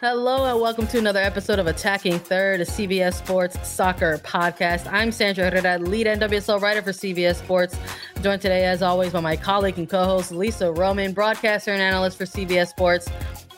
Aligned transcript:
Hello 0.00 0.46
and 0.46 0.58
welcome 0.58 0.86
to 0.86 0.98
another 0.98 1.20
episode 1.20 1.58
of 1.58 1.66
Attacking 1.66 2.18
Third, 2.18 2.62
a 2.62 2.64
CBS 2.64 3.12
Sports 3.16 3.68
soccer 3.68 4.16
podcast. 4.24 4.90
I'm 4.90 5.12
Sandra 5.12 5.50
Herrera, 5.50 5.78
lead 5.78 6.06
NWSL 6.06 6.58
writer 6.58 6.80
for 6.80 6.92
CBS 6.92 7.34
Sports. 7.34 7.76
Joined 8.22 8.40
today, 8.40 8.64
as 8.64 8.80
always, 8.80 9.12
by 9.12 9.20
my 9.20 9.36
colleague 9.36 9.76
and 9.76 9.86
co-host 9.86 10.32
Lisa 10.32 10.72
Roman, 10.72 11.12
broadcaster 11.12 11.70
and 11.70 11.82
analyst 11.82 12.16
for 12.16 12.24
CBS 12.24 12.68
Sports. 12.68 13.10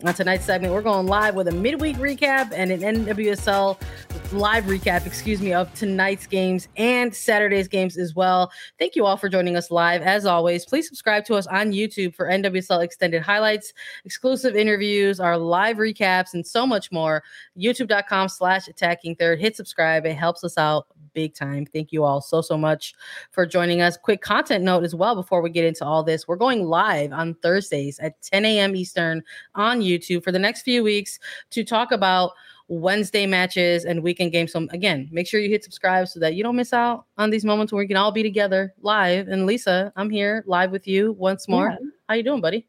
On 0.03 0.13
tonight's 0.13 0.45
segment, 0.45 0.75
we're 0.75 0.83
going 0.83 1.07
live 1.07 1.37
with 1.37 1.47
a 1.47 1.53
midweek 1.53 1.97
recap 1.99 2.51
and 2.53 2.73
an 2.73 2.81
NWSL 2.81 3.81
live 4.33 4.65
recap, 4.65 5.07
excuse 5.07 5.41
me, 5.41 5.53
of 5.53 5.73
tonight's 5.75 6.27
games 6.27 6.69
and 6.77 7.15
Saturday's 7.15 7.69
games 7.69 7.97
as 7.97 8.15
well. 8.15 8.51
Thank 8.79 8.97
you 8.97 9.05
all 9.05 9.17
for 9.17 9.29
joining 9.29 9.57
us 9.57 9.71
live. 9.71 10.03
As 10.03 10.27
always, 10.27 10.65
please 10.65 10.89
subscribe 10.89 11.25
to 11.27 11.35
us 11.35 11.47
on 11.47 11.73
YouTube 11.73 12.15
for 12.15 12.27
NWSL 12.27 12.83
extended 12.83 13.23
highlights, 13.23 13.73
exclusive 14.05 14.57
interviews, 14.57 15.21
our 15.21 15.37
live 15.37 15.77
recaps, 15.77 16.35
and 16.35 16.47
so 16.47 16.67
much 16.67 16.91
more. 16.91 17.23
YouTube.com 17.59 18.29
slash 18.29 18.69
attacking 18.69 19.17
third. 19.17 19.41
Hit 19.41 19.57
subscribe. 19.57 20.07
It 20.07 20.15
helps 20.15 20.45
us 20.45 20.57
out 20.59 20.87
big 21.15 21.35
time. 21.35 21.67
Thank 21.67 21.93
you 21.93 22.05
all 22.05 22.21
so, 22.21 22.41
so 22.41 22.57
much 22.57 22.95
for 23.31 23.47
joining 23.47 23.81
us. 23.81 23.97
Quick 23.97 24.21
content 24.21 24.65
note 24.65 24.85
as 24.85 24.95
well 24.95 25.15
before 25.15 25.43
we 25.43 25.51
get 25.51 25.65
into 25.65 25.85
all 25.85 26.03
this. 26.03 26.27
We're 26.27 26.37
going 26.37 26.65
live 26.65 27.13
on 27.13 27.35
Thursdays 27.35 27.99
at 27.99 28.21
10 28.23 28.45
a.m. 28.45 28.77
Eastern 28.77 29.23
on 29.55 29.81
YouTube 29.81 30.25
for 30.25 30.33
the 30.33 30.39
next 30.39 30.63
few 30.63 30.83
weeks 30.83 31.19
to 31.51 31.65
talk 31.65 31.93
about 31.93 32.33
Wednesday 32.73 33.27
matches 33.27 33.85
and 33.85 34.03
weekend 34.03 34.33
games. 34.33 34.53
So 34.53 34.67
again, 34.71 35.09
make 35.13 35.27
sure 35.27 35.41
you 35.41 35.51
hit 35.51 35.63
subscribe 35.63 36.09
so 36.09 36.19
that 36.21 36.35
you 36.35 36.43
don't 36.43 36.57
miss 36.57 36.73
out 36.73 37.05
on 37.19 37.31
these 37.31 37.45
moments 37.45 37.73
where 37.73 37.81
we 37.81 37.87
can 37.87 37.99
all 37.99 38.13
be 38.13 38.23
together 38.23 38.75
live. 38.81 39.29
And 39.29 39.45
Lisa, 39.45 39.93
I'm 39.95 40.09
here 40.09 40.43
live 40.47 40.71
with 40.71 40.89
you 40.89 41.13
once 41.13 41.49
more. 41.49 41.69
Yeah. 41.69 41.87
How 42.09 42.15
you 42.15 42.23
doing, 42.23 42.41
buddy? 42.41 42.67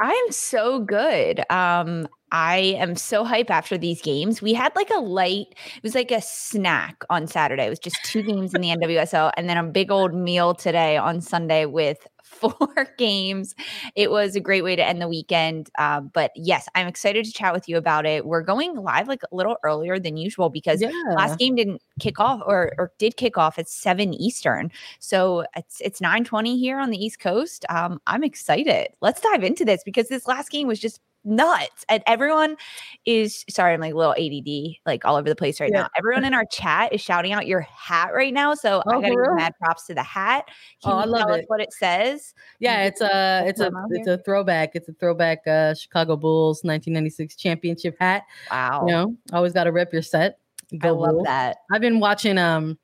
I 0.00 0.10
am 0.10 0.32
so 0.32 0.80
good. 0.80 1.40
Um, 1.50 2.08
I 2.32 2.76
am 2.78 2.96
so 2.96 3.24
hype 3.24 3.50
after 3.50 3.78
these 3.78 4.02
games. 4.02 4.42
We 4.42 4.54
had 4.54 4.74
like 4.74 4.90
a 4.90 4.98
light, 4.98 5.46
it 5.76 5.82
was 5.82 5.94
like 5.94 6.10
a 6.10 6.20
snack 6.20 7.04
on 7.08 7.28
Saturday. 7.28 7.66
It 7.66 7.70
was 7.70 7.78
just 7.78 7.96
two 8.04 8.22
games 8.22 8.54
in 8.54 8.60
the 8.60 8.68
NWSL 8.76 9.30
and 9.36 9.48
then 9.48 9.56
a 9.56 9.62
big 9.62 9.92
old 9.92 10.14
meal 10.14 10.54
today 10.54 10.96
on 10.96 11.20
Sunday 11.20 11.64
with 11.64 12.06
four 12.24 12.88
games. 12.98 13.54
It 13.94 14.10
was 14.10 14.34
a 14.34 14.40
great 14.40 14.64
way 14.64 14.74
to 14.74 14.84
end 14.84 15.00
the 15.00 15.08
weekend. 15.08 15.70
Uh, 15.78 16.00
but 16.00 16.32
yes, 16.34 16.68
I'm 16.74 16.86
excited 16.86 17.24
to 17.24 17.32
chat 17.32 17.52
with 17.52 17.68
you 17.68 17.76
about 17.76 18.06
it. 18.06 18.26
We're 18.26 18.42
going 18.42 18.74
live 18.74 19.06
like 19.06 19.22
a 19.22 19.34
little 19.34 19.56
earlier 19.62 19.98
than 19.98 20.16
usual 20.16 20.48
because 20.50 20.80
yeah. 20.80 20.90
last 21.14 21.38
game 21.38 21.54
didn't 21.54 21.82
kick 22.00 22.18
off 22.18 22.40
or, 22.46 22.72
or 22.78 22.92
did 22.98 23.16
kick 23.16 23.38
off 23.38 23.58
at 23.58 23.68
seven 23.68 24.14
Eastern. 24.14 24.72
So 24.98 25.44
it's 25.54 25.80
it's 25.80 26.00
9:20 26.00 26.58
here 26.58 26.78
on 26.78 26.90
the 26.90 27.02
East 27.02 27.20
Coast. 27.20 27.64
Um, 27.68 28.00
I'm 28.06 28.24
excited. 28.24 28.88
Let's 29.00 29.20
dive 29.20 29.44
into 29.44 29.64
this 29.64 29.82
because 29.84 30.08
this 30.08 30.26
last 30.26 30.50
game 30.50 30.66
was 30.66 30.80
just 30.80 31.00
nuts. 31.24 31.84
And 31.88 32.02
everyone 32.06 32.56
is 33.04 33.44
sorry, 33.48 33.74
I'm 33.74 33.80
like 33.80 33.94
a 33.94 33.96
little 33.96 34.12
ADD, 34.12 34.76
like 34.86 35.04
all 35.04 35.16
over 35.16 35.28
the 35.28 35.36
place 35.36 35.60
right 35.60 35.70
yeah. 35.72 35.82
now. 35.82 35.88
Everyone 35.98 36.24
in 36.24 36.34
our 36.34 36.44
chat 36.50 36.92
is 36.92 37.00
shouting 37.00 37.32
out 37.32 37.46
your 37.46 37.60
hat 37.60 38.10
right 38.14 38.32
now. 38.32 38.54
So 38.54 38.82
oh, 38.86 38.90
I 38.90 39.00
gotta 39.00 39.14
give 39.14 39.34
mad 39.36 39.52
props 39.58 39.86
to 39.86 39.94
the 39.94 40.02
hat. 40.02 40.46
Can 40.82 40.92
oh, 40.92 40.96
I 40.96 41.04
love 41.04 41.30
it. 41.30 41.44
what 41.48 41.60
it 41.60 41.72
says? 41.72 42.34
Yeah, 42.58 42.84
it's 42.84 43.00
a 43.00 43.44
it's 43.46 43.60
a 43.60 43.70
it's 43.90 44.08
a 44.08 44.18
throwback. 44.18 44.70
It's 44.74 44.88
a 44.88 44.92
throwback 44.94 45.46
uh 45.46 45.74
Chicago 45.74 46.16
Bulls 46.16 46.62
1996 46.64 47.36
championship 47.36 47.96
hat. 47.98 48.24
Wow. 48.50 48.84
You 48.86 48.92
know, 48.92 49.16
always 49.32 49.52
gotta 49.52 49.72
rep 49.72 49.92
your 49.92 50.02
set. 50.02 50.38
Go 50.78 50.88
I 50.88 50.90
love 50.92 51.10
Bulls. 51.12 51.24
that. 51.24 51.58
I've 51.72 51.80
been 51.80 52.00
watching 52.00 52.38
um 52.38 52.78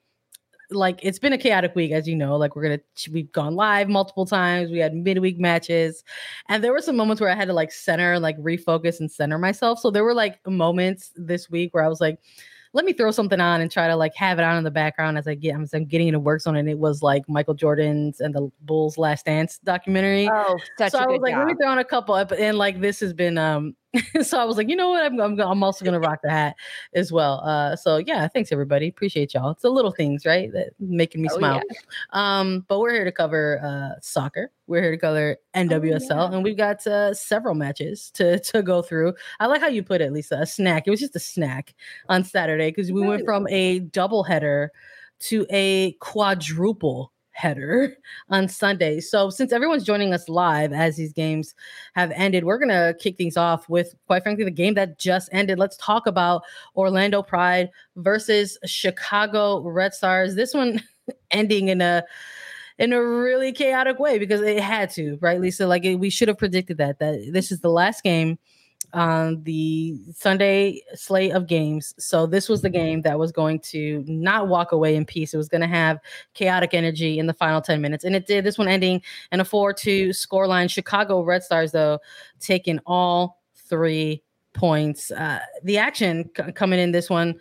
like 0.71 1.01
it's 1.03 1.19
been 1.19 1.33
a 1.33 1.39
chaotic 1.39 1.75
week, 1.75 1.93
as 1.93 2.09
you 2.09 2.17
know. 2.17 2.37
Like 2.37 2.57
we're 2.57 2.63
gonna 2.63 2.81
we've 3.13 3.31
gone 3.33 3.55
live 3.55 3.89
multiple 3.89 4.27
times. 4.27 4.71
We 4.71 4.79
had 4.79 4.95
midweek 4.95 5.39
matches, 5.39 6.05
and 6.49 6.63
there 6.63 6.73
were 6.73 6.81
some 6.81 6.97
moments 6.97 7.21
where 7.21 7.31
I 7.31 7.35
had 7.35 7.49
to 7.49 7.55
like 7.55 7.73
center, 7.73 8.19
like 8.19 8.39
refocus 8.39 9.01
and 9.01 9.11
center 9.11 9.39
myself. 9.39 9.79
So 9.81 9.91
there 9.91 10.05
were 10.05 10.15
like 10.15 10.39
moments 10.47 11.13
this 11.17 11.51
week 11.51 11.75
where 11.75 11.85
I 11.85 11.89
was 11.89 12.01
like, 12.01 12.19
let 12.73 12.85
me 12.85 12.93
throw 12.93 13.11
something 13.11 13.41
on 13.41 13.61
and 13.61 13.71
try 13.71 13.89
to 13.89 13.97
like 13.97 14.15
have 14.15 14.39
it 14.39 14.43
on 14.43 14.57
in 14.57 14.65
the 14.65 14.71
background 14.71 15.19
as 15.19 15.27
I 15.27 15.35
get 15.35 15.59
as 15.61 15.75
I'm 15.75 15.87
getting 15.87 16.09
into 16.09 16.21
work 16.21 16.41
zone. 16.41 16.57
And 16.57 16.69
it 16.69 16.79
was 16.79 17.03
like 17.03 17.29
Michael 17.29 17.55
Jordan's 17.55 18.21
and 18.21 18.35
the 18.35 18.51
Bulls 18.63 18.97
Last 18.97 19.27
Dance 19.27 19.59
documentary. 19.65 20.29
Oh, 20.33 20.59
such 20.79 20.93
so 20.93 20.99
I 20.99 21.07
was 21.07 21.21
like, 21.21 21.33
job. 21.33 21.41
let 21.41 21.47
me 21.49 21.55
throw 21.61 21.71
on 21.71 21.79
a 21.79 21.85
couple. 21.85 22.15
And 22.15 22.59
like 22.59 22.81
this 22.81 23.01
has 23.01 23.13
been 23.13 23.39
um 23.39 23.75
so 24.23 24.41
I 24.41 24.45
was 24.45 24.57
like, 24.57 24.69
you 24.69 24.77
know 24.77 24.91
what? 24.91 25.05
I'm, 25.05 25.21
I'm, 25.21 25.41
I'm 25.41 25.63
also 25.63 25.85
going 25.85 26.01
to 26.01 26.07
rock 26.07 26.21
the 26.23 26.31
hat 26.31 26.57
as 26.95 27.13
well. 27.13 27.41
Uh, 27.45 27.75
so 27.75 27.97
yeah, 27.97 28.29
thanks 28.29 28.53
everybody. 28.53 28.89
Appreciate 28.89 29.35
y'all. 29.35 29.51
It's 29.51 29.63
the 29.63 29.71
little 29.71 29.91
things, 29.91 30.25
right? 30.25 30.53
That 30.53 30.71
making 30.79 31.23
me 31.23 31.29
oh, 31.33 31.39
smile. 31.39 31.61
Yeah. 31.71 31.79
Um, 32.13 32.65
but 32.69 32.79
we're 32.79 32.93
here 32.93 33.05
to 33.05 33.13
cover 33.13 33.61
uh, 33.63 34.01
soccer. 34.01 34.53
We're 34.67 34.83
here 34.83 34.91
to 34.93 34.99
cover 34.99 35.37
NWSL, 35.57 36.11
oh, 36.13 36.17
yeah. 36.17 36.35
and 36.35 36.45
we've 36.45 36.57
got 36.57 36.87
uh, 36.87 37.13
several 37.13 37.57
matches 37.57 38.11
to 38.13 38.39
to 38.39 38.63
go 38.63 38.83
through. 38.83 39.15
I 39.41 39.47
like 39.47 39.61
how 39.61 39.69
you 39.69 39.83
put 39.83 40.01
it, 40.01 40.13
Lisa. 40.13 40.39
A 40.41 40.47
snack. 40.47 40.85
It 40.87 40.91
was 40.91 41.01
just 41.01 41.17
a 41.17 41.21
snack 41.21 41.75
on 42.09 42.23
Saturday 42.23 42.71
because 42.71 42.93
we 42.93 43.01
went 43.01 43.25
from 43.25 43.49
a 43.49 43.81
double 43.81 44.23
header 44.23 44.71
to 45.21 45.47
a 45.51 45.93
quadruple 46.01 47.13
header 47.41 47.97
on 48.29 48.49
Sunday. 48.49 49.01
So, 49.01 49.31
since 49.31 49.53
everyone's 49.53 49.85
joining 49.85 50.13
us 50.13 50.29
live 50.29 50.73
as 50.73 50.97
these 50.97 51.13
games 51.13 51.55
have 51.95 52.11
ended, 52.13 52.45
we're 52.45 52.59
going 52.59 52.69
to 52.69 52.95
kick 53.01 53.17
things 53.17 53.37
off 53.37 53.69
with, 53.69 53.95
quite 54.07 54.23
frankly, 54.23 54.45
the 54.45 54.51
game 54.51 54.75
that 54.75 54.99
just 54.99 55.29
ended. 55.33 55.59
Let's 55.59 55.77
talk 55.77 56.07
about 56.07 56.43
Orlando 56.77 57.23
Pride 57.23 57.71
versus 57.97 58.59
Chicago 58.65 59.61
Red 59.61 59.95
Stars. 59.95 60.35
This 60.35 60.55
one 60.55 60.83
ending 61.31 61.69
in 61.69 61.81
a 61.81 62.05
in 62.79 62.95
a 62.95 63.05
really 63.05 63.53
chaotic 63.53 63.99
way 63.99 64.19
because 64.19 64.41
it 64.41 64.59
had 64.59 64.91
to, 64.91 65.19
right, 65.21 65.41
Lisa? 65.41 65.67
Like 65.67 65.85
it, 65.85 65.97
we 65.97 66.09
should 66.11 66.29
have 66.29 66.39
predicted 66.39 66.79
that 66.79 66.99
that 66.99 67.31
this 67.33 67.53
is 67.53 67.61
the 67.61 67.71
last 67.71 68.03
game 68.03 68.39
on 68.93 69.43
the 69.45 69.99
Sunday 70.15 70.81
slate 70.95 71.33
of 71.33 71.47
games. 71.47 71.95
So 71.99 72.27
this 72.27 72.49
was 72.49 72.63
the 72.63 72.71
game 72.71 73.03
that 73.03 73.19
was 73.19 73.33
going 73.33 73.61
to 73.61 74.05
not 74.07 74.49
walk 74.49 74.73
away 74.73 74.97
in 74.97 75.05
peace. 75.05 75.35
It 75.35 75.37
was 75.37 75.49
going 75.49 75.61
to 75.61 75.67
have 75.67 75.99
chaotic 76.35 76.75
energy 76.75 77.19
in 77.19 77.27
the 77.27 77.35
final 77.35 77.61
10 77.61 77.81
minutes. 77.81 78.05
And 78.05 78.17
it 78.17 78.27
did. 78.27 78.45
This 78.45 78.59
one 78.59 78.69
ending 78.69 79.03
in 79.33 79.41
a 79.41 79.45
4-2 79.45 80.11
scoreline. 80.11 80.71
Chicago 80.71 81.23
Red 81.23 81.43
Stars, 81.43 81.73
though, 81.73 81.99
taking 82.41 82.81
all 82.87 83.41
three 83.55 84.23
points. 84.53 85.11
Uh, 85.11 85.41
the 85.63 85.79
action 85.79 86.31
c- 86.37 86.53
coming 86.53 86.79
in 86.79 86.93
this 86.93 87.09
one 87.09 87.39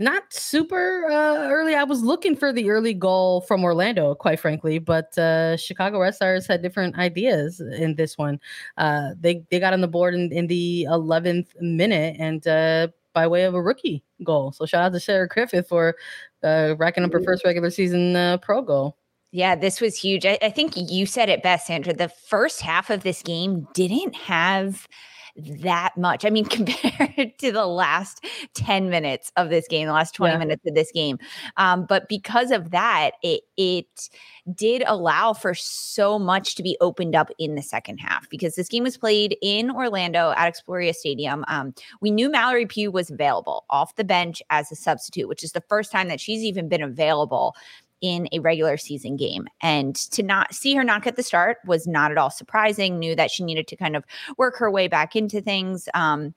not 0.00 0.32
super 0.32 1.06
uh, 1.10 1.48
early. 1.50 1.74
I 1.74 1.84
was 1.84 2.02
looking 2.02 2.34
for 2.34 2.54
the 2.54 2.70
early 2.70 2.94
goal 2.94 3.42
from 3.42 3.62
Orlando, 3.62 4.14
quite 4.14 4.40
frankly, 4.40 4.78
but 4.78 5.16
uh, 5.18 5.58
Chicago 5.58 6.00
Red 6.00 6.14
Stars 6.14 6.46
had 6.46 6.62
different 6.62 6.96
ideas 6.98 7.60
in 7.60 7.96
this 7.96 8.16
one. 8.16 8.40
Uh, 8.78 9.10
they 9.20 9.44
they 9.50 9.60
got 9.60 9.74
on 9.74 9.82
the 9.82 9.88
board 9.88 10.14
in, 10.14 10.32
in 10.32 10.46
the 10.46 10.86
11th 10.88 11.48
minute 11.60 12.16
and 12.18 12.46
uh, 12.48 12.88
by 13.12 13.26
way 13.26 13.44
of 13.44 13.54
a 13.54 13.62
rookie 13.62 14.02
goal. 14.24 14.52
So 14.52 14.64
shout 14.64 14.82
out 14.82 14.92
to 14.92 15.00
Sarah 15.00 15.28
Griffith 15.28 15.68
for 15.68 15.94
uh, 16.42 16.74
racking 16.78 17.04
up 17.04 17.12
her 17.12 17.20
first 17.20 17.44
regular 17.44 17.70
season 17.70 18.16
uh, 18.16 18.38
pro 18.38 18.62
goal. 18.62 18.96
Yeah, 19.32 19.54
this 19.54 19.80
was 19.80 19.96
huge. 19.96 20.26
I, 20.26 20.38
I 20.42 20.50
think 20.50 20.72
you 20.76 21.06
said 21.06 21.28
it 21.28 21.42
best, 21.42 21.66
Sandra. 21.66 21.92
The 21.92 22.08
first 22.08 22.62
half 22.62 22.90
of 22.90 23.02
this 23.02 23.22
game 23.22 23.68
didn't 23.74 24.16
have 24.16 24.88
that 25.36 25.96
much. 25.96 26.24
I 26.24 26.30
mean, 26.30 26.44
compared 26.46 27.38
to 27.38 27.52
the 27.52 27.66
last 27.66 28.24
10 28.54 28.90
minutes 28.90 29.32
of 29.36 29.50
this 29.50 29.66
game, 29.68 29.86
the 29.86 29.92
last 29.92 30.14
20 30.14 30.32
yeah. 30.32 30.38
minutes 30.38 30.66
of 30.66 30.74
this 30.74 30.90
game. 30.92 31.18
Um, 31.56 31.86
but 31.86 32.08
because 32.08 32.50
of 32.50 32.70
that, 32.70 33.12
it 33.22 33.42
it 33.56 34.08
did 34.54 34.82
allow 34.86 35.32
for 35.32 35.54
so 35.54 36.18
much 36.18 36.54
to 36.54 36.62
be 36.62 36.76
opened 36.80 37.14
up 37.14 37.30
in 37.38 37.54
the 37.54 37.62
second 37.62 37.98
half 37.98 38.28
because 38.30 38.54
this 38.54 38.68
game 38.68 38.84
was 38.84 38.96
played 38.96 39.36
in 39.42 39.70
Orlando 39.70 40.32
at 40.36 40.52
Exploria 40.52 40.94
Stadium. 40.94 41.44
Um, 41.48 41.74
we 42.00 42.10
knew 42.10 42.30
Mallory 42.30 42.66
Pugh 42.66 42.90
was 42.90 43.10
available 43.10 43.64
off 43.70 43.96
the 43.96 44.04
bench 44.04 44.42
as 44.50 44.72
a 44.72 44.76
substitute, 44.76 45.28
which 45.28 45.44
is 45.44 45.52
the 45.52 45.62
first 45.68 45.92
time 45.92 46.08
that 46.08 46.20
she's 46.20 46.42
even 46.42 46.68
been 46.68 46.82
available 46.82 47.54
in 48.00 48.28
a 48.32 48.38
regular 48.38 48.76
season 48.76 49.16
game. 49.16 49.46
And 49.62 49.94
to 49.94 50.22
not 50.22 50.54
see 50.54 50.74
her 50.74 50.84
not 50.84 51.04
get 51.04 51.16
the 51.16 51.22
start 51.22 51.58
was 51.66 51.86
not 51.86 52.10
at 52.10 52.18
all 52.18 52.30
surprising. 52.30 52.98
Knew 52.98 53.14
that 53.14 53.30
she 53.30 53.44
needed 53.44 53.66
to 53.68 53.76
kind 53.76 53.96
of 53.96 54.04
work 54.38 54.56
her 54.58 54.70
way 54.70 54.88
back 54.88 55.16
into 55.16 55.40
things. 55.40 55.88
Um, 55.94 56.34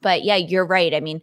but 0.00 0.24
yeah, 0.24 0.36
you're 0.36 0.66
right. 0.66 0.94
I 0.94 1.00
mean, 1.00 1.20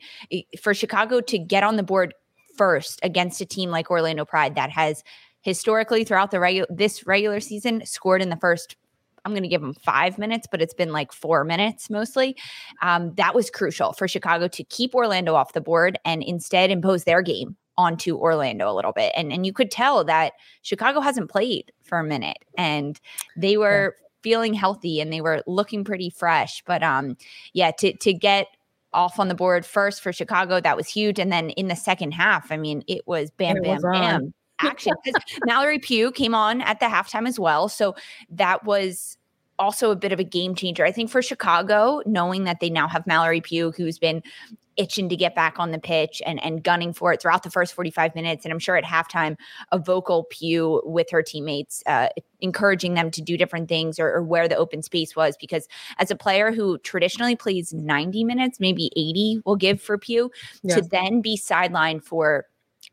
for 0.61 0.73
Chicago 0.73 1.21
to 1.21 1.37
get 1.37 1.63
on 1.63 1.75
the 1.75 1.83
board 1.83 2.13
first 2.57 2.99
against 3.03 3.41
a 3.41 3.45
team 3.45 3.69
like 3.69 3.91
Orlando 3.91 4.25
Pride 4.25 4.55
that 4.55 4.69
has 4.71 5.03
historically 5.41 6.03
throughout 6.03 6.31
the 6.31 6.39
regular 6.39 6.67
this 6.69 7.05
regular 7.05 7.39
season 7.39 7.85
scored 7.85 8.21
in 8.21 8.29
the 8.29 8.37
first 8.37 8.75
I'm 9.23 9.31
going 9.31 9.43
to 9.43 9.49
give 9.49 9.61
them 9.61 9.73
five 9.73 10.19
minutes, 10.19 10.47
but 10.49 10.61
it's 10.61 10.73
been 10.75 10.91
like 10.91 11.11
four 11.11 11.43
minutes 11.43 11.89
mostly. 11.89 12.37
Um, 12.83 13.11
that 13.15 13.33
was 13.33 13.49
crucial 13.49 13.93
for 13.93 14.07
Chicago 14.07 14.47
to 14.49 14.63
keep 14.65 14.93
Orlando 14.93 15.33
off 15.33 15.53
the 15.53 15.61
board 15.61 15.97
and 16.05 16.21
instead 16.21 16.69
impose 16.69 17.05
their 17.05 17.23
game 17.23 17.57
onto 17.77 18.15
Orlando 18.17 18.69
a 18.69 18.73
little 18.73 18.93
bit. 18.93 19.11
And 19.15 19.31
and 19.31 19.45
you 19.45 19.53
could 19.53 19.71
tell 19.71 20.03
that 20.05 20.33
Chicago 20.61 20.99
hasn't 21.01 21.29
played 21.29 21.71
for 21.83 21.99
a 21.99 22.03
minute 22.03 22.37
and 22.57 22.99
they 23.35 23.57
were 23.57 23.95
yeah. 23.95 24.07
feeling 24.21 24.53
healthy 24.53 25.01
and 25.01 25.11
they 25.11 25.21
were 25.21 25.43
looking 25.47 25.83
pretty 25.83 26.09
fresh. 26.09 26.63
But 26.65 26.83
um 26.83 27.17
yeah, 27.53 27.71
to 27.79 27.95
to 27.97 28.13
get 28.13 28.47
off 28.93 29.19
on 29.19 29.27
the 29.27 29.35
board 29.35 29.65
first 29.65 30.01
for 30.01 30.13
Chicago, 30.13 30.61
that 30.61 30.77
was 30.77 30.87
huge. 30.87 31.19
And 31.19 31.31
then 31.31 31.49
in 31.51 31.67
the 31.67 31.75
second 31.75 32.11
half, 32.13 32.51
I 32.51 32.57
mean, 32.57 32.83
it 32.87 33.05
was 33.05 33.29
bam, 33.31 33.57
it 33.57 33.63
bam, 33.63 33.73
was 33.73 33.83
bam. 33.83 34.33
Action. 34.61 34.93
Mallory 35.45 35.79
Pugh 35.79 36.13
came 36.13 36.33
on 36.33 36.61
at 36.61 36.79
the 36.79 36.85
halftime 36.85 37.27
as 37.27 37.37
well. 37.37 37.67
So 37.67 37.93
that 38.29 38.63
was 38.63 39.17
also 39.59 39.91
a 39.91 39.95
bit 39.95 40.13
of 40.13 40.19
a 40.19 40.23
game 40.23 40.55
changer. 40.55 40.85
I 40.85 40.91
think 40.93 41.09
for 41.09 41.21
Chicago, 41.21 42.01
knowing 42.05 42.45
that 42.45 42.61
they 42.61 42.69
now 42.69 42.87
have 42.87 43.05
Mallory 43.05 43.41
Pugh, 43.41 43.71
who's 43.75 43.99
been 43.99 44.23
itching 44.77 45.09
to 45.09 45.15
get 45.15 45.35
back 45.35 45.59
on 45.59 45.71
the 45.71 45.79
pitch 45.79 46.21
and 46.25 46.43
and 46.43 46.63
gunning 46.63 46.93
for 46.93 47.13
it 47.13 47.21
throughout 47.21 47.43
the 47.43 47.49
first 47.49 47.73
45 47.73 48.15
minutes 48.15 48.45
and 48.45 48.51
i'm 48.51 48.59
sure 48.59 48.75
at 48.75 48.83
halftime 48.83 49.37
a 49.71 49.79
vocal 49.79 50.25
Pugh 50.29 50.81
with 50.85 51.09
her 51.11 51.21
teammates 51.21 51.83
uh, 51.85 52.09
encouraging 52.41 52.93
them 52.93 53.09
to 53.11 53.21
do 53.21 53.37
different 53.37 53.69
things 53.69 53.99
or, 53.99 54.13
or, 54.13 54.23
where 54.23 54.47
the 54.47 54.55
open 54.55 54.81
space 54.81 55.15
was 55.15 55.35
because 55.37 55.67
as 55.97 56.11
a 56.11 56.15
player 56.15 56.51
who 56.51 56.77
traditionally 56.79 57.35
plays 57.35 57.73
90 57.73 58.23
minutes 58.23 58.59
maybe 58.59 58.91
80 58.95 59.41
will 59.45 59.55
give 59.55 59.81
for 59.81 59.97
Pugh, 59.97 60.31
yeah. 60.63 60.75
to 60.75 60.81
then 60.81 61.21
be 61.21 61.37
sidelined 61.37 62.03
for 62.03 62.45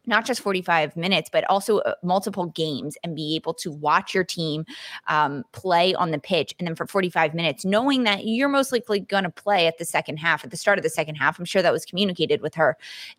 not 0.07 0.25
just 0.25 0.41
45 0.41 0.97
minutes, 0.97 1.31
but 1.33 1.45
also 1.49 1.79
uh, 1.79 1.95
multiple 2.03 2.47
games 2.47 2.97
and 3.05 3.15
be 3.15 3.37
able 3.37 3.55
to 3.55 3.71
watch 3.71 4.15
your 4.15 4.25
team 4.25 4.65
um, 5.09 5.45
play 5.53 5.95
on 5.95 6.11
the 6.11 6.19
pitch. 6.19 6.55
And 6.59 6.67
then 6.67 6.75
for 6.75 6.87
45 6.87 7.35
minutes, 7.35 7.65
knowing 7.65 8.05
that 8.05 8.27
you're 8.27 8.49
most 8.49 8.73
likely 8.73 9.01
going 9.01 9.25
to 9.25 9.31
play 9.31 9.67
at 9.67 9.79
the 9.79 9.85
second 9.85 10.17
half, 10.17 10.45
at 10.45 10.51
the 10.51 10.57
start 10.57 10.79
of 10.79 10.83
the 10.83 10.91
second 10.91 11.17
half, 11.17 11.39
I'm 11.39 11.45
sure 11.45 11.63
that 11.63 11.73
was 11.73 11.85
communicated 11.85 12.41
with 12.41 12.55
her 12.55 12.77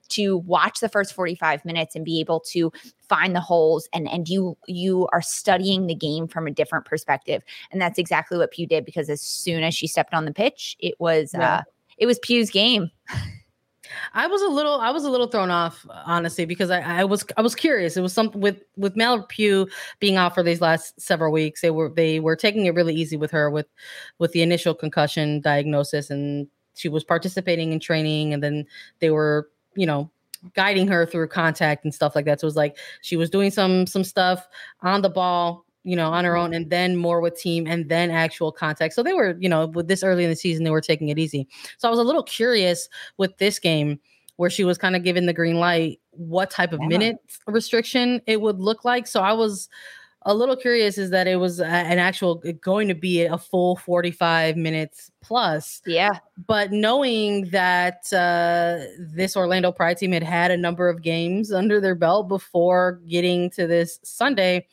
to 0.10 0.40
watch 0.40 0.80
the 0.80 0.90
first 0.90 1.14
45 1.14 1.64
minutes 1.66 1.96
and 1.96 2.04
be 2.04 2.20
able 2.20 2.42
to 2.42 2.72
find 3.08 3.36
the 3.36 3.42
holes 3.42 3.88
and 3.94 4.10
and 4.10 4.30
you 4.30 4.58
you 4.68 5.08
are 5.12 5.22
studying 5.22 5.88
the 5.88 5.96
game 5.96 6.28
from 6.28 6.48
a 6.48 6.52
different 6.52 6.86
perspective 6.86 7.44
and 7.72 7.82
that's 7.82 8.00
exactly 8.00 8.38
what 8.38 8.52
Pugh 8.52 8.66
did 8.66 8.86
because 8.86 9.10
as 9.10 9.22
soon 9.22 9.62
as 9.62 9.76
she 9.76 9.88
stepped 9.88 10.14
on 10.14 10.26
the 10.26 10.34
pitch 10.34 10.76
it 10.80 10.96
was 11.00 11.32
yeah. 11.34 11.56
uh 11.56 11.62
it 11.98 12.06
was 12.06 12.18
Pugh's 12.20 12.50
game 12.50 12.90
I 14.14 14.28
was 14.28 14.42
a 14.42 14.48
little, 14.48 14.80
I 14.80 14.92
was 14.92 15.04
a 15.04 15.10
little 15.10 15.28
thrown 15.28 15.52
off, 15.52 15.86
honestly, 16.06 16.46
because 16.46 16.70
I, 16.70 17.02
I 17.02 17.04
was, 17.04 17.26
I 17.38 17.42
was 17.42 17.56
curious. 17.56 17.98
It 17.98 18.02
was 18.02 18.14
something 18.14 18.42
with 18.42 18.64
with 18.76 18.96
Mal 18.96 19.24
Pugh 19.24 19.68
being 20.00 20.16
out 20.16 20.34
for 20.34 20.44
these 20.44 20.62
last 20.62 21.00
several 21.00 21.32
weeks. 21.32 21.62
They 21.62 21.72
were, 21.72 21.90
they 21.90 22.20
were 22.20 22.36
taking 22.36 22.66
it 22.66 22.76
really 22.76 22.96
easy 22.96 23.18
with 23.18 23.32
her 23.32 23.50
with, 23.50 23.68
with 24.20 24.32
the 24.32 24.42
initial 24.42 24.74
concussion 24.74 25.42
diagnosis, 25.42 26.10
and 26.10 26.48
she 26.76 26.90
was 26.90 27.04
participating 27.04 27.72
in 27.72 27.80
training, 27.80 28.34
and 28.34 28.44
then 28.44 28.66
they 29.00 29.12
were, 29.12 29.50
you 29.76 29.86
know, 29.86 30.10
guiding 30.56 30.88
her 30.88 31.06
through 31.06 31.28
contact 31.28 31.84
and 31.84 31.94
stuff 31.94 32.16
like 32.16 32.26
that. 32.26 32.40
So 32.40 32.46
it 32.46 32.48
was 32.48 32.56
like 32.56 32.78
she 33.02 33.16
was 33.16 33.30
doing 33.30 33.52
some 33.52 33.88
some 33.88 34.04
stuff 34.04 34.48
on 34.82 35.02
the 35.02 35.10
ball 35.10 35.63
you 35.84 35.96
know, 35.96 36.12
on 36.12 36.26
her 36.26 36.36
own, 36.36 36.54
and 36.54 36.70
then 36.70 36.96
more 36.96 37.22
with 37.22 37.38
team, 37.38 37.68
and 37.68 37.90
then 37.90 38.12
actual 38.12 38.52
contact. 38.52 38.94
So 38.94 39.04
they 39.04 39.14
were, 39.14 39.36
you 39.40 39.50
know, 39.50 39.68
with 39.68 39.88
this 39.88 40.04
early 40.04 40.24
in 40.24 40.30
the 40.30 40.36
season, 40.36 40.64
they 40.64 40.72
were 40.72 40.82
taking 40.82 41.10
it 41.10 41.20
easy. 41.20 41.48
So 41.78 41.88
I 41.88 41.92
was 41.92 42.00
a 42.00 42.04
little 42.04 42.24
curious 42.24 42.90
with 43.18 43.38
this 43.38 43.60
game 43.60 44.00
where 44.38 44.50
she 44.50 44.64
was 44.64 44.78
kind 44.78 44.96
of 44.96 45.04
given 45.04 45.26
the 45.26 45.34
green 45.34 45.58
light, 45.60 46.00
what 46.12 46.50
type 46.50 46.74
of 46.74 46.80
yeah. 46.82 46.88
minute 46.88 47.18
restriction 47.48 48.22
it 48.26 48.42
would 48.42 48.60
look 48.60 48.84
like. 48.84 49.08
So 49.08 49.22
I 49.22 49.34
was 49.34 49.70
a 50.26 50.34
little 50.34 50.56
curious 50.56 50.98
is 50.98 51.10
that 51.10 51.28
it 51.28 51.36
was 51.36 51.60
an 51.60 52.00
actual 52.00 52.36
going 52.62 52.88
to 52.88 52.96
be 52.96 53.24
a 53.24 53.38
full 53.38 53.76
45 53.76 54.56
minutes 54.56 55.12
plus. 55.22 55.82
Yeah. 55.86 56.20
But 56.48 56.72
knowing 56.72 57.50
that 57.50 58.12
uh, 58.14 58.86
this 58.98 59.36
Orlando 59.36 59.72
Pride 59.72 59.98
team 59.98 60.14
had 60.14 60.24
had 60.24 60.52
a 60.52 60.58
number 60.58 60.90
of 60.90 61.02
games 61.02 61.52
under 61.52 61.82
their 61.82 61.96
belt 61.96 62.28
before 62.28 63.02
getting 63.08 63.50
to 63.52 63.68
this 63.68 64.00
Sunday, 64.04 64.68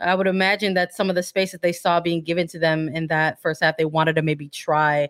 I 0.00 0.14
would 0.14 0.26
imagine 0.26 0.74
that 0.74 0.94
some 0.94 1.08
of 1.08 1.16
the 1.16 1.22
space 1.22 1.52
that 1.52 1.62
they 1.62 1.72
saw 1.72 2.00
being 2.00 2.22
given 2.22 2.46
to 2.48 2.58
them 2.58 2.88
in 2.88 3.08
that 3.08 3.40
first 3.40 3.62
half, 3.62 3.76
they 3.76 3.84
wanted 3.84 4.16
to 4.16 4.22
maybe 4.22 4.48
try 4.48 5.08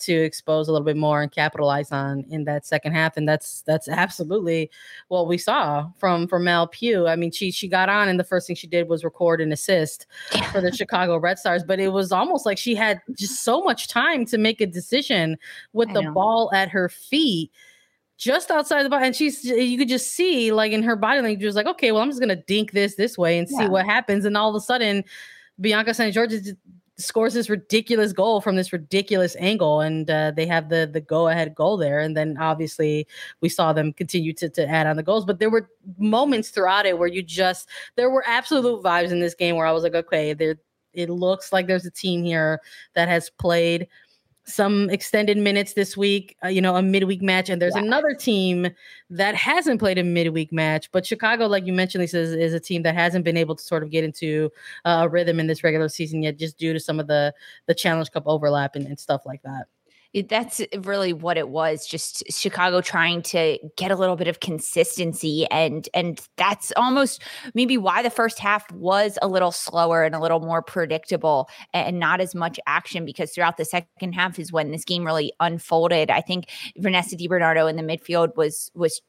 to 0.00 0.12
expose 0.12 0.68
a 0.68 0.72
little 0.72 0.84
bit 0.84 0.96
more 0.96 1.22
and 1.22 1.30
capitalize 1.30 1.90
on 1.90 2.24
in 2.30 2.44
that 2.44 2.66
second 2.66 2.92
half. 2.92 3.16
And 3.16 3.28
that's 3.28 3.62
that's 3.62 3.88
absolutely 3.88 4.70
what 5.08 5.26
we 5.26 5.38
saw 5.38 5.88
from 5.98 6.28
from 6.28 6.44
Mel 6.44 6.68
Pugh. 6.68 7.08
I 7.08 7.16
mean, 7.16 7.30
she 7.30 7.50
she 7.50 7.68
got 7.68 7.88
on 7.88 8.08
and 8.08 8.18
the 8.18 8.24
first 8.24 8.46
thing 8.46 8.56
she 8.56 8.66
did 8.66 8.88
was 8.88 9.04
record 9.04 9.40
an 9.40 9.52
assist 9.52 10.06
for 10.52 10.60
the 10.60 10.72
Chicago 10.72 11.18
Red 11.18 11.38
Stars, 11.38 11.64
but 11.64 11.80
it 11.80 11.88
was 11.88 12.12
almost 12.12 12.46
like 12.46 12.58
she 12.58 12.74
had 12.74 13.00
just 13.16 13.42
so 13.42 13.60
much 13.62 13.88
time 13.88 14.24
to 14.26 14.38
make 14.38 14.60
a 14.60 14.66
decision 14.66 15.36
with 15.72 15.88
I 15.90 15.94
the 15.94 16.02
know. 16.02 16.12
ball 16.12 16.50
at 16.54 16.68
her 16.68 16.88
feet 16.88 17.50
just 18.18 18.50
outside 18.50 18.82
the 18.82 18.90
box, 18.90 19.04
and 19.06 19.16
she's 19.16 19.44
you 19.44 19.78
could 19.78 19.88
just 19.88 20.12
see 20.12 20.52
like 20.52 20.72
in 20.72 20.82
her 20.82 20.96
body 20.96 21.22
language 21.22 21.44
was 21.44 21.54
like, 21.54 21.66
okay, 21.66 21.92
well, 21.92 22.02
I'm 22.02 22.10
just 22.10 22.20
gonna 22.20 22.36
dink 22.36 22.72
this 22.72 22.96
this 22.96 23.16
way 23.16 23.38
and 23.38 23.48
see 23.48 23.66
what 23.68 23.86
happens, 23.86 24.24
and 24.24 24.36
all 24.36 24.50
of 24.50 24.56
a 24.56 24.60
sudden, 24.60 25.04
Bianca 25.60 25.94
St. 25.94 26.12
George 26.12 26.32
scores 26.96 27.32
this 27.32 27.48
ridiculous 27.48 28.12
goal 28.12 28.40
from 28.40 28.56
this 28.56 28.72
ridiculous 28.72 29.36
angle, 29.38 29.80
and 29.80 30.10
uh, 30.10 30.32
they 30.32 30.46
have 30.46 30.68
the 30.68 30.90
the 30.92 31.00
go 31.00 31.28
ahead 31.28 31.54
goal 31.54 31.76
there, 31.76 32.00
and 32.00 32.16
then 32.16 32.36
obviously 32.38 33.06
we 33.40 33.48
saw 33.48 33.72
them 33.72 33.92
continue 33.92 34.32
to 34.34 34.48
to 34.48 34.68
add 34.68 34.86
on 34.86 34.96
the 34.96 35.02
goals, 35.02 35.24
but 35.24 35.38
there 35.38 35.50
were 35.50 35.70
moments 35.96 36.50
throughout 36.50 36.86
it 36.86 36.98
where 36.98 37.08
you 37.08 37.22
just 37.22 37.68
there 37.94 38.10
were 38.10 38.24
absolute 38.26 38.82
vibes 38.82 39.12
in 39.12 39.20
this 39.20 39.34
game 39.34 39.54
where 39.54 39.66
I 39.66 39.72
was 39.72 39.84
like, 39.84 39.94
okay, 39.94 40.34
there 40.34 40.56
it 40.92 41.08
looks 41.08 41.52
like 41.52 41.68
there's 41.68 41.86
a 41.86 41.90
team 41.90 42.24
here 42.24 42.60
that 42.94 43.08
has 43.08 43.30
played 43.30 43.86
some 44.48 44.88
extended 44.90 45.36
minutes 45.36 45.74
this 45.74 45.96
week, 45.96 46.36
uh, 46.42 46.48
you 46.48 46.60
know, 46.60 46.74
a 46.76 46.82
midweek 46.82 47.22
match. 47.22 47.48
And 47.48 47.60
there's 47.60 47.76
yeah. 47.76 47.82
another 47.82 48.14
team 48.14 48.68
that 49.10 49.34
hasn't 49.34 49.78
played 49.78 49.98
a 49.98 50.04
midweek 50.04 50.52
match. 50.52 50.90
But 50.90 51.06
Chicago, 51.06 51.46
like 51.46 51.66
you 51.66 51.72
mentioned, 51.72 52.00
Lisa, 52.00 52.18
is, 52.18 52.32
is 52.32 52.54
a 52.54 52.60
team 52.60 52.82
that 52.82 52.94
hasn't 52.94 53.24
been 53.24 53.36
able 53.36 53.54
to 53.54 53.62
sort 53.62 53.82
of 53.82 53.90
get 53.90 54.04
into 54.04 54.50
uh, 54.84 55.02
a 55.04 55.08
rhythm 55.08 55.38
in 55.38 55.46
this 55.46 55.62
regular 55.62 55.88
season 55.88 56.22
yet, 56.22 56.38
just 56.38 56.58
due 56.58 56.72
to 56.72 56.80
some 56.80 56.98
of 56.98 57.06
the 57.06 57.32
the 57.66 57.74
Challenge 57.74 58.10
Cup 58.10 58.24
overlap 58.26 58.74
and, 58.74 58.86
and 58.86 58.98
stuff 58.98 59.22
like 59.26 59.42
that 59.42 59.66
that's 60.28 60.60
really 60.78 61.12
what 61.12 61.36
it 61.36 61.48
was 61.48 61.86
just 61.86 62.22
chicago 62.30 62.80
trying 62.80 63.20
to 63.20 63.58
get 63.76 63.90
a 63.90 63.96
little 63.96 64.16
bit 64.16 64.26
of 64.26 64.40
consistency 64.40 65.46
and 65.50 65.88
and 65.92 66.26
that's 66.36 66.72
almost 66.76 67.22
maybe 67.54 67.76
why 67.76 68.02
the 68.02 68.10
first 68.10 68.38
half 68.38 68.70
was 68.72 69.18
a 69.20 69.28
little 69.28 69.52
slower 69.52 70.04
and 70.04 70.14
a 70.14 70.20
little 70.20 70.40
more 70.40 70.62
predictable 70.62 71.48
and 71.74 71.98
not 71.98 72.20
as 72.20 72.34
much 72.34 72.58
action 72.66 73.04
because 73.04 73.32
throughout 73.32 73.56
the 73.56 73.64
second 73.64 74.12
half 74.12 74.38
is 74.38 74.52
when 74.52 74.70
this 74.70 74.84
game 74.84 75.04
really 75.04 75.32
unfolded. 75.40 76.10
I 76.10 76.20
think 76.20 76.50
vanessa 76.78 77.16
DiBernardo 77.16 77.68
in 77.68 77.76
the 77.76 77.82
midfield 77.82 78.36
was 78.36 78.70
was 78.74 79.00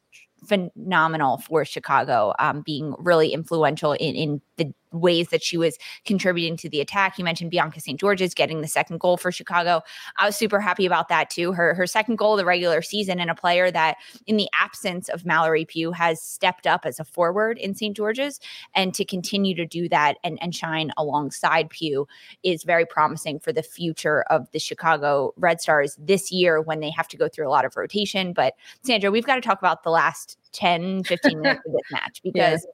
phenomenal 0.47 1.37
for 1.37 1.65
chicago 1.65 2.33
um, 2.39 2.61
being 2.61 2.95
really 2.97 3.33
influential 3.33 3.91
in 3.93 4.15
in 4.15 4.41
the 4.55 4.73
ways 4.91 5.29
that 5.29 5.43
she 5.43 5.57
was 5.57 5.77
contributing 6.05 6.57
to 6.57 6.69
the 6.69 6.81
attack. 6.81 7.17
You 7.17 7.23
mentioned 7.23 7.51
Bianca 7.51 7.79
St. 7.79 7.99
George's 7.99 8.33
getting 8.33 8.61
the 8.61 8.67
second 8.67 8.99
goal 8.99 9.17
for 9.17 9.31
Chicago. 9.31 9.81
I 10.17 10.25
was 10.25 10.35
super 10.35 10.59
happy 10.59 10.85
about 10.85 11.09
that 11.09 11.29
too. 11.29 11.53
Her 11.53 11.73
her 11.73 11.87
second 11.87 12.17
goal 12.17 12.33
of 12.33 12.39
the 12.39 12.45
regular 12.45 12.81
season 12.81 13.19
and 13.19 13.29
a 13.29 13.35
player 13.35 13.71
that 13.71 13.97
in 14.27 14.37
the 14.37 14.49
absence 14.59 15.09
of 15.09 15.25
Mallory 15.25 15.65
Pugh 15.65 15.91
has 15.91 16.21
stepped 16.21 16.67
up 16.67 16.85
as 16.85 16.99
a 16.99 17.03
forward 17.03 17.57
in 17.57 17.75
St. 17.75 17.95
George's 17.95 18.39
and 18.75 18.93
to 18.93 19.05
continue 19.05 19.55
to 19.55 19.65
do 19.65 19.89
that 19.89 20.17
and, 20.23 20.41
and 20.41 20.55
shine 20.55 20.91
alongside 20.97 21.69
Pugh 21.69 22.07
is 22.43 22.63
very 22.63 22.85
promising 22.85 23.39
for 23.39 23.53
the 23.53 23.63
future 23.63 24.23
of 24.23 24.49
the 24.51 24.59
Chicago 24.59 25.33
Red 25.37 25.61
Stars 25.61 25.97
this 25.99 26.31
year 26.31 26.61
when 26.61 26.79
they 26.79 26.89
have 26.91 27.07
to 27.09 27.17
go 27.17 27.27
through 27.27 27.47
a 27.47 27.51
lot 27.51 27.65
of 27.65 27.75
rotation. 27.75 28.33
But 28.33 28.53
Sandra, 28.83 29.11
we've 29.11 29.25
got 29.25 29.35
to 29.35 29.41
talk 29.41 29.59
about 29.59 29.83
the 29.83 29.91
last 29.91 30.37
10, 30.53 31.03
15 31.03 31.41
minutes 31.41 31.61
of 31.65 31.73
this 31.73 31.81
match 31.91 32.21
because 32.23 32.65
yeah 32.65 32.71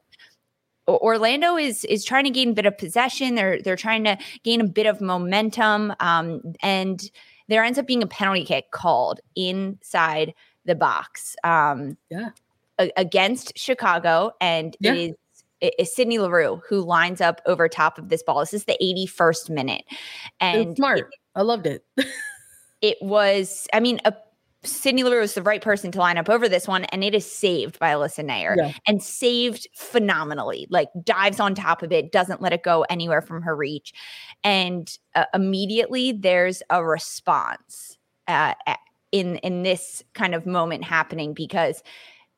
Orlando 0.88 1.58
is 1.58 1.84
is 1.86 2.06
trying 2.06 2.26
to 2.26 2.30
gain 2.30 2.50
a 2.50 2.54
bit 2.54 2.66
of 2.66 2.78
possession. 2.78 3.36
They're 3.36 3.62
they're 3.62 3.76
trying 3.76 4.04
to 4.04 4.18
gain 4.44 4.62
a 4.62 4.68
bit 4.68 4.86
of 4.86 5.02
momentum, 5.02 5.94
um, 6.00 6.42
and 6.62 7.10
there 7.48 7.64
ends 7.64 7.80
up 7.80 7.88
being 7.88 8.04
a 8.04 8.08
penalty 8.08 8.46
kick 8.46 8.72
called 8.72 9.20
inside 9.36 10.34
the 10.66 10.76
box. 10.76 11.36
Um, 11.44 11.98
yeah. 12.10 12.30
A- 12.78 12.92
against 12.98 13.58
Chicago, 13.58 14.32
and 14.42 14.76
yeah. 14.80 14.94
it 14.94 14.98
is 14.98 15.16
is 15.78 15.96
Sydney 15.96 16.20
Leroux 16.20 16.62
who 16.68 16.82
lines 16.82 17.22
up 17.22 17.42
over 17.46 17.68
top 17.68 17.98
of 17.98 18.10
this 18.10 18.24
ball. 18.24 18.40
This 18.40 18.54
is 18.54 18.66
the 18.66 18.78
81st 18.82 19.50
minute. 19.50 19.84
And 20.40 20.76
smart. 20.76 21.00
It, 21.00 21.08
I 21.36 21.42
loved 21.42 21.68
it. 21.68 21.86
it 22.82 22.98
was, 23.02 23.68
I 23.74 23.80
mean, 23.80 24.00
a 24.06 24.14
Sydney 24.66 25.04
Leroux 25.04 25.22
is 25.22 25.34
the 25.34 25.42
right 25.42 25.62
person 25.62 25.92
to 25.92 26.00
line 26.00 26.18
up 26.18 26.30
over 26.30 26.50
this 26.50 26.68
one, 26.68 26.86
and 26.86 27.04
it 27.04 27.16
is 27.16 27.30
saved 27.30 27.80
by 27.80 27.92
Alyssa 27.92 28.26
Naeher 28.26 28.56
yeah. 28.58 28.72
and 28.88 29.02
saved 29.02 29.68
phenomenally. 29.76 30.68
Like 30.70 30.90
dives 31.04 31.40
on 31.40 31.56
top 31.56 31.84
of 31.84 31.92
it, 31.92 32.12
doesn't 32.12 32.42
let 32.42 32.54
it 32.54 32.64
go 32.64 32.86
anywhere 32.90 33.22
from 33.22 33.42
her 33.44 33.56
reach, 33.56 33.94
and 34.44 34.98
uh, 35.16 35.26
immediately 35.34 36.12
there's 36.12 36.62
a 36.70 36.84
response 36.84 37.98
uh, 38.28 38.54
in 39.12 39.38
in 39.38 39.64
this 39.64 40.04
kind 40.14 40.36
of 40.36 40.46
moment 40.46 40.84
happening 40.84 41.34
because 41.34 41.84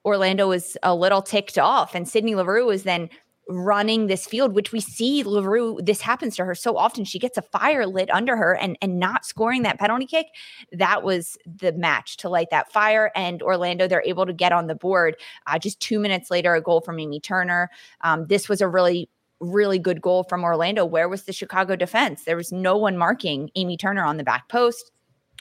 Orlando 0.06 0.48
was 0.48 0.78
a 0.84 0.96
little 0.96 1.22
ticked 1.22 1.58
off, 1.58 1.96
and 1.96 2.08
Sydney 2.08 2.36
Leroux 2.36 2.66
was 2.66 2.84
then 2.84 3.10
running 3.50 4.08
this 4.08 4.26
field, 4.26 4.54
which 4.54 4.72
we 4.72 4.80
see 4.80 5.24
Leroux, 5.24 5.80
this 5.82 6.02
happens 6.02 6.36
to 6.36 6.46
her 6.46 6.56
so 6.56 6.78
often. 6.78 7.06
She 7.06 7.20
gets 7.20 7.38
a 7.38 7.42
fire 7.42 7.86
lit 7.86 8.10
under 8.12 8.36
her 8.36 8.56
and, 8.56 8.78
and 8.82 9.00
not 9.00 9.26
scoring 9.26 9.64
that 9.64 9.80
penalty 9.80 10.06
kick. 10.06 10.28
That 10.72 11.04
was 11.04 11.38
the 11.46 11.72
match 11.74 12.18
to 12.18 12.30
light 12.30 12.50
that 12.52 12.72
fire. 12.72 13.12
And 13.16 13.42
Orlando, 13.42 13.88
they're 13.88 14.04
able 14.06 14.26
to 14.26 14.34
get 14.34 14.52
on 14.52 14.68
the 14.68 14.76
board. 14.76 15.16
Uh, 15.46 15.60
just 15.60 15.80
two 15.80 16.00
minutes 16.00 16.30
later, 16.30 16.56
a 16.56 16.62
goal 16.62 16.82
from 16.82 17.00
Amy 17.00 17.20
Turner. 17.20 17.70
Um, 18.02 18.28
this 18.28 18.50
was 18.50 18.62
a 18.62 18.68
really 18.68 19.10
really 19.40 19.78
good 19.78 20.02
goal 20.02 20.24
from 20.24 20.44
Orlando. 20.44 20.84
Where 20.84 21.08
was 21.08 21.26
the 21.26 21.32
Chicago 21.32 21.76
defense? 21.76 22.24
There 22.24 22.36
was 22.36 22.52
no 22.52 22.76
one 22.76 22.98
marking 22.98 23.52
Amy 23.54 23.78
Turner 23.78 24.04
on 24.04 24.18
the 24.18 24.24
back 24.24 24.50
post. 24.50 24.92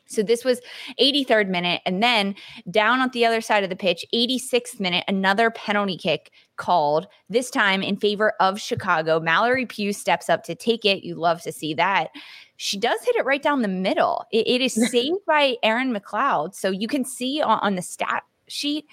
So 0.07 0.23
this 0.23 0.45
was 0.45 0.61
83rd 1.01 1.49
minute. 1.49 1.83
And 1.85 2.03
then 2.03 2.35
down 2.71 3.01
at 3.01 3.13
the 3.13 3.27
other 3.27 3.41
side 3.41 3.65
of 3.65 3.71
the 3.71 3.77
pitch, 3.77 4.05
86th 4.15 4.81
minute, 4.81 5.05
another 5.09 5.51
penalty 5.51 5.97
kick 5.97 6.31
called, 6.57 7.07
this 7.29 7.51
time 7.51 7.83
in 7.83 7.97
favor 7.97 8.35
of 8.41 8.61
Chicago. 8.61 9.21
Mallory 9.21 9.67
Pugh 9.67 9.93
steps 9.93 10.29
up 10.29 10.45
to 10.45 10.55
take 10.55 10.85
it. 10.85 11.05
You 11.05 11.15
love 11.15 11.43
to 11.43 11.53
see 11.53 11.75
that. 11.75 12.11
She 12.57 12.79
does 12.79 13.01
hit 13.05 13.17
it 13.17 13.27
right 13.27 13.43
down 13.43 13.63
the 13.63 13.69
middle. 13.69 14.25
it, 14.33 14.47
it 14.47 14.61
is 14.61 14.75
saved 14.91 15.25
by 15.27 15.57
Erin 15.63 15.93
McLeod. 15.93 16.55
So 16.55 16.71
you 16.71 16.89
can 16.89 17.05
see 17.05 17.43
on, 17.43 17.59
on 17.61 17.75
the 17.75 17.83
stat 17.83 18.23
sheet, 18.49 18.87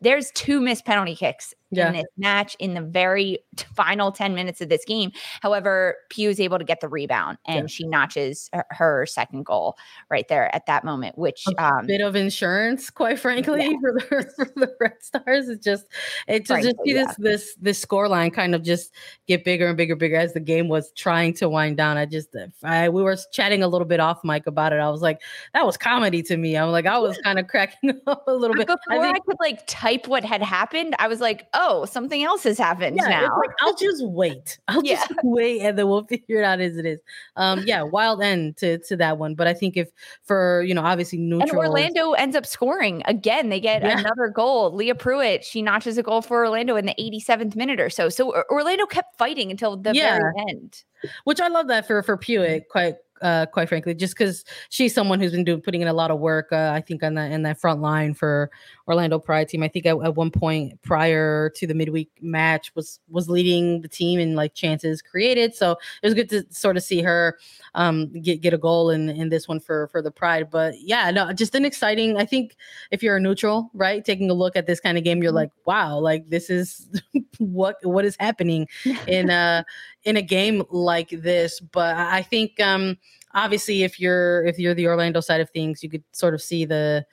there's 0.00 0.30
two 0.32 0.60
missed 0.60 0.86
penalty 0.86 1.14
kicks 1.14 1.54
yeah. 1.70 1.88
in 1.88 1.94
this 1.94 2.06
match 2.16 2.56
in 2.58 2.74
the 2.74 2.82
very 2.82 3.38
final 3.74 4.12
10 4.12 4.34
minutes 4.34 4.60
of 4.60 4.68
this 4.68 4.84
game. 4.84 5.12
However, 5.40 5.96
Pugh 6.10 6.30
is 6.30 6.40
able 6.40 6.58
to 6.58 6.64
get 6.64 6.80
the 6.80 6.88
rebound 6.88 7.38
and 7.46 7.62
yeah. 7.62 7.66
she 7.66 7.86
notches 7.86 8.50
her 8.70 9.06
second 9.06 9.44
goal 9.44 9.76
right 10.10 10.26
there 10.28 10.54
at 10.54 10.66
that 10.66 10.84
moment, 10.84 11.16
which 11.18 11.44
a 11.46 11.64
um, 11.64 11.86
bit 11.86 12.00
of 12.00 12.16
insurance, 12.16 12.90
quite 12.90 13.18
frankly, 13.18 13.70
yeah. 13.70 13.78
for, 13.80 13.92
the, 13.92 14.32
for 14.36 14.44
the 14.56 14.72
Red 14.80 15.02
Stars. 15.02 15.48
It's 15.48 15.64
just 15.64 15.86
it 16.26 16.46
just, 16.46 16.62
just 16.62 16.76
see 16.84 16.92
this 16.92 17.14
this 17.18 17.54
this 17.60 17.78
score 17.78 18.08
line 18.08 18.30
kind 18.30 18.54
of 18.54 18.62
just 18.62 18.94
get 19.26 19.44
bigger 19.44 19.68
and 19.68 19.76
bigger, 19.76 19.96
bigger 19.96 20.16
as 20.16 20.32
the 20.32 20.40
game 20.40 20.68
was 20.68 20.92
trying 20.92 21.34
to 21.34 21.48
wind 21.48 21.76
down. 21.76 21.96
I 21.96 22.06
just 22.06 22.34
I 22.62 22.88
we 22.88 23.02
were 23.02 23.16
chatting 23.32 23.62
a 23.62 23.68
little 23.68 23.86
bit 23.86 24.00
off 24.00 24.22
mic 24.24 24.46
about 24.46 24.72
it. 24.72 24.80
I 24.80 24.90
was 24.90 25.02
like, 25.02 25.20
that 25.54 25.64
was 25.66 25.76
comedy 25.76 26.22
to 26.24 26.36
me. 26.36 26.56
I'm 26.56 26.70
like, 26.70 26.86
I 26.86 26.98
was 26.98 27.18
kind 27.24 27.38
of 27.38 27.46
cracking 27.48 28.00
up 28.06 28.24
a 28.26 28.34
little 28.34 28.56
bit. 28.56 28.66
Before 28.66 28.78
I, 28.90 29.00
think, 29.00 29.16
I 29.16 29.20
could 29.20 29.36
like 29.40 29.66
type 29.66 30.06
what 30.06 30.24
had 30.24 30.42
happened, 30.42 30.94
I 30.98 31.08
was 31.08 31.20
like, 31.20 31.46
oh, 31.54 31.59
something 31.84 32.22
else 32.22 32.42
has 32.44 32.58
happened 32.58 32.96
yeah, 32.96 33.08
now. 33.08 33.38
Like, 33.38 33.50
I'll 33.60 33.74
just 33.74 34.04
wait. 34.06 34.58
I'll 34.68 34.84
yeah. 34.84 34.96
just 34.96 35.14
wait 35.22 35.60
and 35.60 35.78
then 35.78 35.88
we'll 35.88 36.04
figure 36.08 36.40
it 36.40 36.44
out 36.44 36.60
as 36.60 36.76
it 36.76 36.86
is. 36.86 37.00
Um, 37.36 37.62
yeah, 37.66 37.82
wild 37.82 38.22
end 38.22 38.56
to 38.58 38.78
to 38.78 38.96
that 38.96 39.18
one. 39.18 39.34
But 39.34 39.46
I 39.46 39.54
think 39.54 39.76
if 39.76 39.90
for 40.24 40.62
you 40.62 40.74
know, 40.74 40.82
obviously 40.82 41.18
neutral. 41.18 41.48
And 41.48 41.58
Orlando 41.58 42.12
ends 42.12 42.36
up 42.36 42.46
scoring 42.46 43.02
again. 43.06 43.48
They 43.48 43.60
get 43.60 43.82
yeah. 43.82 43.98
another 43.98 44.28
goal. 44.28 44.74
Leah 44.74 44.94
Pruitt, 44.94 45.44
she 45.44 45.62
notches 45.62 45.98
a 45.98 46.02
goal 46.02 46.22
for 46.22 46.44
Orlando 46.44 46.76
in 46.76 46.86
the 46.86 46.94
87th 46.98 47.56
minute 47.56 47.80
or 47.80 47.90
so. 47.90 48.08
So 48.08 48.44
Orlando 48.50 48.86
kept 48.86 49.16
fighting 49.18 49.50
until 49.50 49.76
the 49.76 49.94
yeah. 49.94 50.18
very 50.18 50.32
end. 50.50 50.84
Which 51.24 51.40
I 51.40 51.48
love 51.48 51.68
that 51.68 51.86
for 51.86 52.02
for 52.02 52.16
Pruitt 52.16 52.68
quite 52.68 52.96
uh, 53.22 53.46
quite 53.46 53.68
frankly, 53.68 53.94
just 53.94 54.16
because 54.16 54.44
she's 54.70 54.94
someone 54.94 55.20
who's 55.20 55.32
been 55.32 55.44
doing 55.44 55.60
putting 55.60 55.82
in 55.82 55.88
a 55.88 55.92
lot 55.92 56.10
of 56.10 56.18
work. 56.18 56.48
Uh, 56.52 56.72
I 56.74 56.80
think 56.80 57.02
on 57.02 57.14
that 57.14 57.32
in 57.32 57.42
that 57.42 57.60
front 57.60 57.80
line 57.80 58.14
for 58.14 58.50
Orlando 58.90 59.20
Pride 59.20 59.48
team. 59.48 59.62
I 59.62 59.68
think 59.68 59.86
at, 59.86 59.96
at, 60.02 60.16
one 60.16 60.32
point 60.32 60.82
prior 60.82 61.50
to 61.50 61.66
the 61.66 61.74
midweek 61.74 62.10
match 62.20 62.74
was 62.74 62.98
was 63.08 63.28
leading 63.28 63.82
the 63.82 63.88
team 63.88 64.18
in 64.18 64.34
like 64.34 64.54
chances 64.54 65.00
created. 65.00 65.54
So 65.54 65.76
it 66.02 66.06
was 66.06 66.14
good 66.14 66.28
to 66.30 66.44
sort 66.50 66.76
of 66.76 66.82
see 66.82 67.00
her 67.00 67.38
um, 67.74 68.12
get 68.20 68.40
get 68.40 68.52
a 68.52 68.58
goal 68.58 68.90
in 68.90 69.08
in 69.08 69.28
this 69.28 69.46
one 69.46 69.60
for 69.60 69.86
for 69.88 70.02
the 70.02 70.10
Pride. 70.10 70.50
But 70.50 70.74
yeah, 70.80 71.10
no, 71.12 71.32
just 71.32 71.54
an 71.54 71.64
exciting. 71.64 72.16
I 72.16 72.24
think 72.24 72.56
if 72.90 73.00
you're 73.02 73.16
a 73.16 73.20
neutral, 73.20 73.70
right, 73.74 74.04
taking 74.04 74.28
a 74.28 74.34
look 74.34 74.56
at 74.56 74.66
this 74.66 74.80
kind 74.80 74.98
of 74.98 75.04
game, 75.04 75.22
you're 75.22 75.30
mm-hmm. 75.30 75.36
like, 75.36 75.52
wow, 75.66 75.98
like 75.98 76.28
this 76.28 76.50
is 76.50 76.88
what 77.38 77.76
what 77.82 78.04
is 78.04 78.16
happening 78.18 78.66
in 79.06 79.30
uh 79.30 79.62
in 80.02 80.16
a 80.16 80.22
game 80.22 80.64
like 80.70 81.10
this. 81.10 81.60
But 81.60 81.96
I 81.96 82.22
think 82.22 82.58
um 82.58 82.98
obviously 83.34 83.84
if 83.84 84.00
you're 84.00 84.44
if 84.44 84.58
you're 84.58 84.74
the 84.74 84.88
Orlando 84.88 85.20
side 85.20 85.40
of 85.40 85.50
things, 85.50 85.82
you 85.82 85.88
could 85.88 86.04
sort 86.12 86.34
of 86.34 86.42
see 86.42 86.64
the 86.64 87.06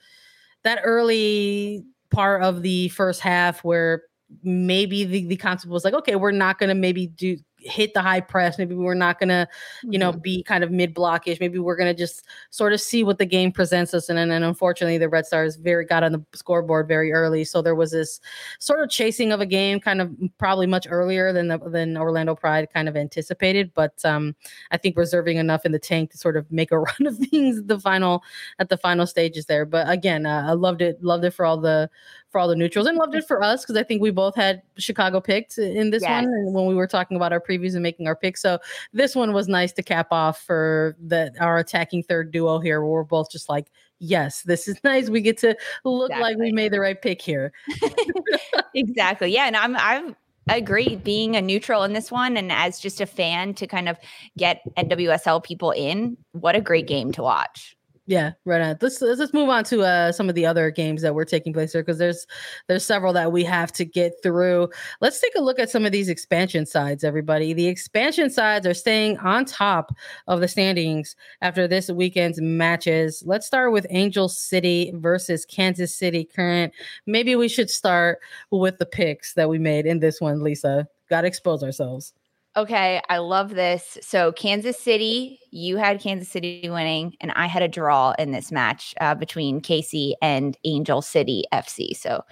that 0.68 0.80
early 0.84 1.84
part 2.10 2.42
of 2.42 2.62
the 2.62 2.88
first 2.88 3.20
half 3.20 3.64
where 3.64 4.02
maybe 4.42 5.04
the, 5.04 5.26
the 5.26 5.36
concept 5.36 5.70
was 5.70 5.84
like, 5.84 5.94
okay, 5.94 6.16
we're 6.16 6.30
not 6.32 6.58
gonna 6.58 6.74
maybe 6.74 7.06
do 7.06 7.36
hit 7.60 7.94
the 7.94 8.02
high 8.02 8.20
press. 8.20 8.58
Maybe 8.58 8.74
we're 8.74 8.94
not 8.94 9.18
going 9.18 9.28
to, 9.28 9.48
you 9.82 9.98
know, 9.98 10.12
mm-hmm. 10.12 10.20
be 10.20 10.42
kind 10.42 10.62
of 10.62 10.70
mid 10.70 10.94
blockish. 10.94 11.40
Maybe 11.40 11.58
we're 11.58 11.76
going 11.76 11.94
to 11.94 11.98
just 11.98 12.24
sort 12.50 12.72
of 12.72 12.80
see 12.80 13.04
what 13.04 13.18
the 13.18 13.26
game 13.26 13.52
presents 13.52 13.94
us. 13.94 14.08
And, 14.08 14.18
and, 14.18 14.32
and 14.32 14.44
unfortunately, 14.44 14.98
the 14.98 15.08
Red 15.08 15.26
Stars 15.26 15.56
very 15.56 15.84
got 15.84 16.02
on 16.02 16.12
the 16.12 16.24
scoreboard 16.34 16.88
very 16.88 17.12
early. 17.12 17.44
So 17.44 17.62
there 17.62 17.74
was 17.74 17.90
this 17.90 18.20
sort 18.58 18.82
of 18.82 18.90
chasing 18.90 19.32
of 19.32 19.40
a 19.40 19.46
game, 19.46 19.80
kind 19.80 20.00
of 20.00 20.14
probably 20.38 20.66
much 20.66 20.86
earlier 20.88 21.32
than 21.32 21.48
the, 21.48 21.58
than 21.58 21.96
Orlando 21.96 22.34
Pride 22.34 22.68
kind 22.72 22.88
of 22.88 22.96
anticipated. 22.96 23.72
But 23.74 24.04
um, 24.04 24.34
I 24.70 24.76
think 24.76 24.96
reserving 24.96 25.38
enough 25.38 25.64
in 25.64 25.72
the 25.72 25.78
tank 25.78 26.10
to 26.12 26.18
sort 26.18 26.36
of 26.36 26.50
make 26.50 26.72
a 26.72 26.78
run 26.78 27.06
of 27.06 27.18
things 27.18 27.58
at 27.58 27.68
the 27.68 27.80
final 27.80 28.22
at 28.58 28.68
the 28.68 28.76
final 28.76 29.06
stages 29.06 29.46
there. 29.46 29.64
But 29.64 29.88
again, 29.88 30.26
uh, 30.26 30.46
I 30.48 30.52
loved 30.52 30.82
it. 30.82 31.02
Loved 31.02 31.24
it 31.24 31.32
for 31.32 31.44
all 31.44 31.58
the 31.58 31.90
for 32.30 32.38
all 32.38 32.48
the 32.48 32.56
neutrals 32.56 32.86
and 32.86 32.98
loved 32.98 33.14
it 33.14 33.26
for 33.26 33.42
us 33.42 33.62
because 33.62 33.76
I 33.76 33.82
think 33.82 34.02
we 34.02 34.10
both 34.10 34.34
had 34.34 34.62
Chicago 34.76 35.20
picked 35.20 35.56
in 35.56 35.90
this 35.90 36.02
yes. 36.02 36.24
one 36.24 36.52
when 36.52 36.66
we 36.66 36.74
were 36.74 36.86
talking 36.86 37.16
about 37.16 37.32
our 37.32 37.40
previews 37.40 37.74
and 37.74 37.82
making 37.82 38.06
our 38.06 38.16
picks. 38.16 38.42
So 38.42 38.58
this 38.92 39.14
one 39.14 39.32
was 39.32 39.48
nice 39.48 39.72
to 39.72 39.82
cap 39.82 40.08
off 40.10 40.42
for 40.42 40.96
the 41.00 41.32
our 41.40 41.58
attacking 41.58 42.02
third 42.02 42.30
duo 42.30 42.58
here 42.58 42.80
where 42.80 42.90
we're 42.90 43.04
both 43.04 43.30
just 43.30 43.48
like, 43.48 43.70
yes, 43.98 44.42
this 44.42 44.68
is 44.68 44.78
nice. 44.84 45.08
We 45.08 45.20
get 45.20 45.38
to 45.38 45.56
look 45.84 46.10
exactly. 46.10 46.34
like 46.34 46.38
we 46.38 46.52
made 46.52 46.72
the 46.72 46.80
right 46.80 47.00
pick 47.00 47.22
here. 47.22 47.52
exactly. 48.74 49.32
Yeah. 49.32 49.46
And 49.46 49.56
I'm 49.56 49.76
I'm 49.76 50.16
agree 50.50 50.96
being 50.96 51.36
a 51.36 51.42
neutral 51.42 51.84
in 51.84 51.92
this 51.92 52.10
one 52.10 52.36
and 52.36 52.50
as 52.50 52.80
just 52.80 53.00
a 53.00 53.06
fan 53.06 53.52
to 53.54 53.66
kind 53.66 53.88
of 53.88 53.98
get 54.36 54.62
NWSL 54.76 55.42
people 55.42 55.70
in, 55.72 56.16
what 56.32 56.56
a 56.56 56.60
great 56.60 56.86
game 56.86 57.12
to 57.12 57.22
watch. 57.22 57.76
Yeah, 58.08 58.32
right 58.46 58.62
on. 58.62 58.78
Let's 58.80 59.02
let's 59.02 59.34
move 59.34 59.50
on 59.50 59.64
to 59.64 59.82
uh, 59.82 60.12
some 60.12 60.30
of 60.30 60.34
the 60.34 60.46
other 60.46 60.70
games 60.70 61.02
that 61.02 61.14
were 61.14 61.26
taking 61.26 61.52
place 61.52 61.74
here 61.74 61.82
because 61.82 61.98
there's 61.98 62.26
there's 62.66 62.82
several 62.82 63.12
that 63.12 63.32
we 63.32 63.44
have 63.44 63.70
to 63.72 63.84
get 63.84 64.14
through. 64.22 64.70
Let's 65.02 65.20
take 65.20 65.34
a 65.36 65.42
look 65.42 65.58
at 65.58 65.68
some 65.68 65.84
of 65.84 65.92
these 65.92 66.08
expansion 66.08 66.64
sides, 66.64 67.04
everybody. 67.04 67.52
The 67.52 67.66
expansion 67.66 68.30
sides 68.30 68.66
are 68.66 68.72
staying 68.72 69.18
on 69.18 69.44
top 69.44 69.94
of 70.26 70.40
the 70.40 70.48
standings 70.48 71.16
after 71.42 71.68
this 71.68 71.90
weekend's 71.90 72.40
matches. 72.40 73.22
Let's 73.26 73.46
start 73.46 73.72
with 73.72 73.86
Angel 73.90 74.30
City 74.30 74.90
versus 74.94 75.44
Kansas 75.44 75.94
City 75.94 76.24
Current. 76.24 76.72
Maybe 77.04 77.36
we 77.36 77.46
should 77.46 77.68
start 77.68 78.20
with 78.50 78.78
the 78.78 78.86
picks 78.86 79.34
that 79.34 79.50
we 79.50 79.58
made 79.58 79.84
in 79.84 79.98
this 79.98 80.18
one, 80.18 80.42
Lisa. 80.42 80.88
Got 81.10 81.22
to 81.22 81.26
expose 81.26 81.62
ourselves. 81.62 82.14
Okay, 82.56 83.00
I 83.08 83.18
love 83.18 83.50
this. 83.50 83.98
So 84.00 84.32
Kansas 84.32 84.78
City, 84.78 85.38
you 85.50 85.76
had 85.76 86.00
Kansas 86.00 86.28
City 86.28 86.68
winning, 86.68 87.14
and 87.20 87.30
I 87.32 87.46
had 87.46 87.62
a 87.62 87.68
draw 87.68 88.14
in 88.18 88.32
this 88.32 88.50
match 88.50 88.94
uh, 89.00 89.14
between 89.14 89.60
KC 89.60 90.14
and 90.20 90.56
Angel 90.64 91.00
City 91.00 91.44
FC. 91.52 91.96
So 91.96 92.24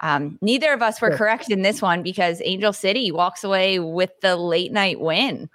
um, 0.00 0.38
neither 0.40 0.72
of 0.72 0.80
us 0.80 1.00
were 1.00 1.10
sure. 1.10 1.18
correct 1.18 1.50
in 1.50 1.62
this 1.62 1.82
one 1.82 2.02
because 2.02 2.40
Angel 2.44 2.72
City 2.72 3.10
walks 3.10 3.44
away 3.44 3.78
with 3.78 4.10
the 4.22 4.36
late 4.36 4.72
night 4.72 5.00
win. 5.00 5.50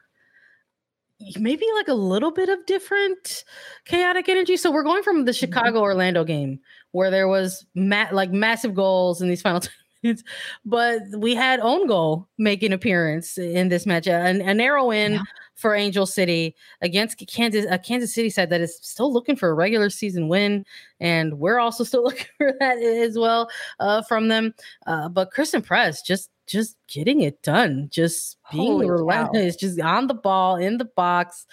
Maybe 1.37 1.65
like 1.75 1.87
a 1.87 1.93
little 1.93 2.31
bit 2.31 2.49
of 2.49 2.65
different 2.65 3.43
chaotic 3.85 4.29
energy. 4.29 4.57
So 4.57 4.71
we're 4.71 4.83
going 4.83 5.03
from 5.03 5.25
the 5.25 5.31
mm-hmm. 5.31 5.39
Chicago 5.39 5.81
Orlando 5.81 6.23
game 6.23 6.59
where 6.91 7.11
there 7.11 7.27
was 7.27 7.65
ma- 7.75 8.07
like 8.11 8.31
massive 8.31 8.73
goals 8.73 9.21
in 9.21 9.27
these 9.27 9.41
final 9.41 9.61
but 10.65 11.01
we 11.17 11.35
had 11.35 11.59
own 11.59 11.87
goal 11.87 12.27
make 12.37 12.63
an 12.63 12.73
appearance 12.73 13.37
in 13.37 13.69
this 13.69 13.85
match, 13.85 14.07
an, 14.07 14.41
a 14.41 14.53
narrow 14.53 14.87
win 14.87 15.13
yeah. 15.13 15.21
for 15.55 15.75
Angel 15.75 16.05
City 16.05 16.55
against 16.81 17.21
Kansas. 17.27 17.65
A 17.69 17.77
Kansas 17.77 18.13
City 18.13 18.29
side 18.29 18.49
that 18.49 18.61
is 18.61 18.77
still 18.81 19.11
looking 19.11 19.35
for 19.35 19.49
a 19.49 19.53
regular 19.53 19.89
season 19.89 20.27
win, 20.27 20.65
and 20.99 21.39
we're 21.39 21.59
also 21.59 21.83
still 21.85 22.03
looking 22.03 22.27
for 22.37 22.53
that 22.59 22.77
as 22.77 23.17
well 23.17 23.49
uh, 23.79 24.01
from 24.03 24.27
them. 24.27 24.53
Uh, 24.87 25.09
but 25.09 25.31
Christen 25.31 25.61
Press 25.61 26.01
just 26.01 26.29
just 26.49 26.77
getting 26.87 27.21
it 27.21 27.41
done, 27.43 27.87
just 27.91 28.37
being 28.51 28.71
Holy 28.71 28.89
relentless, 28.89 29.55
cow. 29.55 29.59
just 29.59 29.79
on 29.79 30.07
the 30.07 30.15
ball 30.15 30.55
in 30.55 30.79
the 30.79 30.85
box, 30.85 31.45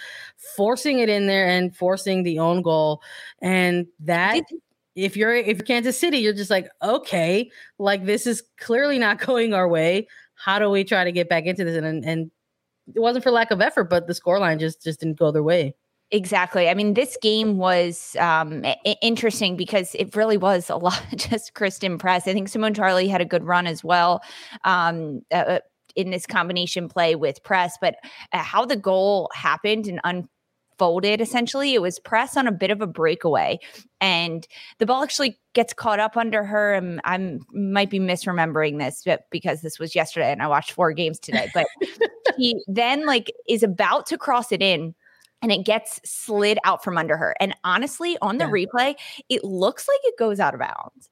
forcing 0.57 1.01
it 1.01 1.11
in 1.11 1.27
there 1.27 1.47
and 1.47 1.77
forcing 1.77 2.23
the 2.23 2.39
own 2.39 2.63
goal. 2.63 3.03
And 3.43 3.87
that 4.01 4.43
if 4.97 5.17
you're 5.17 5.35
if 5.35 5.59
you're 5.59 5.67
Kansas 5.67 5.99
City, 5.99 6.19
you're 6.19 6.33
just 6.33 6.51
like, 6.51 6.69
okay, 6.83 7.51
like 7.79 8.07
this 8.07 8.27
is 8.27 8.43
clearly 8.59 8.99
not 8.99 9.21
going 9.25 9.55
our 9.55 9.69
way. 9.69 10.09
How 10.35 10.59
do 10.59 10.69
we 10.71 10.85
try 10.85 11.05
to 11.05 11.13
get 11.13 11.29
back 11.29 11.45
into 11.45 11.65
this? 11.65 11.77
And 11.77 12.05
and 12.05 12.31
it 12.95 13.01
wasn't 13.01 13.23
for 13.23 13.31
lack 13.31 13.51
of 13.51 13.61
effort, 13.61 13.85
but 13.85 14.07
the 14.07 14.15
scoreline 14.15 14.59
just 14.59 14.83
just 14.83 15.01
didn't 15.01 15.19
go 15.19 15.31
their 15.31 15.43
way. 15.43 15.75
Exactly. 16.13 16.69
I 16.69 16.75
mean, 16.75 16.95
this 16.95 17.19
game 17.21 17.59
was 17.59 18.15
um, 18.21 18.65
interesting 19.03 19.57
because 19.57 19.93
it 19.97 20.15
really 20.15 20.37
was 20.37 20.71
a 20.71 20.77
lot 20.77 21.03
just 21.17 21.55
Christen 21.55 21.99
Press. 21.99 22.29
I 22.29 22.33
think 22.33 22.49
Simone 22.49 22.75
Charley 22.75 23.09
had 23.09 23.21
a 23.21 23.25
good 23.25 23.45
run 23.45 23.67
as 23.67 23.83
well 23.83 24.23
um, 24.65 25.23
uh, 25.33 25.37
uh, 25.37 25.59
in 25.97 26.11
this 26.11 26.25
combination 26.25 26.89
play 26.89 27.17
with 27.17 27.43
Press, 27.43 27.77
but 27.81 27.97
uh, 28.33 28.39
how 28.39 28.65
the 28.65 28.77
goal 28.77 29.31
happened 29.35 29.89
and 29.89 30.01
unfolded 30.77 31.21
essentially, 31.21 31.75
it 31.75 31.83
was 31.83 31.99
Press 31.99 32.37
on 32.37 32.47
a 32.47 32.53
bit 32.53 32.71
of 32.71 32.81
a 32.81 32.87
breakaway, 32.87 33.59
and 34.01 34.47
the 34.79 34.87
ball 34.87 35.03
actually 35.03 35.39
gets 35.55 35.73
caught 35.73 36.01
up 36.01 36.17
under 36.17 36.45
her. 36.45 36.75
Um, 36.75 37.01
and 37.05 37.41
I 37.53 37.57
might 37.57 37.91
be 37.91 37.99
misremembering 37.99 38.79
this 38.79 39.03
but 39.05 39.23
because 39.31 39.63
this 39.63 39.79
was 39.79 39.95
yesterday 39.95 40.31
and 40.31 40.43
I 40.43 40.49
watched 40.49 40.73
four 40.73 40.93
games 40.93 41.19
today, 41.19 41.51
but 41.55 41.67
he 42.37 42.63
then 42.67 43.07
like 43.07 43.33
is 43.49 43.63
about 43.63 44.07
to 44.07 44.19
cross 44.19 44.53
it 44.53 44.63
in 44.63 44.95
and 45.43 45.51
it 45.51 45.65
gets 45.65 46.01
slid 46.05 46.59
out 46.65 46.85
from 46.85 46.99
under 46.99 47.17
her. 47.17 47.35
And 47.41 47.55
honestly, 47.65 48.17
on 48.21 48.39
the 48.39 48.45
yeah. 48.45 48.51
replay, 48.51 48.95
it 49.29 49.45
looks 49.45 49.89
like 49.89 50.01
it 50.05 50.19
goes 50.19 50.41
out 50.41 50.55
of 50.55 50.61
bounds. 50.61 51.09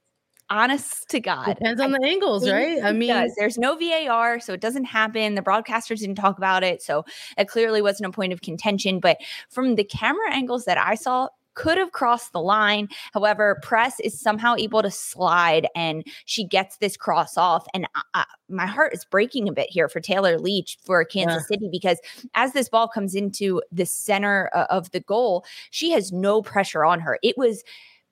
Honest 0.55 1.09
to 1.09 1.19
God. 1.19 1.47
Depends 1.47 1.81
on 1.81 1.93
I 1.93 1.99
the 1.99 2.07
angles, 2.07 2.49
right? 2.49 2.81
I 2.83 2.93
mean, 2.93 3.09
does. 3.09 3.35
there's 3.37 3.59
no 3.59 3.77
VAR, 3.77 4.39
so 4.39 4.53
it 4.53 4.61
doesn't 4.61 4.85
happen. 4.85 5.35
The 5.35 5.43
broadcasters 5.43 5.99
didn't 5.99 6.15
talk 6.15 6.39
about 6.39 6.63
it. 6.63 6.81
So 6.81 7.05
it 7.37 7.49
clearly 7.49 7.83
wasn't 7.83 8.09
a 8.09 8.13
point 8.13 8.33
of 8.33 8.41
contention. 8.41 9.01
But 9.01 9.19
from 9.51 9.75
the 9.75 9.83
camera 9.83 10.33
angles 10.33 10.65
that 10.67 10.79
I 10.79 10.95
saw, 10.95 11.29
could 11.55 11.79
have 11.79 11.93
crossed 11.93 12.33
the 12.33 12.41
line. 12.41 12.89
However, 13.13 13.59
Press 13.63 13.99
is 14.01 14.21
somehow 14.21 14.55
able 14.57 14.83
to 14.83 14.91
slide 14.91 15.69
and 15.75 16.05
she 16.25 16.45
gets 16.45 16.77
this 16.79 16.97
cross 16.97 17.37
off. 17.37 17.67
And 17.73 17.87
I, 18.15 18.25
my 18.49 18.67
heart 18.67 18.93
is 18.93 19.05
breaking 19.05 19.49
a 19.49 19.53
bit 19.53 19.71
here 19.71 19.89
for 19.89 20.01
Taylor 20.01 20.39
Leach 20.39 20.79
for 20.85 21.05
Kansas 21.05 21.47
yeah. 21.49 21.57
City 21.57 21.69
because 21.71 21.99
as 22.35 22.53
this 22.53 22.69
ball 22.69 22.89
comes 22.89 23.15
into 23.15 23.63
the 23.73 23.87
center 23.87 24.51
uh, 24.55 24.67
of 24.71 24.91
the 24.91 25.01
goal, 25.01 25.45
she 25.71 25.91
has 25.91 26.13
no 26.13 26.43
pressure 26.43 26.85
on 26.85 27.01
her. 27.01 27.19
It 27.23 27.39
was 27.39 27.65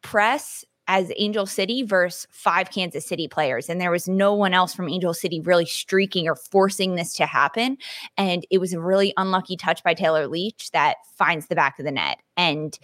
Press 0.02 0.64
as 0.88 1.12
Angel 1.16 1.46
City 1.46 1.82
versus 1.82 2.26
five 2.30 2.70
Kansas 2.70 3.06
City 3.06 3.28
players. 3.28 3.68
And 3.68 3.80
there 3.80 3.90
was 3.90 4.08
no 4.08 4.34
one 4.34 4.52
else 4.52 4.74
from 4.74 4.88
Angel 4.88 5.14
City 5.14 5.40
really 5.40 5.66
streaking 5.66 6.28
or 6.28 6.36
forcing 6.36 6.96
this 6.96 7.14
to 7.14 7.26
happen. 7.26 7.78
And 8.16 8.46
it 8.50 8.58
was 8.58 8.72
a 8.72 8.80
really 8.80 9.14
unlucky 9.16 9.56
touch 9.56 9.82
by 9.82 9.94
Taylor 9.94 10.26
Leach 10.26 10.70
that 10.72 10.96
finds 11.16 11.46
the 11.46 11.54
back 11.54 11.78
of 11.78 11.84
the 11.84 11.92
net. 11.92 12.18
And 12.36 12.78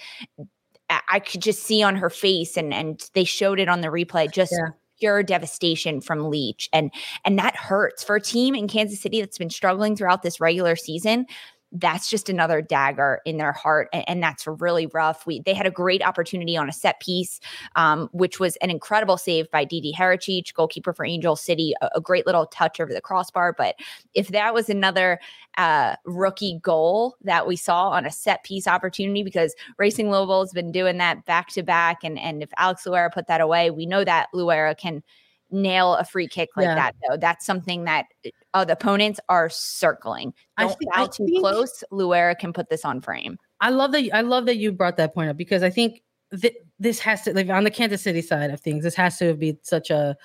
I 1.09 1.21
could 1.21 1.43
just 1.43 1.65
see 1.65 1.83
on 1.83 1.97
her 1.97 2.11
face, 2.11 2.57
and 2.57 2.73
and 2.73 3.11
they 3.15 3.25
showed 3.25 3.61
it 3.61 3.69
on 3.69 3.83
the 3.83 3.89
replay, 3.89 4.31
just 4.31 4.53
yeah. 4.53 4.71
pure 4.99 5.23
devastation 5.23 6.01
from 6.01 6.31
Leach, 6.31 6.69
and 6.73 6.91
and 7.25 7.39
that 7.39 7.57
hurts 7.57 8.03
for 8.03 8.17
a 8.17 8.21
team 8.21 8.55
in 8.55 8.69
Kansas 8.69 9.01
City 9.01 9.21
that's 9.21 9.39
been 9.39 9.51
struggling 9.51 9.97
throughout 9.97 10.23
this 10.23 10.41
regular 10.41 10.77
season 10.77 11.27
that's 11.73 12.09
just 12.09 12.29
another 12.29 12.63
dagger 12.63 13.21
in 13.25 13.37
their 13.37 13.53
heart 13.53 13.89
and, 13.93 14.05
and, 14.09 14.23
that's 14.23 14.47
really 14.47 14.87
rough. 14.87 15.27
We 15.27 15.41
they 15.41 15.55
had 15.55 15.67
a 15.67 15.71
great 15.71 16.03
opportunity 16.03 16.57
on 16.57 16.69
a 16.69 16.73
set 16.73 16.99
piece 17.01 17.41
um, 17.77 18.09
which 18.13 18.41
was 18.41 18.57
an 18.57 18.71
incredible 18.71 19.17
save 19.17 19.51
by 19.51 19.65
DiDi 19.65 19.95
Haračić, 19.95 20.55
goalkeeper 20.55 20.93
for 20.93 21.05
Angel 21.05 21.37
City 21.37 21.75
a, 21.81 21.91
a, 21.97 22.01
great 22.01 22.27
little 22.27 22.47
touch 22.47 22.81
over 22.81 22.93
the 22.93 23.01
crossbar. 23.01 23.53
But 23.53 23.77
if 24.15 24.29
that 24.29 24.55
was 24.55 24.69
another 24.69 25.21
uh, 25.57 25.97
rookie 26.05 26.59
goal 26.63 27.17
that 27.23 27.47
we 27.47 27.57
saw 27.57 27.91
on 27.91 28.07
a 28.07 28.11
set 28.11 28.45
piece 28.45 28.67
opportunity 28.67 29.23
because 29.23 29.55
Racing 29.77 30.11
Louisville 30.11 30.43
has 30.43 30.53
been 30.53 30.73
doing 30.73 30.99
that 30.99 31.25
back 31.27 31.49
to 31.49 31.63
back 31.63 32.03
and 32.03 32.19
and 32.19 32.43
if 32.43 32.51
Alex 32.57 32.85
Loera 32.85 33.13
put 33.13 33.27
that 33.27 33.41
away 33.41 33.71
we 33.71 33.87
know 33.87 34.05
that 34.05 34.29
Loera 34.35 34.77
can 34.77 35.03
nail 35.51 35.95
a 35.95 36.05
free 36.05 36.29
kick 36.29 36.51
like 36.57 36.65
yeah. 36.65 36.75
that 36.75 36.95
though 37.09 37.17
that's 37.17 37.47
something 37.47 37.85
that 37.85 38.07
uh, 38.55 38.65
the 38.65 38.73
opponents 38.73 39.19
are 39.29 39.49
circling 39.49 40.33
don't 40.59 40.71
I 40.71 40.75
think, 40.75 40.95
foul 40.95 41.05
I 41.05 41.07
too 41.09 41.27
think, 41.27 41.41
close 41.41 41.85
Loera 41.93 42.39
can 42.39 42.53
put 42.53 42.69
this 42.69 42.85
on 42.85 43.01
frame 43.01 43.39
i 43.61 43.71
love 43.71 43.93
that 43.93 44.09
i 44.13 44.21
love 44.21 44.47
that 44.47 44.57
you 44.57 44.73
brought 44.73 44.97
that 44.99 45.15
point 45.15 45.31
up 45.31 45.37
because 45.37 45.63
i 45.63 45.71
think 45.71 46.03
th- 46.39 46.57
this 46.79 46.99
has 47.01 47.23
to 47.23 47.35
like 47.35 47.49
on 47.49 47.65
the 47.65 47.71
kansas 47.71 48.03
city 48.03 48.23
side 48.23 48.51
of 48.51 48.61
things 48.61 48.85
this 48.85 48.95
has 48.95 49.19
to 49.19 49.35
be 49.35 49.59
such 49.63 49.91
a 49.91 50.17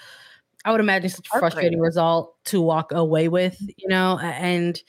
I 0.66 0.72
would 0.72 0.80
imagine 0.80 1.10
such 1.10 1.28
a 1.34 1.40
frustrating 1.40 1.80
result 1.80 2.36
to 2.46 2.62
walk 2.62 2.94
away 2.94 3.28
with, 3.28 3.58
you 3.78 3.88
know. 3.90 4.18
And 4.20 4.82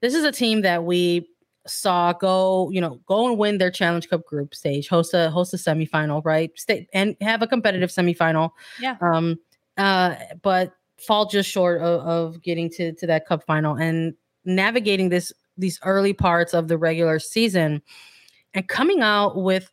this 0.00 0.14
is 0.14 0.24
a 0.24 0.32
team 0.32 0.62
that 0.62 0.84
we 0.84 1.28
saw 1.66 2.12
go, 2.12 2.70
you 2.70 2.80
know, 2.80 3.00
go 3.06 3.28
and 3.28 3.38
win 3.38 3.58
their 3.58 3.70
Challenge 3.70 4.08
Cup 4.08 4.24
group 4.24 4.54
stage, 4.54 4.88
host 4.88 5.14
a 5.14 5.30
host 5.30 5.54
a 5.54 5.56
semifinal, 5.56 6.22
right? 6.24 6.50
Stay 6.56 6.88
and 6.92 7.16
have 7.20 7.42
a 7.42 7.46
competitive 7.46 7.90
semifinal. 7.90 8.50
Yeah. 8.80 8.96
Um, 9.00 9.38
uh, 9.76 10.16
but 10.42 10.72
fall 10.98 11.26
just 11.26 11.50
short 11.50 11.80
of, 11.80 12.00
of 12.00 12.42
getting 12.42 12.68
to 12.70 12.92
to 12.92 13.06
that 13.06 13.26
cup 13.26 13.44
final 13.46 13.76
and 13.76 14.14
navigating 14.44 15.08
this 15.08 15.32
these 15.56 15.78
early 15.84 16.12
parts 16.12 16.54
of 16.54 16.68
the 16.68 16.78
regular 16.78 17.18
season 17.18 17.82
and 18.54 18.68
coming 18.68 19.00
out 19.00 19.36
with 19.36 19.70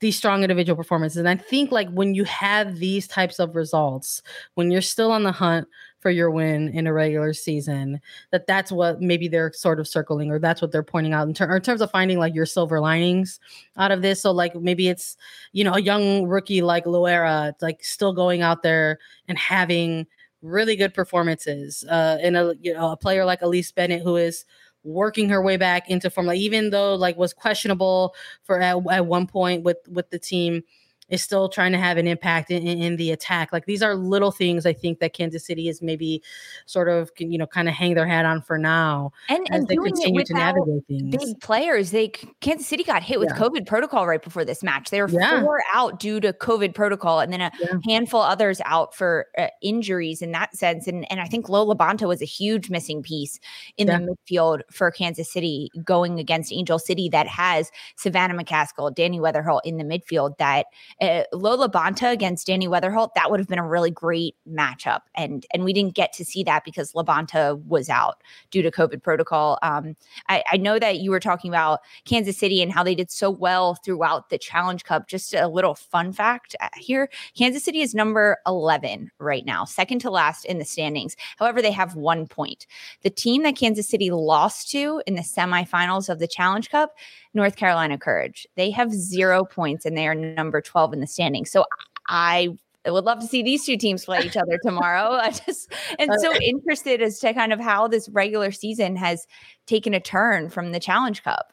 these 0.00 0.16
strong 0.16 0.42
individual 0.42 0.76
performances. 0.76 1.18
And 1.18 1.28
I 1.28 1.36
think 1.36 1.70
like 1.70 1.88
when 1.90 2.14
you 2.14 2.24
have 2.24 2.76
these 2.76 3.06
types 3.06 3.38
of 3.38 3.54
results, 3.54 4.20
when 4.54 4.70
you're 4.70 4.80
still 4.82 5.12
on 5.12 5.22
the 5.22 5.32
hunt 5.32 5.68
for 6.06 6.10
your 6.10 6.30
win 6.30 6.68
in 6.68 6.86
a 6.86 6.92
regular 6.92 7.34
season 7.34 8.00
that 8.30 8.46
that's 8.46 8.70
what 8.70 9.00
maybe 9.00 9.26
they're 9.26 9.52
sort 9.52 9.80
of 9.80 9.88
circling 9.88 10.30
or 10.30 10.38
that's 10.38 10.62
what 10.62 10.70
they're 10.70 10.84
pointing 10.84 11.12
out 11.12 11.26
in, 11.26 11.34
ter- 11.34 11.56
in 11.56 11.60
terms 11.60 11.80
of 11.80 11.90
finding 11.90 12.16
like 12.16 12.32
your 12.32 12.46
silver 12.46 12.78
linings 12.78 13.40
out 13.76 13.90
of 13.90 14.02
this. 14.02 14.22
So 14.22 14.30
like 14.30 14.54
maybe 14.54 14.86
it's 14.86 15.16
you 15.50 15.64
know 15.64 15.74
a 15.74 15.80
young 15.80 16.28
rookie 16.28 16.62
like 16.62 16.84
Loera 16.84 17.54
like 17.60 17.82
still 17.82 18.12
going 18.12 18.40
out 18.40 18.62
there 18.62 19.00
and 19.26 19.36
having 19.36 20.06
really 20.42 20.76
good 20.76 20.94
performances 20.94 21.82
uh 21.90 22.18
in 22.22 22.36
a 22.36 22.52
you 22.60 22.72
know 22.72 22.92
a 22.92 22.96
player 22.96 23.24
like 23.24 23.40
Elyse 23.40 23.74
Bennett 23.74 24.02
who 24.02 24.14
is 24.14 24.44
working 24.84 25.28
her 25.28 25.42
way 25.42 25.56
back 25.56 25.90
into 25.90 26.08
form. 26.08 26.28
Like 26.28 26.38
even 26.38 26.70
though 26.70 26.94
like 26.94 27.16
was 27.16 27.34
questionable 27.34 28.14
for 28.44 28.60
at, 28.60 28.76
at 28.92 29.06
one 29.06 29.26
point 29.26 29.64
with 29.64 29.78
with 29.88 30.08
the 30.10 30.20
team 30.20 30.62
is 31.08 31.22
still 31.22 31.48
trying 31.48 31.72
to 31.72 31.78
have 31.78 31.96
an 31.96 32.06
impact 32.06 32.50
in, 32.50 32.66
in, 32.66 32.96
the 32.96 33.10
attack. 33.10 33.52
Like 33.52 33.66
these 33.66 33.82
are 33.82 33.94
little 33.94 34.32
things 34.32 34.66
I 34.66 34.72
think 34.72 34.98
that 35.00 35.12
Kansas 35.12 35.44
City 35.44 35.68
is 35.68 35.80
maybe 35.82 36.22
sort 36.64 36.88
of 36.88 37.10
you 37.18 37.38
know 37.38 37.46
kind 37.46 37.68
of 37.68 37.74
hang 37.74 37.94
their 37.94 38.06
hat 38.06 38.24
on 38.24 38.42
for 38.42 38.58
now 38.58 39.12
and, 39.28 39.46
and 39.50 39.68
they 39.68 39.76
continue 39.76 40.24
to 40.24 40.34
navigate 40.34 40.86
things. 40.88 41.16
Big 41.16 41.40
players, 41.40 41.90
they 41.90 42.08
Kansas 42.40 42.66
City 42.66 42.82
got 42.84 43.02
hit 43.02 43.20
with 43.20 43.30
yeah. 43.30 43.38
COVID 43.38 43.66
protocol 43.66 44.06
right 44.06 44.22
before 44.22 44.44
this 44.44 44.62
match. 44.62 44.90
They 44.90 45.00
were 45.00 45.08
yeah. 45.08 45.42
four 45.42 45.62
out 45.72 46.00
due 46.00 46.20
to 46.20 46.32
COVID 46.32 46.74
protocol, 46.74 47.20
and 47.20 47.32
then 47.32 47.40
a 47.40 47.52
yeah. 47.60 47.74
handful 47.84 48.20
others 48.20 48.60
out 48.64 48.94
for 48.94 49.26
uh, 49.38 49.48
injuries 49.62 50.22
in 50.22 50.32
that 50.32 50.56
sense. 50.56 50.86
And 50.86 51.10
and 51.10 51.20
I 51.20 51.26
think 51.26 51.48
Lo 51.48 51.66
LaBonta 51.66 52.08
was 52.08 52.22
a 52.22 52.26
huge 52.26 52.70
missing 52.70 53.02
piece 53.02 53.38
in 53.76 53.86
the 53.86 53.92
midfield 53.92 54.62
for 54.70 54.90
Kansas 54.90 55.30
City 55.30 55.70
going 55.84 56.18
against 56.18 56.52
Angel 56.52 56.78
City 56.78 57.08
that 57.10 57.26
has 57.28 57.70
Savannah 57.96 58.34
McCaskill, 58.34 58.94
Dani 58.94 59.20
Weatherholt 59.20 59.60
in 59.64 59.76
the 59.76 59.84
midfield 59.84 60.36
that 60.38 60.66
uh, 61.00 61.22
Lo 61.32 61.56
LaBonta 61.56 62.10
against 62.10 62.46
Dani 62.46 62.68
Weatherholt, 62.68 63.10
that 63.14 63.30
would 63.30 63.40
have 63.40 63.48
been 63.48 63.58
a 63.58 63.66
really 63.66 63.90
great 63.90 64.34
matchup. 64.48 65.00
And 65.14 65.46
and 65.52 65.64
we 65.64 65.72
didn't 65.72 65.94
get 65.94 66.12
to 66.14 66.24
see 66.24 66.42
that 66.44 66.64
because 66.64 66.92
LaBonta 66.92 67.62
was 67.66 67.88
out 67.88 68.22
due 68.50 68.62
to 68.62 68.70
COVID 68.70 69.02
protocol. 69.02 69.58
Um, 69.62 69.96
I, 70.28 70.42
I 70.52 70.56
know 70.56 70.78
that 70.78 71.00
you 71.00 71.10
were 71.10 71.20
talking 71.20 71.50
about 71.50 71.80
Kansas 72.04 72.38
City 72.38 72.62
and 72.62 72.72
how 72.72 72.82
they 72.82 72.94
did 72.94 73.10
so 73.10 73.30
well 73.30 73.74
throughout 73.74 74.30
the 74.30 74.38
Challenge 74.38 74.84
Cup. 74.84 75.08
Just 75.08 75.34
a 75.34 75.48
little 75.48 75.74
fun 75.74 76.12
fact 76.12 76.56
uh, 76.60 76.68
here 76.76 77.10
Kansas 77.36 77.64
City 77.64 77.80
is 77.80 77.94
number 77.94 78.38
11 78.46 79.10
right 79.18 79.44
now, 79.44 79.64
second 79.64 80.00
to 80.00 80.10
last 80.10 80.44
in 80.44 80.58
the 80.58 80.64
standings. 80.64 81.16
However, 81.38 81.60
they 81.60 81.72
have 81.72 81.94
one 81.94 82.26
point. 82.26 82.66
The 83.02 83.10
team 83.10 83.42
that 83.42 83.56
Kansas 83.56 83.88
City 83.88 84.10
lost 84.10 84.70
to 84.70 85.02
in 85.06 85.14
the 85.14 85.22
semifinals 85.22 86.08
of 86.08 86.18
the 86.18 86.28
Challenge 86.28 86.70
Cup 86.70 86.94
North 87.36 87.56
Carolina 87.56 87.98
Courage. 87.98 88.46
They 88.56 88.70
have 88.70 88.92
zero 88.92 89.44
points 89.44 89.84
and 89.84 89.96
they 89.96 90.08
are 90.08 90.14
number 90.14 90.60
12 90.60 90.85
in 90.92 91.00
the 91.00 91.06
standings. 91.06 91.50
So 91.50 91.64
I 92.08 92.56
would 92.86 93.04
love 93.04 93.20
to 93.20 93.26
see 93.26 93.42
these 93.42 93.64
two 93.64 93.76
teams 93.76 94.04
play 94.04 94.20
each 94.20 94.36
other 94.36 94.58
tomorrow. 94.62 95.12
I 95.20 95.30
just 95.30 95.72
and 95.98 96.10
so 96.18 96.34
interested 96.34 97.02
as 97.02 97.18
to 97.20 97.32
kind 97.34 97.52
of 97.52 97.60
how 97.60 97.88
this 97.88 98.08
regular 98.08 98.50
season 98.52 98.96
has 98.96 99.26
taken 99.66 99.94
a 99.94 100.00
turn 100.00 100.50
from 100.50 100.72
the 100.72 100.80
Challenge 100.80 101.22
Cup. 101.22 101.52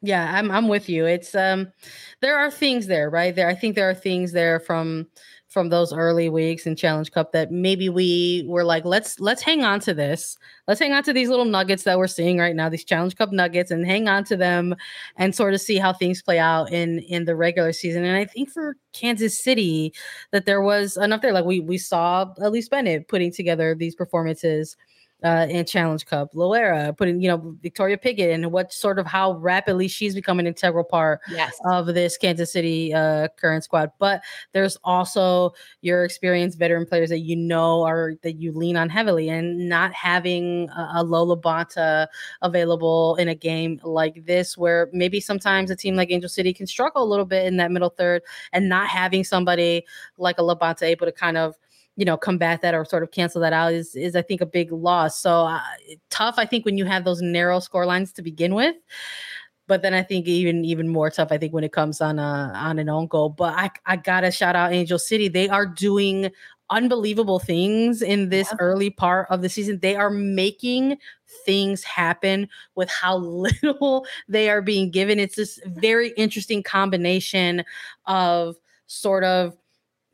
Yeah, 0.00 0.30
I'm 0.32 0.50
I'm 0.50 0.68
with 0.68 0.88
you. 0.88 1.06
It's 1.06 1.34
um 1.34 1.72
there 2.20 2.38
are 2.38 2.50
things 2.50 2.86
there, 2.86 3.10
right? 3.10 3.34
There 3.34 3.48
I 3.48 3.54
think 3.54 3.74
there 3.74 3.90
are 3.90 3.94
things 3.94 4.32
there 4.32 4.60
from 4.60 5.08
from 5.58 5.70
those 5.70 5.92
early 5.92 6.28
weeks 6.28 6.66
in 6.66 6.76
Challenge 6.76 7.10
Cup 7.10 7.32
that 7.32 7.50
maybe 7.50 7.88
we 7.88 8.44
were 8.46 8.62
like, 8.62 8.84
let's 8.84 9.18
let's 9.18 9.42
hang 9.42 9.64
on 9.64 9.80
to 9.80 9.92
this. 9.92 10.38
Let's 10.68 10.78
hang 10.78 10.92
on 10.92 11.02
to 11.02 11.12
these 11.12 11.28
little 11.28 11.46
nuggets 11.46 11.82
that 11.82 11.98
we're 11.98 12.06
seeing 12.06 12.38
right 12.38 12.54
now, 12.54 12.68
these 12.68 12.84
Challenge 12.84 13.16
Cup 13.16 13.32
nuggets, 13.32 13.72
and 13.72 13.84
hang 13.84 14.06
on 14.08 14.22
to 14.26 14.36
them 14.36 14.76
and 15.16 15.34
sort 15.34 15.54
of 15.54 15.60
see 15.60 15.76
how 15.76 15.92
things 15.92 16.22
play 16.22 16.38
out 16.38 16.70
in 16.72 17.00
in 17.00 17.24
the 17.24 17.34
regular 17.34 17.72
season. 17.72 18.04
And 18.04 18.16
I 18.16 18.24
think 18.24 18.50
for 18.50 18.76
Kansas 18.92 19.36
City, 19.36 19.92
that 20.30 20.46
there 20.46 20.62
was 20.62 20.96
enough 20.96 21.22
there. 21.22 21.32
Like 21.32 21.44
we 21.44 21.58
we 21.58 21.76
saw 21.76 22.26
Elyse 22.38 22.70
Bennett 22.70 23.08
putting 23.08 23.32
together 23.32 23.74
these 23.74 23.96
performances 23.96 24.76
uh, 25.24 25.46
in 25.50 25.66
Challenge 25.66 26.04
Cup, 26.06 26.32
Loera 26.32 26.96
putting, 26.96 27.20
you 27.20 27.28
know, 27.28 27.56
Victoria 27.60 27.98
Pickett 27.98 28.30
and 28.30 28.52
what 28.52 28.72
sort 28.72 28.98
of 28.98 29.06
how 29.06 29.32
rapidly 29.32 29.88
she's 29.88 30.14
become 30.14 30.38
an 30.38 30.46
integral 30.46 30.84
part 30.84 31.20
yes. 31.30 31.58
of 31.64 31.86
this 31.86 32.16
Kansas 32.16 32.52
City 32.52 32.94
uh, 32.94 33.28
current 33.36 33.64
squad. 33.64 33.90
But 33.98 34.22
there's 34.52 34.78
also 34.84 35.54
your 35.80 36.04
experienced 36.04 36.58
veteran 36.58 36.86
players 36.86 37.08
that 37.08 37.20
you 37.20 37.34
know 37.34 37.82
are 37.82 38.14
that 38.22 38.40
you 38.40 38.52
lean 38.52 38.76
on 38.76 38.88
heavily, 38.88 39.28
and 39.28 39.68
not 39.68 39.92
having 39.92 40.68
a, 40.70 40.90
a 40.96 41.02
Lo 41.02 41.26
LaBonta 41.34 42.06
available 42.42 43.16
in 43.16 43.28
a 43.28 43.34
game 43.34 43.80
like 43.82 44.24
this, 44.24 44.56
where 44.56 44.88
maybe 44.92 45.20
sometimes 45.20 45.70
a 45.70 45.76
team 45.76 45.96
like 45.96 46.12
Angel 46.12 46.28
City 46.28 46.52
can 46.52 46.66
struggle 46.66 47.02
a 47.02 47.08
little 47.08 47.24
bit 47.24 47.46
in 47.46 47.56
that 47.56 47.72
middle 47.72 47.90
third, 47.90 48.22
and 48.52 48.68
not 48.68 48.86
having 48.86 49.24
somebody 49.24 49.84
like 50.16 50.38
a 50.38 50.42
LaBonta 50.42 50.82
able 50.82 51.06
to 51.06 51.12
kind 51.12 51.36
of 51.36 51.56
you 51.98 52.04
know 52.04 52.16
combat 52.16 52.62
that 52.62 52.74
or 52.74 52.84
sort 52.84 53.02
of 53.02 53.10
cancel 53.10 53.40
that 53.40 53.52
out 53.52 53.72
is 53.72 53.96
is 53.96 54.14
I 54.14 54.22
think 54.22 54.40
a 54.40 54.46
big 54.46 54.70
loss. 54.70 55.20
So 55.20 55.46
uh, 55.46 55.60
tough 56.10 56.36
I 56.38 56.46
think 56.46 56.64
when 56.64 56.78
you 56.78 56.84
have 56.84 57.04
those 57.04 57.20
narrow 57.20 57.58
score 57.58 57.84
lines 57.84 58.12
to 58.12 58.22
begin 58.22 58.54
with. 58.54 58.76
But 59.66 59.82
then 59.82 59.92
I 59.92 60.04
think 60.04 60.26
even 60.28 60.64
even 60.64 60.88
more 60.88 61.10
tough 61.10 61.32
I 61.32 61.38
think 61.38 61.52
when 61.52 61.64
it 61.64 61.72
comes 61.72 62.00
on 62.00 62.20
a 62.20 62.52
on 62.54 62.78
an 62.78 62.88
own 62.88 63.08
goal. 63.08 63.30
But 63.30 63.54
I 63.54 63.70
I 63.84 63.96
gotta 63.96 64.30
shout 64.30 64.54
out 64.54 64.72
Angel 64.72 64.98
City. 64.98 65.26
They 65.26 65.48
are 65.48 65.66
doing 65.66 66.30
unbelievable 66.70 67.40
things 67.40 68.00
in 68.00 68.28
this 68.28 68.48
yeah. 68.52 68.58
early 68.60 68.90
part 68.90 69.26
of 69.28 69.42
the 69.42 69.48
season. 69.48 69.80
They 69.80 69.96
are 69.96 70.10
making 70.10 70.98
things 71.44 71.82
happen 71.82 72.48
with 72.76 72.88
how 72.90 73.16
little 73.18 74.06
they 74.28 74.48
are 74.50 74.62
being 74.62 74.92
given. 74.92 75.18
It's 75.18 75.34
this 75.34 75.58
very 75.66 76.10
interesting 76.10 76.62
combination 76.62 77.64
of 78.06 78.54
sort 78.86 79.24
of 79.24 79.56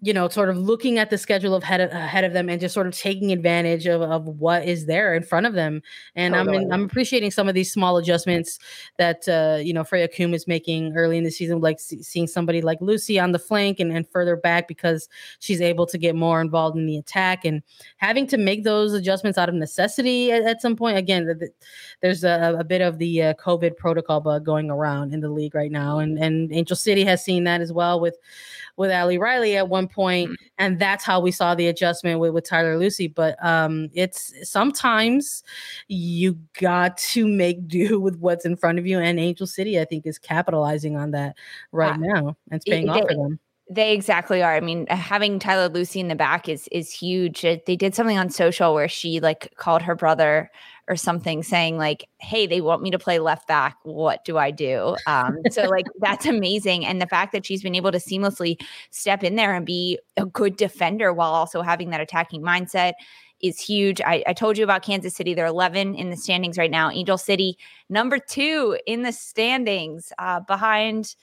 you 0.05 0.13
know, 0.13 0.29
sort 0.29 0.51
of 0.51 0.59
looking 0.59 0.99
at 0.99 1.09
the 1.09 1.17
schedule 1.17 1.55
of 1.55 1.63
head 1.63 1.81
of, 1.81 1.91
ahead 1.91 2.25
of 2.25 2.35
them 2.35 2.51
and 2.51 2.61
just 2.61 2.75
sort 2.75 2.87
of 2.87 2.95
taking 2.95 3.33
advantage 3.33 3.87
of, 3.87 4.03
of 4.03 4.27
what 4.27 4.67
is 4.67 4.85
there 4.85 5.15
in 5.15 5.23
front 5.23 5.47
of 5.47 5.55
them. 5.55 5.81
And 6.15 6.35
totally. 6.35 6.59
I'm 6.59 6.63
in, 6.65 6.73
I'm 6.73 6.85
appreciating 6.85 7.31
some 7.31 7.49
of 7.49 7.55
these 7.55 7.73
small 7.73 7.97
adjustments 7.97 8.59
that 8.99 9.27
uh, 9.27 9.63
you 9.63 9.73
know 9.73 9.83
Freya 9.83 10.09
Coombe 10.09 10.35
is 10.35 10.47
making 10.47 10.95
early 10.95 11.17
in 11.17 11.25
the 11.25 11.31
season, 11.31 11.61
like 11.61 11.81
see, 11.81 12.03
seeing 12.03 12.27
somebody 12.27 12.61
like 12.61 12.81
Lussi 12.81 13.23
on 13.23 13.33
the 13.33 13.39
flank 13.39 13.81
and, 13.81 13.97
and 13.97 14.07
further 14.07 14.37
back 14.37 14.69
because 14.69 15.09
she's 15.39 15.63
able 15.63 15.87
to 15.87 15.97
get 15.97 16.15
more 16.15 16.43
involved 16.43 16.77
in 16.77 16.85
the 16.85 16.99
attack 16.99 17.47
and 17.47 17.63
having 17.97 18.27
to 18.27 18.37
make 18.37 18.63
those 18.63 18.93
adjustments 18.93 19.39
out 19.39 19.49
of 19.49 19.55
necessity 19.55 20.31
at, 20.31 20.43
at 20.43 20.61
some 20.61 20.77
point. 20.77 20.99
Again, 20.99 21.25
the, 21.25 21.35
the, 21.35 21.49
there's 22.03 22.25
a, 22.25 22.57
a, 22.59 22.65
bit 22.65 22.83
of 22.83 22.99
the 22.99 23.23
uh, 23.23 23.35
COVID 23.35 23.79
protocol 23.79 24.21
bug 24.21 24.45
going 24.45 24.71
around 24.71 25.15
in 25.15 25.21
the 25.21 25.31
league 25.31 25.55
right 25.55 25.73
now, 25.73 25.99
and 25.99 26.19
and 26.19 26.53
Angel 26.53 26.77
City 26.77 27.05
has 27.05 27.25
seen 27.25 27.45
that 27.45 27.63
as 27.63 27.73
well 27.73 28.01
with 28.01 28.19
with 28.77 28.91
Ali 28.91 29.19
Riley 29.19 29.57
at 29.57 29.69
one 29.69 29.89
point, 29.89 30.31
mm. 30.31 30.37
and 30.59 30.79
that's 30.79 31.05
how 31.05 31.21
we 31.21 31.31
saw 31.31 31.55
the 31.55 31.69
adjustment 31.69 32.21
with, 32.21 32.33
with 32.33 32.49
Tyler 32.49 32.79
Lussi. 32.79 33.13
But 33.13 33.43
um, 33.45 33.89
it's 33.95 34.33
sometimes 34.43 35.43
you 35.89 36.39
got 36.61 36.97
to 36.99 37.27
make 37.27 37.67
do 37.69 38.01
with 38.01 38.19
what's 38.19 38.45
in 38.45 38.57
front 38.57 38.79
of 38.79 38.87
you, 38.87 38.99
and 38.99 39.19
Angel 39.19 39.47
City, 39.47 39.81
I 39.81 39.85
think, 39.85 40.07
is 40.07 40.19
capitalizing 40.19 40.97
on 40.97 41.13
that 41.13 41.37
right 41.73 41.95
uh, 41.95 41.99
now 41.99 42.37
and 42.51 42.57
it's 42.57 42.65
paying 42.65 42.89
it, 42.89 42.91
off 42.91 43.09
for 43.09 43.15
them. 43.15 43.39
They 43.71 43.95
exactly 43.95 44.43
are. 44.43 44.55
I 44.55 44.61
mean, 44.61 44.87
having 44.89 45.39
Tyler 45.39 45.73
Lussi 45.73 46.01
in 46.01 46.09
the 46.09 46.15
back 46.15 46.49
is 46.49 46.69
is 46.71 46.91
huge. 46.91 47.43
They 47.43 47.77
did 47.77 47.95
something 47.95 48.19
on 48.19 48.29
social 48.29 48.75
where 48.75 48.89
she 48.89 49.21
like 49.21 49.55
called 49.57 49.83
her 49.83 49.95
brother 49.95 50.51
or 50.89 50.97
something 50.97 51.43
saying 51.43 51.77
like 51.79 52.09
hey 52.19 52.47
they 52.47 52.61
want 52.61 52.83
me 52.83 52.91
to 52.91 52.99
play 52.99 53.19
left 53.19 53.47
back 53.49 53.77
what 53.83 54.25
do 54.25 54.37
i 54.39 54.51
do 54.51 54.97
um, 55.07 55.39
so 55.51 55.63
like 55.65 55.87
that's 56.01 56.27
amazing 56.27 56.85
and 56.85 57.01
the 57.01 57.07
fact 57.07 57.33
that 57.33 57.47
she's 57.47 57.63
been 57.63 57.75
able 57.75 57.93
to 57.93 57.99
seamlessly 57.99 58.61
step 58.91 59.23
in 59.23 59.37
there 59.37 59.55
and 59.55 59.67
be 59.67 59.99
a 60.17 60.27
good 60.27 60.57
defender 60.57 61.13
while 61.13 61.33
also 61.33 61.63
having 61.63 61.91
that 61.91 62.01
attacking 62.01 62.43
mindset 62.43 62.93
is 63.41 63.61
huge. 63.61 64.01
I, 64.01 64.23
I, 64.27 64.33
told 64.33 64.57
you 64.57 64.65
about 64.65 64.83
Kansas 64.83 65.15
City. 65.15 65.35
They're 65.35 65.45
11 65.45 65.97
in 65.97 66.09
the 66.09 66.17
standings 66.17 66.57
right 66.57 66.71
now. 66.71 66.91
Angel 66.91 67.19
City, 67.19 67.59
number 67.91 68.19
two 68.19 68.79
in 68.87 69.03
the 69.03 69.13
standings, 69.13 70.13
uh, 70.19 70.41
behind 70.41 71.15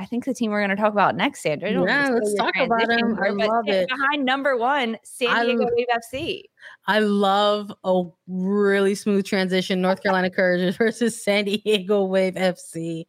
I 0.00 0.06
think 0.06 0.24
the 0.24 0.32
team 0.32 0.50
we're 0.50 0.60
going 0.60 0.74
to 0.74 0.82
talk 0.82 0.94
about 0.94 1.14
next, 1.14 1.42
Sandra. 1.42 1.70
Yeah, 1.70 2.08
let's 2.08 2.32
talk 2.34 2.56
about 2.56 2.88
them. 2.88 3.18
I 3.22 3.28
love 3.28 3.68
it. 3.68 3.86
Behind 3.86 4.24
number 4.24 4.56
one, 4.56 4.96
San 5.04 5.44
Diego 5.44 5.64
I, 5.64 5.70
Wave 5.76 5.86
FC. 5.94 6.42
I 6.86 7.00
love 7.00 7.70
a 7.84 8.04
really 8.26 8.94
smooth 8.94 9.26
transition. 9.26 9.82
North 9.82 10.02
Carolina 10.02 10.30
Courage 10.30 10.74
versus 10.78 11.22
San 11.22 11.44
Diego 11.44 12.04
Wave 12.04 12.34
FC. 12.34 13.04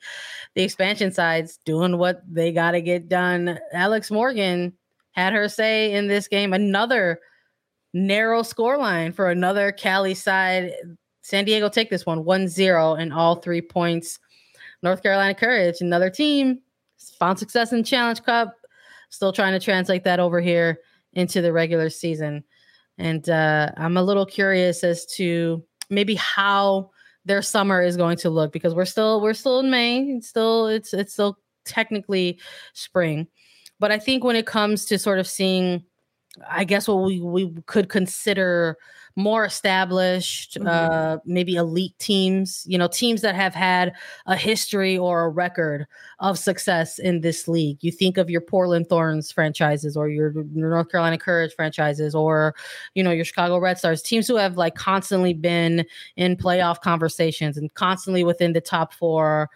The 0.56 0.64
expansion 0.64 1.14
sides 1.14 1.60
doing 1.64 1.98
what 1.98 2.24
they 2.30 2.52
got 2.52 2.72
to 2.72 2.82
get 2.82 3.08
done. 3.08 3.58
Alex 3.72 4.12
Morgan 4.12 4.74
had 5.12 5.32
her 5.32 5.48
say 5.48 5.94
in 5.94 6.10
this 6.10 6.28
game. 6.28 6.52
Another 6.52 7.22
narrow 7.94 8.44
score 8.44 8.78
line 8.78 9.14
for 9.14 9.30
another 9.32 9.72
Cali 9.72 10.14
side. 10.14 10.74
San 11.22 11.46
Diego 11.46 11.70
take 11.70 11.90
this 11.90 12.06
one 12.06 12.26
1 12.26 12.50
0 12.50 12.96
and 12.96 13.14
all 13.14 13.36
three 13.38 13.62
points. 13.62 14.20
North 14.84 15.02
Carolina 15.02 15.36
Courage, 15.36 15.80
another 15.80 16.10
team 16.10 16.60
found 17.20 17.40
success 17.40 17.74
in 17.74 17.84
Challenge 17.84 18.22
Cup. 18.24 18.56
Still 19.10 19.34
trying 19.34 19.54
to 19.54 19.60
translate 19.60 20.04
that 20.06 20.20
over 20.20 20.40
here 20.40 20.80
into 21.14 21.42
the 21.42 21.52
regular 21.52 21.90
season. 21.90 22.44
And 22.98 23.30
uh, 23.30 23.72
I'm 23.78 23.98
a 23.98 24.04
little 24.04 24.26
curious 24.26 24.84
as 24.84 25.06
to 25.18 25.64
maybe 25.90 26.16
how 26.16 26.92
their 27.26 27.42
summer 27.42 27.82
is 27.82 27.98
going 27.98 28.18
to 28.18 28.30
look 28.30 28.52
because 28.52 28.74
we're 28.74 28.86
still 28.86 29.22
we're 29.22 29.34
still 29.34 29.60
in 29.60 29.70
May. 29.70 30.02
It's 30.04 30.28
still 30.28 30.68
it's 30.68 30.94
it's 30.94 31.14
still 31.14 31.38
technically 31.66 32.40
spring. 32.74 33.28
But 33.80 33.92
I 33.92 34.00
think 34.00 34.24
when 34.24 34.36
it 34.36 34.46
comes 34.46 34.86
to 34.86 34.98
sort 35.00 35.20
of 35.20 35.28
seeing, 35.28 35.84
I 36.50 36.64
guess 36.64 36.88
what 36.88 37.04
we 37.04 37.20
we 37.20 37.54
could 37.66 37.90
consider 37.90 38.78
more 39.16 39.46
established, 39.46 40.56
mm-hmm. 40.56 40.68
uh, 40.68 41.18
maybe 41.26 41.56
elite 41.56 41.98
teams, 42.00 42.66
you 42.68 42.78
know, 42.78 42.88
teams 42.88 43.22
that 43.22 43.36
have 43.36 43.54
had 43.54 43.94
a 44.26 44.36
history 44.36 44.98
or 44.98 45.26
a 45.26 45.30
record 45.30 45.86
of 46.20 46.38
success 46.38 47.00
in 47.00 47.22
this 47.22 47.48
league. 47.48 47.78
You 47.82 47.92
think 47.92 48.18
of 48.18 48.30
your 48.30 48.42
Portland 48.42 48.88
Thorns 48.88 49.32
franchises 49.32 49.98
or 49.98 50.08
your 50.08 50.34
North 50.54 50.90
Carolina 50.90 51.18
Courage 51.18 51.54
franchises 51.54 52.16
or, 52.16 52.56
you 52.96 53.04
know, 53.04 53.12
your 53.12 53.26
Chicago 53.26 53.58
Red 53.58 53.78
Stars, 53.78 54.02
teams 54.02 54.28
who 54.28 54.36
have 54.36 54.58
like 54.58 54.76
constantly 54.76 55.34
been 55.34 55.86
in 56.16 56.38
playoff 56.38 56.82
conversations 56.82 57.58
and 57.58 57.74
constantly 57.74 58.24
within 58.24 58.54
the 58.54 58.62
top 58.62 58.94
four 58.94 59.50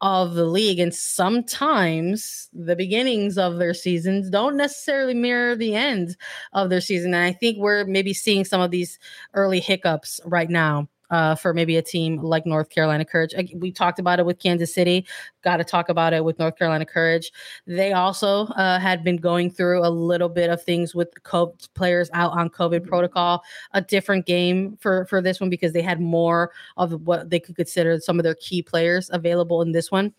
of 0.00 0.34
the 0.34 0.44
league. 0.44 0.78
And 0.78 0.94
sometimes 0.94 2.48
the 2.52 2.76
beginnings 2.76 3.38
of 3.38 3.58
their 3.58 3.74
seasons 3.74 4.30
don't 4.30 4.56
necessarily 4.56 5.14
mirror 5.14 5.56
the 5.56 5.74
end 5.74 6.16
of 6.52 6.70
their 6.70 6.80
season. 6.80 7.14
And 7.14 7.24
I 7.24 7.32
think 7.32 7.58
we're 7.58 7.84
maybe 7.84 8.14
seeing 8.14 8.44
some 8.44 8.60
of 8.60 8.70
these 8.70 8.98
early 9.34 9.60
hiccups 9.60 10.20
right 10.24 10.50
now 10.50 10.88
uh, 11.10 11.34
for 11.34 11.54
maybe 11.54 11.76
a 11.76 11.82
team 11.82 12.18
like 12.18 12.46
North 12.46 12.70
Carolina 12.70 13.04
Courage. 13.04 13.34
We 13.54 13.72
talked 13.72 13.98
about 13.98 14.18
it 14.18 14.26
with 14.26 14.38
Kansas 14.38 14.74
City. 14.74 15.06
Got 15.42 15.58
to 15.58 15.64
talk 15.64 15.88
about 15.88 16.12
it 16.12 16.24
with 16.24 16.38
North 16.38 16.56
Carolina 16.56 16.84
Courage. 16.84 17.32
They 17.66 17.92
also 17.92 18.46
uh, 18.48 18.78
had 18.78 19.04
been 19.04 19.16
going 19.16 19.50
through 19.50 19.86
a 19.86 19.90
little 19.90 20.28
bit 20.28 20.50
of 20.50 20.62
things 20.62 20.94
with 20.94 21.12
COVID 21.22 21.68
players 21.74 22.10
out 22.12 22.32
on 22.32 22.50
COVID 22.50 22.80
mm-hmm. 22.80 22.88
protocol. 22.88 23.42
A 23.72 23.80
different 23.80 24.26
game 24.26 24.76
for 24.80 25.06
for 25.06 25.20
this 25.22 25.40
one 25.40 25.50
because 25.50 25.72
they 25.72 25.82
had 25.82 26.00
more 26.00 26.52
of 26.76 26.92
what 27.06 27.30
they 27.30 27.40
could 27.40 27.56
consider 27.56 27.98
some 28.00 28.18
of 28.18 28.24
their 28.24 28.34
key 28.34 28.62
players 28.62 29.10
available 29.12 29.62
in 29.62 29.72
this 29.72 29.90
one 29.90 30.12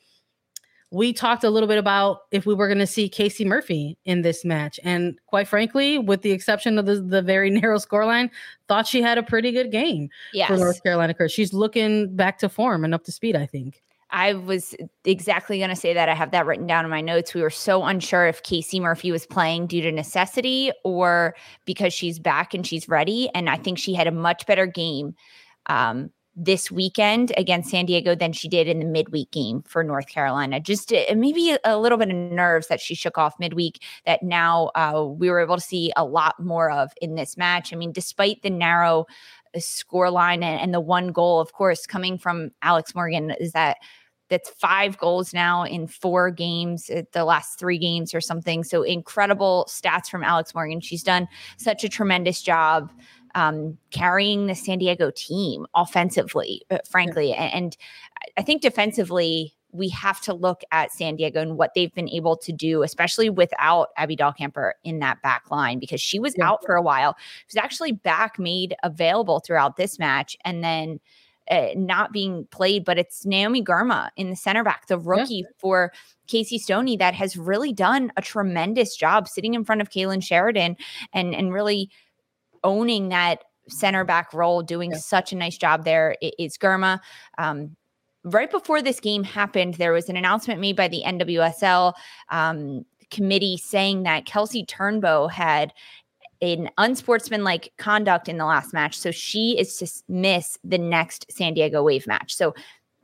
we 0.91 1.13
talked 1.13 1.43
a 1.43 1.49
little 1.49 1.67
bit 1.67 1.77
about 1.77 2.21
if 2.31 2.45
we 2.45 2.53
were 2.55 2.67
going 2.67 2.79
to 2.79 2.87
see 2.87 3.07
Casey 3.07 3.45
Murphy 3.45 3.97
in 4.05 4.23
this 4.23 4.43
match. 4.43 4.79
And 4.83 5.19
quite 5.27 5.47
frankly, 5.47 5.99
with 5.99 6.23
the 6.23 6.31
exception 6.31 6.79
of 6.79 6.85
the, 6.85 6.95
the 6.95 7.21
very 7.21 7.49
narrow 7.51 7.77
scoreline, 7.77 8.29
thought 8.67 8.87
she 8.87 9.01
had 9.01 9.17
a 9.17 9.23
pretty 9.23 9.51
good 9.51 9.71
game 9.71 10.09
yes. 10.33 10.47
for 10.47 10.57
North 10.57 10.81
Carolina. 10.81 11.13
She's 11.27 11.53
looking 11.53 12.15
back 12.15 12.39
to 12.39 12.49
form 12.49 12.83
and 12.83 12.93
up 12.93 13.03
to 13.03 13.11
speed, 13.11 13.35
I 13.35 13.45
think. 13.45 13.81
I 14.11 14.33
was 14.33 14.75
exactly 15.05 15.59
going 15.59 15.69
to 15.69 15.75
say 15.75 15.93
that. 15.93 16.09
I 16.09 16.15
have 16.15 16.31
that 16.31 16.47
written 16.47 16.65
down 16.65 16.83
in 16.83 16.89
my 16.89 17.01
notes. 17.01 17.35
We 17.35 17.43
were 17.43 17.51
so 17.51 17.83
unsure 17.83 18.25
if 18.25 18.41
Casey 18.41 18.79
Murphy 18.79 19.11
was 19.11 19.27
playing 19.27 19.67
due 19.67 19.81
to 19.81 19.91
necessity 19.91 20.71
or 20.83 21.35
because 21.65 21.93
she's 21.93 22.17
back 22.17 22.55
and 22.55 22.65
she's 22.65 22.89
ready. 22.89 23.29
And 23.35 23.47
I 23.49 23.57
think 23.57 23.77
she 23.77 23.93
had 23.93 24.07
a 24.07 24.11
much 24.11 24.47
better 24.47 24.65
game 24.65 25.13
um, 25.67 26.09
this 26.41 26.71
weekend 26.71 27.33
against 27.35 27.69
San 27.69 27.85
Diego 27.85 28.15
than 28.15 28.31
she 28.31 28.47
did 28.47 28.67
in 28.67 28.79
the 28.79 28.85
midweek 28.85 29.29
game 29.31 29.61
for 29.63 29.83
North 29.83 30.07
Carolina. 30.07 30.61
Just 30.61 30.93
uh, 30.93 31.03
maybe 31.13 31.57
a, 31.65 31.77
little 31.77 31.97
bit 31.97 32.09
of 32.09 32.15
nerves 32.15 32.67
that 32.67 32.79
she 32.79 32.95
shook 32.95 33.17
off 33.17 33.37
midweek 33.39 33.83
that 34.05 34.23
now 34.23 34.71
uh, 34.73 35.03
we 35.03 35.29
were 35.29 35.41
able 35.41 35.55
to 35.55 35.61
see 35.61 35.91
a 35.97 36.05
lot 36.05 36.39
more 36.39 36.71
of 36.71 36.91
in 37.01 37.15
this 37.15 37.35
match. 37.35 37.73
I 37.73 37.75
mean, 37.75 37.91
despite 37.91 38.41
the 38.41 38.49
narrow 38.49 39.05
uh, 39.53 39.59
score 39.59 40.09
line 40.09 40.41
and, 40.41 40.61
and 40.61 40.73
the 40.73 40.79
one 40.79 41.09
goal, 41.09 41.41
of 41.41 41.51
course, 41.51 41.85
coming 41.85 42.17
from 42.17 42.51
Alex 42.61 42.95
Morgan, 42.95 43.31
is 43.31 43.51
that 43.51 43.77
that's 44.29 44.49
five 44.51 44.97
goals 44.97 45.33
now 45.33 45.63
in 45.63 45.87
four 45.87 46.31
games, 46.31 46.89
uh, 46.89 47.01
the 47.11 47.25
last 47.25 47.59
three 47.59 47.77
games 47.77 48.13
or 48.13 48.21
something. 48.21 48.63
So 48.63 48.83
incredible 48.83 49.67
stats 49.67 50.07
from 50.09 50.23
Alex 50.23 50.53
Morgan. 50.53 50.79
She's 50.79 51.03
done 51.03 51.27
such 51.57 51.83
a 51.83 51.89
tremendous 51.89 52.41
job 52.41 52.91
um, 53.35 53.77
carrying 53.91 54.47
the 54.47 54.55
San 54.55 54.79
Diego 54.79 55.11
team 55.15 55.65
offensively, 55.75 56.63
uh, 56.71 56.79
frankly. 56.89 57.29
Yeah. 57.29 57.43
And 57.53 57.77
I 58.37 58.41
think 58.41 58.61
defensively, 58.61 59.53
we 59.71 59.89
have 59.89 60.19
to 60.21 60.33
look 60.33 60.61
at 60.71 60.91
San 60.91 61.15
Diego 61.15 61.41
and 61.41 61.57
what 61.57 61.73
they've 61.75 61.93
been 61.93 62.09
able 62.09 62.35
to 62.37 62.51
do, 62.51 62.81
especially 62.81 63.29
without 63.29 63.89
Abby 63.97 64.15
Dahlkemper 64.15 64.71
in 64.83 64.99
that 64.99 65.21
back 65.21 65.51
line, 65.51 65.77
because 65.79 66.01
she 66.01 66.19
was 66.19 66.33
yeah. 66.37 66.49
out 66.49 66.65
for 66.65 66.75
a 66.75 66.81
while. 66.81 67.15
She 67.47 67.57
was 67.57 67.63
actually 67.63 67.91
back 67.91 68.39
made 68.39 68.75
available 68.83 69.39
throughout 69.39 69.77
this 69.77 69.99
match. 69.99 70.35
And 70.43 70.63
then 70.63 70.99
uh, 71.49 71.69
not 71.75 72.11
being 72.11 72.47
played, 72.51 72.85
but 72.85 72.99
it's 72.99 73.25
Naomi 73.25 73.63
Girma 73.63 74.09
in 74.15 74.29
the 74.29 74.35
center 74.35 74.63
back, 74.63 74.87
the 74.87 74.99
rookie 74.99 75.43
yeah. 75.45 75.49
for 75.57 75.91
Casey 76.27 76.59
Stoney 76.59 76.95
that 76.97 77.15
has 77.15 77.35
really 77.35 77.73
done 77.73 78.11
a 78.17 78.21
tremendous 78.21 78.95
job 78.95 79.27
sitting 79.27 79.55
in 79.55 79.65
front 79.65 79.81
of 79.81 79.89
Kailen 79.89 80.23
Sheridan 80.23 80.77
and 81.11 81.33
and 81.33 81.51
really 81.51 81.89
owning 82.63 83.09
that 83.09 83.43
center 83.67 84.03
back 84.03 84.33
role, 84.33 84.61
doing 84.61 84.91
yeah. 84.91 84.97
such 84.97 85.31
a 85.31 85.35
nice 85.35 85.57
job 85.57 85.85
there. 85.85 86.15
It, 86.21 86.35
it's 86.37 86.57
Girma. 86.57 86.99
Um, 87.37 87.75
right 88.23 88.49
before 88.49 88.81
this 88.81 88.99
game 88.99 89.23
happened, 89.23 89.75
there 89.75 89.93
was 89.93 90.09
an 90.09 90.17
announcement 90.17 90.59
made 90.59 90.75
by 90.75 90.87
the 90.87 91.03
NWSL 91.05 91.93
um, 92.29 92.85
committee 93.11 93.57
saying 93.57 94.03
that 94.03 94.25
Kelsey 94.25 94.65
Turnbow 94.65 95.31
had 95.31 95.73
an 96.41 96.69
unsportsmanlike 96.77 97.73
conduct 97.77 98.29
in 98.29 98.37
the 98.37 98.45
last 98.45 98.73
match. 98.73 98.97
So 98.97 99.11
she 99.11 99.57
is 99.59 99.75
to 99.77 99.87
miss 100.07 100.57
the 100.63 100.77
next 100.77 101.25
San 101.29 101.53
Diego 101.53 101.83
Wave 101.83 102.07
match. 102.07 102.33
So 102.33 102.53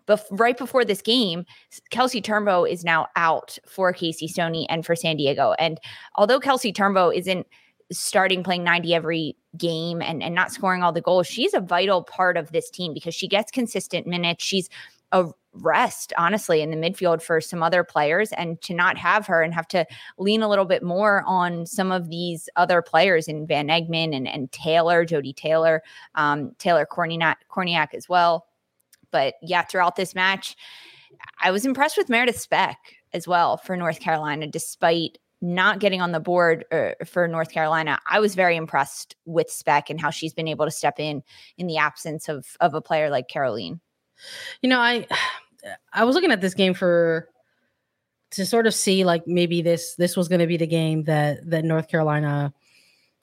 bef- 0.08 0.26
right 0.32 0.58
before 0.58 0.86
this 0.86 1.02
game, 1.02 1.46
Kelsey 1.90 2.22
Turnbow 2.22 2.70
is 2.70 2.86
now 2.86 3.08
out 3.16 3.58
for 3.68 3.92
Casey 3.92 4.28
Stoney 4.28 4.70
and 4.70 4.86
for 4.86 4.96
San 4.96 5.18
Diego. 5.18 5.54
And 5.60 5.80
although 6.16 6.40
Kelsey 6.40 6.72
Turnbow 6.72 7.16
isn't 7.16 7.46
starting 7.92 8.44
playing 8.44 8.64
90 8.64 8.94
every 8.94 9.36
game 9.58 10.02
and, 10.02 10.24
and 10.24 10.34
not 10.34 10.52
scoring 10.52 10.84
all 10.84 10.92
the 10.92 11.02
goals, 11.02 11.28
she's 11.28 11.54
a 11.54 11.60
vital 11.60 12.04
part 12.04 12.38
of 12.38 12.52
this 12.52 12.70
team 12.70 12.94
because 12.94 13.16
she 13.16 13.28
gets 13.28 13.52
consistent 13.52 14.08
minutes. 14.08 14.44
She's 14.44 14.70
a 15.12 15.28
rest, 15.54 16.12
honestly, 16.18 16.62
in 16.62 16.72
the 16.72 16.78
midfield 16.78 17.22
for 17.22 17.40
some 17.40 17.64
other 17.64 17.84
players. 17.84 18.32
And 18.34 18.62
to 18.62 18.74
not 18.74 18.98
have 18.98 19.26
her 19.28 19.42
and 19.42 19.54
have 19.54 19.68
to 19.70 19.86
lean 20.18 20.42
a 20.42 20.50
little 20.50 20.66
bit 20.66 20.84
more 20.84 21.24
on 21.26 21.66
some 21.66 21.92
of 21.92 22.10
these 22.10 22.50
other 22.56 22.82
players 22.82 23.28
in 23.28 23.48
Van 23.48 23.68
Egmond 23.68 24.16
and, 24.16 24.28
and 24.28 24.52
Taylor, 24.52 25.06
Jodie 25.06 25.36
Taylor, 25.36 25.82
um, 26.16 26.52
Taylor 26.58 26.86
Kornieck, 26.92 27.36
Kornieck 27.50 27.94
as 27.94 28.10
well. 28.10 28.48
But 29.12 29.36
yeah, 29.42 29.64
throughout 29.64 29.96
this 29.96 30.14
match, 30.14 30.56
I 31.42 31.52
was 31.52 31.66
impressed 31.66 31.98
with 31.98 32.10
Meredith 32.10 32.40
Speck 32.40 32.78
as 33.14 33.28
well 33.28 33.56
for 33.58 33.78
North 33.78 34.00
Carolina, 34.00 34.48
despite 34.48 35.18
not 35.46 35.80
getting 35.80 36.02
on 36.02 36.12
the 36.12 36.20
board 36.20 36.66
uh, 36.72 36.92
for 37.06 37.28
North 37.28 37.52
Carolina. 37.52 38.00
I 38.10 38.20
was 38.20 38.36
very 38.36 38.56
impressed 38.56 39.16
with 39.26 39.50
Speck 39.50 39.90
and 39.90 40.02
how 40.02 40.10
she's 40.10 40.34
been 40.34 40.48
able 40.48 40.66
to 40.66 40.72
step 40.72 41.00
in 41.00 41.24
in 41.58 41.68
the 41.68 41.78
absence 41.78 42.28
of 42.28 42.46
of 42.60 42.74
a 42.74 42.82
player 42.82 43.10
like 43.10 43.28
Caroline. 43.28 43.80
You 44.62 44.70
know, 44.70 44.80
I 44.80 45.08
I 45.94 46.04
was 46.04 46.16
looking 46.16 46.32
at 46.32 46.42
this 46.42 46.54
game 46.54 46.74
for 46.74 47.30
to 48.32 48.46
sort 48.46 48.68
of 48.68 48.74
see 48.74 49.04
like 49.04 49.28
maybe 49.28 49.62
this 49.62 49.96
this 49.96 50.18
was 50.18 50.28
going 50.28 50.42
to 50.42 50.48
be 50.48 50.58
the 50.58 50.68
game 50.68 51.04
that 51.04 51.50
that 51.50 51.64
North 51.64 51.88
Carolina 51.88 52.54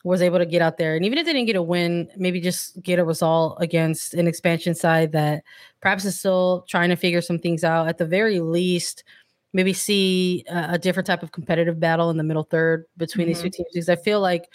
was 0.05 0.23
able 0.23 0.39
to 0.39 0.47
get 0.47 0.63
out 0.63 0.79
there 0.79 0.97
and 0.97 1.05
even 1.05 1.17
if 1.17 1.25
they 1.25 1.33
didn't 1.33 1.47
get 1.47 1.55
a 1.55 1.63
win 1.63 2.09
maybe 2.17 2.41
just 2.41 2.81
get 2.83 2.99
a 2.99 3.05
result 3.05 3.57
against 3.61 4.15
an 4.15 4.27
expansion 4.27 4.75
side 4.75 5.13
that 5.13 5.45
perhaps 5.81 6.05
is 6.05 6.19
still 6.19 6.65
trying 6.69 6.89
to 6.89 6.97
figure 6.97 7.21
some 7.21 7.39
things 7.39 7.63
out 7.63 7.87
at 7.87 7.99
the 7.99 8.05
very 8.05 8.41
least 8.41 9.05
maybe 9.53 9.73
see 9.73 10.45
a, 10.49 10.75
a 10.75 10.79
different 10.79 11.07
type 11.07 11.23
of 11.23 11.33
competitive 11.33 11.79
battle 11.79 12.11
in 12.11 12.17
the 12.17 12.23
middle 12.23 12.45
third 12.45 12.87
between 12.97 13.27
mm-hmm. 13.27 13.35
these 13.35 13.43
two 13.43 13.51
teams 13.51 13.69
because 13.73 13.88
i 13.88 13.97
feel 13.97 14.21
like 14.21 14.49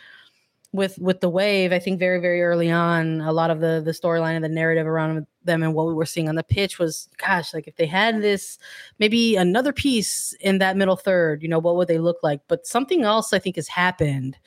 with 0.73 0.97
with 0.99 1.21
the 1.21 1.29
wave 1.29 1.71
i 1.71 1.79
think 1.79 1.99
very 1.99 2.19
very 2.19 2.41
early 2.41 2.69
on 2.69 3.21
a 3.21 3.31
lot 3.31 3.49
of 3.49 3.60
the 3.60 3.81
the 3.83 3.91
storyline 3.91 4.36
and 4.36 4.43
the 4.43 4.49
narrative 4.49 4.86
around 4.86 5.25
them 5.47 5.63
and 5.63 5.73
what 5.73 5.88
we 5.88 5.93
were 5.93 6.05
seeing 6.05 6.29
on 6.29 6.36
the 6.36 6.43
pitch 6.43 6.77
was 6.77 7.10
gosh 7.17 7.53
like 7.53 7.67
if 7.67 7.75
they 7.77 7.88
had 7.88 8.21
this 8.21 8.60
maybe 8.99 9.36
another 9.36 9.73
piece 9.73 10.33
in 10.39 10.60
that 10.60 10.77
middle 10.77 10.95
third 10.95 11.41
you 11.41 11.49
know 11.49 11.60
what 11.60 11.75
would 11.75 11.88
they 11.88 11.97
look 11.97 12.17
like 12.21 12.41
but 12.47 12.67
something 12.67 13.03
else 13.03 13.33
i 13.33 13.39
think 13.39 13.55
has 13.55 13.67
happened 13.67 14.38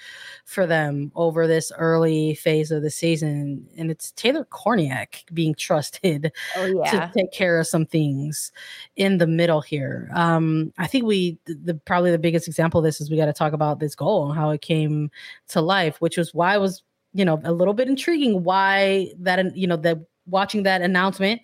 for 0.44 0.66
them 0.66 1.10
over 1.14 1.46
this 1.46 1.72
early 1.76 2.34
phase 2.34 2.70
of 2.70 2.82
the 2.82 2.90
season 2.90 3.66
and 3.76 3.90
it's 3.90 4.12
taylor 4.12 4.46
kornieck 4.52 5.24
being 5.34 5.54
trusted 5.54 6.32
oh, 6.56 6.66
yeah. 6.84 6.90
to 6.90 7.12
take 7.16 7.32
care 7.32 7.58
of 7.58 7.66
some 7.66 7.84
things 7.84 8.52
in 8.96 9.18
the 9.18 9.26
middle 9.26 9.60
here 9.60 10.08
um 10.14 10.72
i 10.78 10.86
think 10.86 11.04
we 11.04 11.38
the 11.46 11.74
probably 11.84 12.10
the 12.10 12.18
biggest 12.18 12.46
example 12.46 12.78
of 12.78 12.84
this 12.84 13.00
is 13.00 13.10
we 13.10 13.16
got 13.16 13.26
to 13.26 13.32
talk 13.32 13.52
about 13.52 13.80
this 13.80 13.94
goal 13.94 14.30
and 14.30 14.38
how 14.38 14.50
it 14.50 14.60
came 14.60 15.10
to 15.48 15.60
life 15.60 16.00
which 16.00 16.16
was 16.16 16.34
why 16.34 16.54
I 16.54 16.58
was 16.58 16.82
you 17.12 17.24
know 17.24 17.40
a 17.44 17.52
little 17.52 17.74
bit 17.74 17.88
intriguing 17.88 18.44
why 18.44 19.12
that 19.18 19.56
you 19.56 19.66
know 19.66 19.76
that 19.76 19.98
watching 20.30 20.62
that 20.64 20.82
announcement 20.82 21.40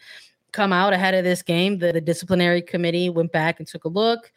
come 0.52 0.72
out 0.72 0.92
ahead 0.92 1.14
of 1.14 1.24
this 1.24 1.42
game, 1.42 1.78
the, 1.78 1.92
the 1.92 2.00
disciplinary 2.00 2.62
committee 2.62 3.10
went 3.10 3.32
back 3.32 3.58
and 3.58 3.68
took 3.68 3.84
a 3.84 3.88
look 3.88 4.32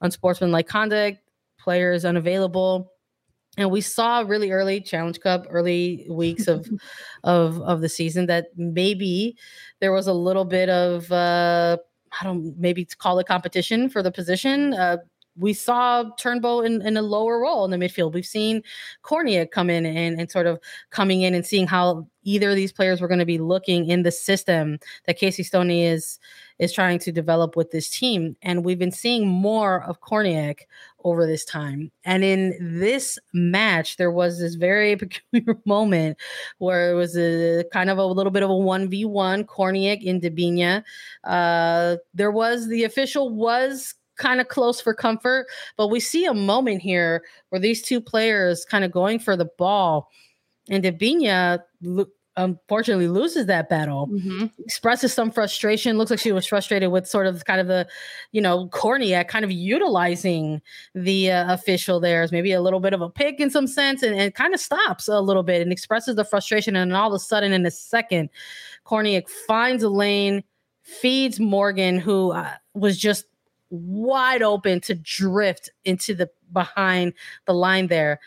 on 0.00 0.10
sportsmanlike 0.10 0.68
conduct, 0.68 1.18
players 1.58 2.04
unavailable. 2.04 2.92
And 3.56 3.70
we 3.70 3.80
saw 3.80 4.20
really 4.20 4.50
early 4.50 4.80
Challenge 4.80 5.18
Cup, 5.20 5.46
early 5.48 6.06
weeks 6.10 6.48
of 6.48 6.68
of 7.22 7.60
of 7.62 7.80
the 7.80 7.88
season 7.88 8.26
that 8.26 8.46
maybe 8.56 9.36
there 9.80 9.92
was 9.92 10.06
a 10.06 10.12
little 10.12 10.44
bit 10.44 10.68
of 10.68 11.10
uh 11.10 11.76
I 12.20 12.24
don't 12.24 12.56
maybe 12.58 12.84
call 12.84 13.18
it 13.18 13.26
competition 13.26 13.88
for 13.88 14.02
the 14.02 14.12
position. 14.12 14.74
Uh, 14.74 14.98
we 15.36 15.52
saw 15.52 16.04
Turnbow 16.18 16.64
in, 16.64 16.82
in 16.82 16.96
a 16.96 17.02
lower 17.02 17.40
role 17.40 17.64
in 17.64 17.70
the 17.70 17.76
midfield. 17.76 18.12
We've 18.12 18.26
seen 18.26 18.62
Kornieck 19.02 19.50
come 19.50 19.70
in 19.70 19.84
and, 19.86 20.20
and 20.20 20.30
sort 20.30 20.46
of 20.46 20.60
coming 20.90 21.22
in 21.22 21.34
and 21.34 21.44
seeing 21.44 21.66
how 21.66 22.06
either 22.22 22.50
of 22.50 22.56
these 22.56 22.72
players 22.72 23.00
were 23.00 23.08
going 23.08 23.20
to 23.20 23.26
be 23.26 23.38
looking 23.38 23.88
in 23.88 24.02
the 24.02 24.12
system 24.12 24.78
that 25.06 25.18
Casey 25.18 25.42
Stoney 25.42 25.84
is 25.84 26.18
is 26.60 26.72
trying 26.72 27.00
to 27.00 27.10
develop 27.10 27.56
with 27.56 27.72
this 27.72 27.90
team. 27.90 28.36
And 28.42 28.64
we've 28.64 28.78
been 28.78 28.92
seeing 28.92 29.26
more 29.26 29.82
of 29.82 30.00
Kornieck 30.00 30.60
over 31.02 31.26
this 31.26 31.44
time. 31.44 31.90
And 32.04 32.22
in 32.22 32.78
this 32.78 33.18
match, 33.32 33.96
there 33.96 34.12
was 34.12 34.38
this 34.38 34.54
very 34.54 34.94
peculiar 35.32 35.58
moment 35.66 36.16
where 36.58 36.92
it 36.92 36.94
was 36.94 37.16
a 37.18 37.64
kind 37.72 37.90
of 37.90 37.98
a 37.98 38.06
little 38.06 38.30
bit 38.30 38.44
of 38.44 38.50
a 38.50 38.54
1v1 38.54 39.46
Kornieck 39.46 40.02
in 40.02 40.20
Debinha. 40.20 40.84
Uh, 41.24 41.96
there 42.14 42.30
was 42.30 42.68
the 42.68 42.84
official 42.84 43.30
was 43.30 43.94
kind 44.16 44.40
of 44.40 44.48
close 44.48 44.80
for 44.80 44.94
comfort. 44.94 45.46
But 45.76 45.88
we 45.88 46.00
see 46.00 46.24
a 46.24 46.34
moment 46.34 46.82
here 46.82 47.24
where 47.48 47.60
these 47.60 47.82
two 47.82 48.00
players 48.00 48.64
kind 48.64 48.84
of 48.84 48.92
going 48.92 49.18
for 49.18 49.36
the 49.36 49.48
ball, 49.58 50.08
and 50.68 50.82
Debinha 50.82 51.60
unfortunately 52.36 53.06
loses 53.08 53.46
that 53.46 53.68
battle, 53.68 54.08
mm-hmm. 54.08 54.46
expresses 54.58 55.12
some 55.12 55.30
frustration. 55.30 55.98
Looks 55.98 56.10
like 56.10 56.20
she 56.20 56.32
was 56.32 56.46
frustrated 56.46 56.90
with 56.90 57.06
sort 57.06 57.26
of 57.26 57.44
kind 57.44 57.60
of 57.60 57.68
the, 57.68 57.86
you 58.32 58.40
know, 58.40 58.68
Kornieck 58.68 59.28
kind 59.28 59.44
of 59.44 59.52
utilizing 59.52 60.60
the 60.94 61.30
uh, 61.30 61.52
official 61.52 62.00
there 62.00 62.22
as 62.22 62.32
maybe 62.32 62.52
a 62.52 62.60
little 62.60 62.80
bit 62.80 62.92
of 62.92 63.00
a 63.00 63.10
pick 63.10 63.40
in 63.40 63.50
some 63.50 63.66
sense 63.66 64.02
and, 64.02 64.16
and 64.16 64.34
kind 64.34 64.54
of 64.54 64.60
stops 64.60 65.06
a 65.06 65.20
little 65.20 65.42
bit 65.42 65.62
and 65.62 65.70
expresses 65.70 66.16
the 66.16 66.24
frustration. 66.24 66.74
And 66.76 66.94
all 66.94 67.08
of 67.08 67.14
a 67.14 67.20
sudden, 67.20 67.52
in 67.52 67.64
a 67.66 67.70
second, 67.70 68.30
Kornieck 68.84 69.28
finds 69.28 69.82
a 69.82 69.88
lane, 69.88 70.42
feeds 70.82 71.38
Morgan, 71.38 71.98
who 71.98 72.32
uh, 72.32 72.52
was 72.74 72.98
just 72.98 73.26
wide 73.70 74.42
open 74.42 74.80
to 74.82 74.94
drift 74.94 75.70
into 75.84 76.14
the 76.14 76.30
behind 76.52 77.14
the 77.46 77.54
line 77.54 77.88
there. 77.88 78.20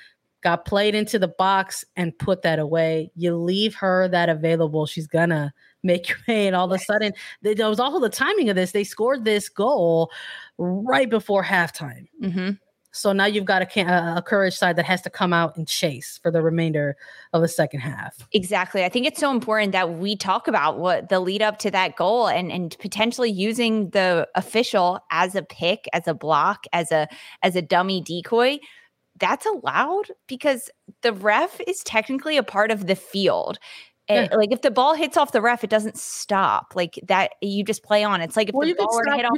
Got 0.43 0.65
played 0.65 0.95
into 0.95 1.17
the 1.17 1.27
box 1.27 1.83
and 1.95 2.17
put 2.17 2.43
that 2.43 2.59
away. 2.59 3.11
You 3.15 3.35
leave 3.35 3.75
her 3.75 4.07
that 4.09 4.29
available, 4.29 4.85
she's 4.85 5.07
gonna 5.07 5.53
make 5.83 6.09
your 6.09 6.17
pay. 6.25 6.47
And 6.47 6.55
all 6.55 6.71
of 6.71 6.79
a 6.79 6.83
sudden, 6.83 7.13
there 7.41 7.69
was 7.69 7.79
also 7.79 7.99
the 7.99 8.09
timing 8.09 8.49
of 8.49 8.55
this. 8.55 8.71
They 8.71 8.83
scored 8.83 9.25
this 9.25 9.49
goal 9.49 10.11
right 10.57 11.09
before 11.09 11.43
halftime. 11.43 12.07
Mm-hmm. 12.21 12.51
So 12.97 13.13
now 13.13 13.25
you've 13.25 13.45
got 13.45 13.61
a, 13.61 14.17
a 14.17 14.21
courage 14.21 14.55
side 14.55 14.75
that 14.75 14.85
has 14.85 15.01
to 15.03 15.09
come 15.09 15.33
out 15.33 15.55
and 15.55 15.67
chase 15.67 16.19
for 16.21 16.31
the 16.31 16.41
remainder 16.41 16.97
of 17.33 17.41
the 17.41 17.47
second 17.47 17.81
half. 17.81 18.27
Exactly. 18.33 18.83
I 18.83 18.89
think 18.89 19.05
it's 19.05 19.19
so 19.19 19.31
important 19.31 19.71
that 19.71 19.93
we 19.93 20.15
talk 20.15 20.47
about 20.47 20.79
what 20.79 21.09
the 21.09 21.19
lead 21.19 21.41
up 21.41 21.59
to 21.59 21.71
that 21.71 21.95
goal 21.95 22.27
and 22.27 22.51
and 22.51 22.75
potentially 22.79 23.29
using 23.29 23.89
the 23.91 24.27
official 24.35 24.99
as 25.11 25.35
a 25.35 25.43
pick, 25.43 25.85
as 25.93 26.07
a 26.07 26.13
block, 26.13 26.65
as 26.73 26.91
a 26.91 27.07
as 27.43 27.55
a 27.55 27.61
dummy 27.61 28.01
decoy. 28.01 28.59
That's 29.19 29.45
allowed 29.45 30.11
because 30.27 30.69
the 31.01 31.13
ref 31.13 31.59
is 31.67 31.79
technically 31.83 32.37
a 32.37 32.43
part 32.43 32.71
of 32.71 32.87
the 32.87 32.95
field. 32.95 33.57
Eh, 34.09 34.27
yeah. 34.29 34.35
like 34.35 34.51
if 34.51 34.61
the 34.61 34.71
ball 34.71 34.93
hits 34.93 35.17
off 35.17 35.33
the 35.33 35.41
ref, 35.41 35.63
it 35.63 35.69
doesn't 35.69 35.97
stop. 35.97 36.73
Like 36.75 36.99
that, 37.07 37.33
you 37.41 37.63
just 37.63 37.83
play 37.83 38.03
on. 38.03 38.21
It's 38.21 38.37
like 38.37 38.49
if 38.49 38.55
well, 38.55 38.67
the 38.67 38.73
ball 38.73 38.95
were 38.95 39.03
to 39.03 39.15
hit 39.15 39.25
off, 39.25 39.37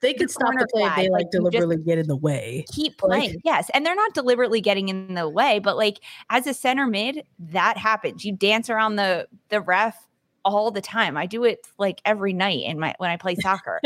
they 0.00 0.14
could 0.14 0.30
stop 0.30 0.52
the 0.58 0.66
play 0.72 0.84
if 0.84 0.96
they 0.96 1.02
like, 1.08 1.24
like 1.24 1.30
deliberately 1.30 1.76
get 1.76 1.98
in 1.98 2.06
the 2.06 2.16
way. 2.16 2.64
Keep 2.72 2.98
playing. 2.98 3.30
Like, 3.30 3.40
yes. 3.44 3.70
And 3.74 3.84
they're 3.84 3.94
not 3.94 4.14
deliberately 4.14 4.60
getting 4.60 4.88
in 4.88 5.14
the 5.14 5.28
way, 5.28 5.58
but 5.58 5.76
like 5.76 6.00
as 6.30 6.46
a 6.46 6.54
center 6.54 6.86
mid, 6.86 7.24
that 7.38 7.76
happens. 7.76 8.24
You 8.24 8.32
dance 8.32 8.70
around 8.70 8.96
the 8.96 9.28
the 9.48 9.60
ref 9.60 10.06
all 10.44 10.70
the 10.70 10.80
time. 10.80 11.16
I 11.16 11.26
do 11.26 11.44
it 11.44 11.66
like 11.78 12.00
every 12.04 12.32
night 12.32 12.62
in 12.64 12.78
my 12.78 12.94
when 12.98 13.10
I 13.10 13.16
play 13.16 13.34
soccer. 13.36 13.80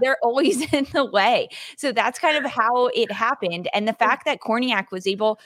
they're 0.00 0.18
always 0.22 0.60
in 0.72 0.86
the 0.92 1.04
way. 1.04 1.48
So 1.76 1.92
that's 1.92 2.18
kind 2.18 2.36
of 2.36 2.50
how 2.50 2.88
it 2.88 3.10
happened. 3.10 3.68
And 3.72 3.88
the 3.88 3.94
fact 3.94 4.24
that 4.26 4.40
Kornieck 4.40 4.90
was 4.92 5.06
able 5.06 5.40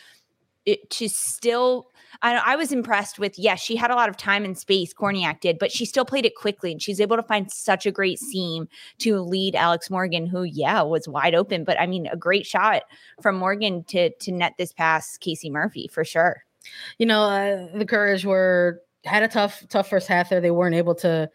it, 0.66 0.90
to 0.90 1.08
still 1.08 1.90
I, 2.22 2.36
I, 2.36 2.56
was 2.56 2.72
impressed 2.72 3.18
with 3.18 3.38
yes 3.38 3.60
she 3.60 3.76
had 3.76 3.90
a 3.90 3.94
lot 3.94 4.08
of 4.08 4.16
time 4.16 4.44
and 4.44 4.56
space 4.56 4.92
Kornieck 4.92 5.40
did 5.40 5.58
but 5.58 5.72
she 5.72 5.84
still 5.84 6.04
played 6.04 6.24
it 6.24 6.36
quickly 6.36 6.72
and 6.72 6.80
she's 6.80 7.00
able 7.00 7.16
to 7.16 7.22
find 7.22 7.50
such 7.50 7.86
a 7.86 7.92
great 7.92 8.18
seam 8.18 8.68
to 8.98 9.20
lead 9.20 9.54
alex 9.54 9.90
morgan 9.90 10.26
who 10.26 10.42
yeah 10.42 10.82
was 10.82 11.08
wide 11.08 11.34
open 11.34 11.64
but 11.64 11.78
i 11.80 11.86
mean 11.86 12.06
a 12.06 12.16
great 12.16 12.46
shot 12.46 12.82
from 13.22 13.36
morgan 13.36 13.84
to 13.84 14.10
to 14.16 14.32
net 14.32 14.54
this 14.58 14.72
past 14.72 15.20
casey 15.20 15.50
murphy 15.50 15.88
for 15.88 16.04
sure. 16.04 16.44
You 16.98 17.06
know 17.06 17.22
uh, 17.24 17.76
the 17.76 17.86
courage 17.86 18.24
were 18.24 18.80
had 19.04 19.22
a 19.22 19.28
tough 19.28 19.64
tough 19.68 19.88
first 19.88 20.08
half 20.08 20.30
there. 20.30 20.40
They 20.40 20.50
weren't 20.50 20.74
able 20.74 20.94
to 20.96 21.30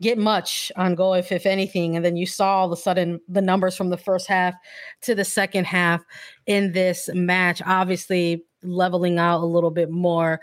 get 0.00 0.16
much 0.16 0.72
on 0.76 0.94
goal 0.94 1.12
if, 1.12 1.30
if 1.30 1.44
anything 1.44 1.94
and 1.94 2.02
then 2.02 2.16
you 2.16 2.24
saw 2.24 2.60
all 2.60 2.72
of 2.72 2.72
a 2.72 2.80
sudden 2.80 3.20
the 3.28 3.42
numbers 3.42 3.76
from 3.76 3.90
the 3.90 3.98
first 3.98 4.26
half 4.26 4.54
to 5.02 5.14
the 5.14 5.26
second 5.26 5.66
half 5.66 6.02
in 6.46 6.72
this 6.72 7.10
match. 7.12 7.60
Obviously 7.66 8.42
leveling 8.62 9.18
out 9.18 9.42
a 9.42 9.46
little 9.46 9.70
bit 9.70 9.90
more 9.90 10.40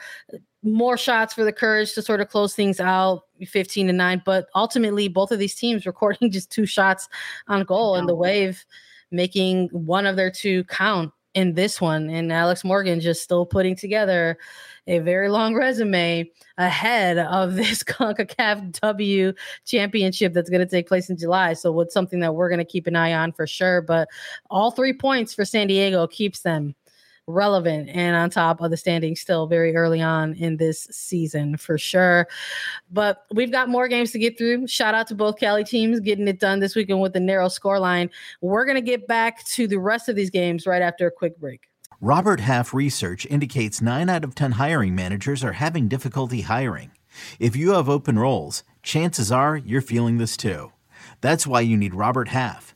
more 0.63 0.97
shots 0.97 1.33
for 1.33 1.43
the 1.43 1.53
courage 1.53 1.93
to 1.93 2.01
sort 2.01 2.19
of 2.19 2.29
close 2.29 2.53
things 2.55 2.79
out 2.79 3.23
15 3.45 3.87
to 3.87 3.93
9 3.93 4.21
but 4.25 4.47
ultimately 4.55 5.07
both 5.07 5.31
of 5.31 5.39
these 5.39 5.55
teams 5.55 5.85
recording 5.85 6.31
just 6.31 6.51
two 6.51 6.65
shots 6.65 7.07
on 7.47 7.63
goal 7.63 7.95
and 7.95 8.09
the 8.09 8.15
wave 8.15 8.65
making 9.11 9.69
one 9.69 10.05
of 10.05 10.15
their 10.15 10.31
two 10.31 10.63
count 10.65 11.11
in 11.35 11.53
this 11.53 11.79
one 11.79 12.09
and 12.09 12.31
alex 12.31 12.63
morgan 12.63 12.99
just 12.99 13.21
still 13.21 13.45
putting 13.45 13.75
together 13.75 14.37
a 14.87 14.99
very 14.99 15.29
long 15.29 15.53
resume 15.53 16.29
ahead 16.57 17.17
of 17.17 17.55
this 17.55 17.83
CONCACAF 17.83 18.79
W 18.79 19.33
championship 19.65 20.33
that's 20.33 20.49
going 20.49 20.61
to 20.61 20.65
take 20.65 20.87
place 20.87 21.09
in 21.09 21.17
July. 21.17 21.53
So, 21.53 21.71
what's 21.71 21.93
something 21.93 22.19
that 22.21 22.35
we're 22.35 22.49
going 22.49 22.59
to 22.59 22.65
keep 22.65 22.87
an 22.87 22.95
eye 22.95 23.13
on 23.13 23.33
for 23.33 23.45
sure. 23.45 23.81
But 23.81 24.09
all 24.49 24.71
three 24.71 24.93
points 24.93 25.33
for 25.33 25.45
San 25.45 25.67
Diego 25.67 26.07
keeps 26.07 26.41
them 26.41 26.75
relevant 27.27 27.89
and 27.89 28.15
on 28.15 28.29
top 28.29 28.61
of 28.61 28.71
the 28.71 28.77
standings 28.77 29.19
still 29.19 29.47
very 29.47 29.75
early 29.75 30.01
on 30.01 30.33
in 30.35 30.57
this 30.57 30.87
season 30.89 31.57
for 31.57 31.77
sure. 31.77 32.27
But 32.91 33.25
we've 33.31 33.51
got 33.51 33.69
more 33.69 33.87
games 33.87 34.11
to 34.11 34.19
get 34.19 34.37
through. 34.37 34.67
Shout 34.67 34.95
out 34.95 35.07
to 35.07 35.15
both 35.15 35.37
Cali 35.37 35.63
teams 35.63 35.99
getting 35.99 36.27
it 36.27 36.39
done 36.39 36.59
this 36.59 36.75
weekend 36.75 37.01
with 37.01 37.13
the 37.13 37.19
narrow 37.19 37.47
scoreline. 37.47 38.09
We're 38.41 38.65
going 38.65 38.75
to 38.75 38.81
get 38.81 39.07
back 39.07 39.43
to 39.45 39.67
the 39.67 39.79
rest 39.79 40.09
of 40.09 40.15
these 40.15 40.29
games 40.29 40.65
right 40.65 40.81
after 40.81 41.05
a 41.07 41.11
quick 41.11 41.37
break. 41.37 41.67
Robert 41.99 42.39
Half 42.39 42.73
research 42.73 43.25
indicates 43.25 43.81
9 43.81 44.07
out 44.07 44.23
of 44.23 44.35
10 44.35 44.53
hiring 44.53 44.95
managers 44.95 45.43
are 45.43 45.53
having 45.53 45.87
difficulty 45.87 46.41
hiring. 46.41 46.91
If 47.39 47.55
you 47.55 47.71
have 47.71 47.89
open 47.89 48.19
roles, 48.19 48.63
chances 48.83 49.31
are 49.31 49.57
you're 49.57 49.81
feeling 49.81 50.17
this 50.17 50.37
too. 50.37 50.71
That's 51.21 51.47
why 51.47 51.61
you 51.61 51.75
need 51.75 51.95
Robert 51.95 52.27
Half. 52.27 52.75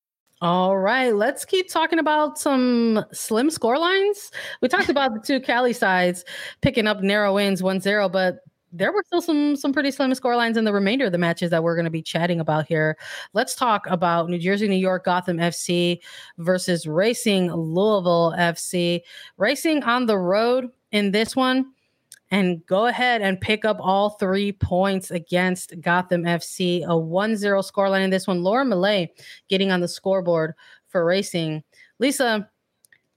All 0.41 0.75
right, 0.75 1.15
let's 1.15 1.45
keep 1.45 1.69
talking 1.69 1.99
about 1.99 2.39
some 2.39 3.05
slim 3.11 3.51
score 3.51 3.77
lines. 3.77 4.31
We 4.59 4.69
talked 4.69 4.89
about 4.89 5.13
the 5.13 5.19
two 5.19 5.39
Cali 5.39 5.71
sides 5.71 6.25
picking 6.61 6.87
up 6.87 7.01
narrow 7.01 7.35
wins 7.35 7.61
1-0, 7.61 8.11
but 8.11 8.39
there 8.73 8.91
were 8.91 9.03
still 9.05 9.21
some 9.21 9.55
some 9.55 9.73
pretty 9.73 9.91
slim 9.91 10.15
score 10.15 10.35
lines 10.35 10.57
in 10.57 10.63
the 10.63 10.73
remainder 10.73 11.05
of 11.05 11.11
the 11.11 11.17
matches 11.17 11.51
that 11.51 11.61
we're 11.61 11.75
going 11.75 11.85
to 11.85 11.91
be 11.91 12.01
chatting 12.01 12.39
about 12.39 12.65
here. 12.65 12.97
Let's 13.33 13.53
talk 13.53 13.85
about 13.87 14.29
New 14.29 14.39
Jersey, 14.39 14.67
New 14.67 14.75
York, 14.75 15.03
Gotham 15.03 15.37
FC 15.37 15.99
versus 16.37 16.87
Racing 16.87 17.51
Louisville 17.53 18.33
FC. 18.37 19.01
Racing 19.37 19.83
on 19.83 20.05
the 20.05 20.17
road 20.17 20.69
in 20.91 21.11
this 21.11 21.35
one 21.35 21.71
and 22.31 22.65
go 22.65 22.87
ahead 22.87 23.21
and 23.21 23.39
pick 23.39 23.65
up 23.65 23.77
all 23.81 24.11
three 24.11 24.53
points 24.53 25.11
against 25.11 25.79
Gotham 25.81 26.23
FC. 26.23 26.85
A 26.85 26.97
1 26.97 27.35
0 27.35 27.61
scoreline 27.61 28.05
in 28.05 28.09
this 28.09 28.25
one. 28.25 28.41
Laura 28.41 28.65
Milliet 28.65 29.09
getting 29.49 29.71
on 29.71 29.81
the 29.81 29.87
scoreboard 29.87 30.53
for 30.87 31.05
racing. 31.05 31.61
Lisa, 31.99 32.49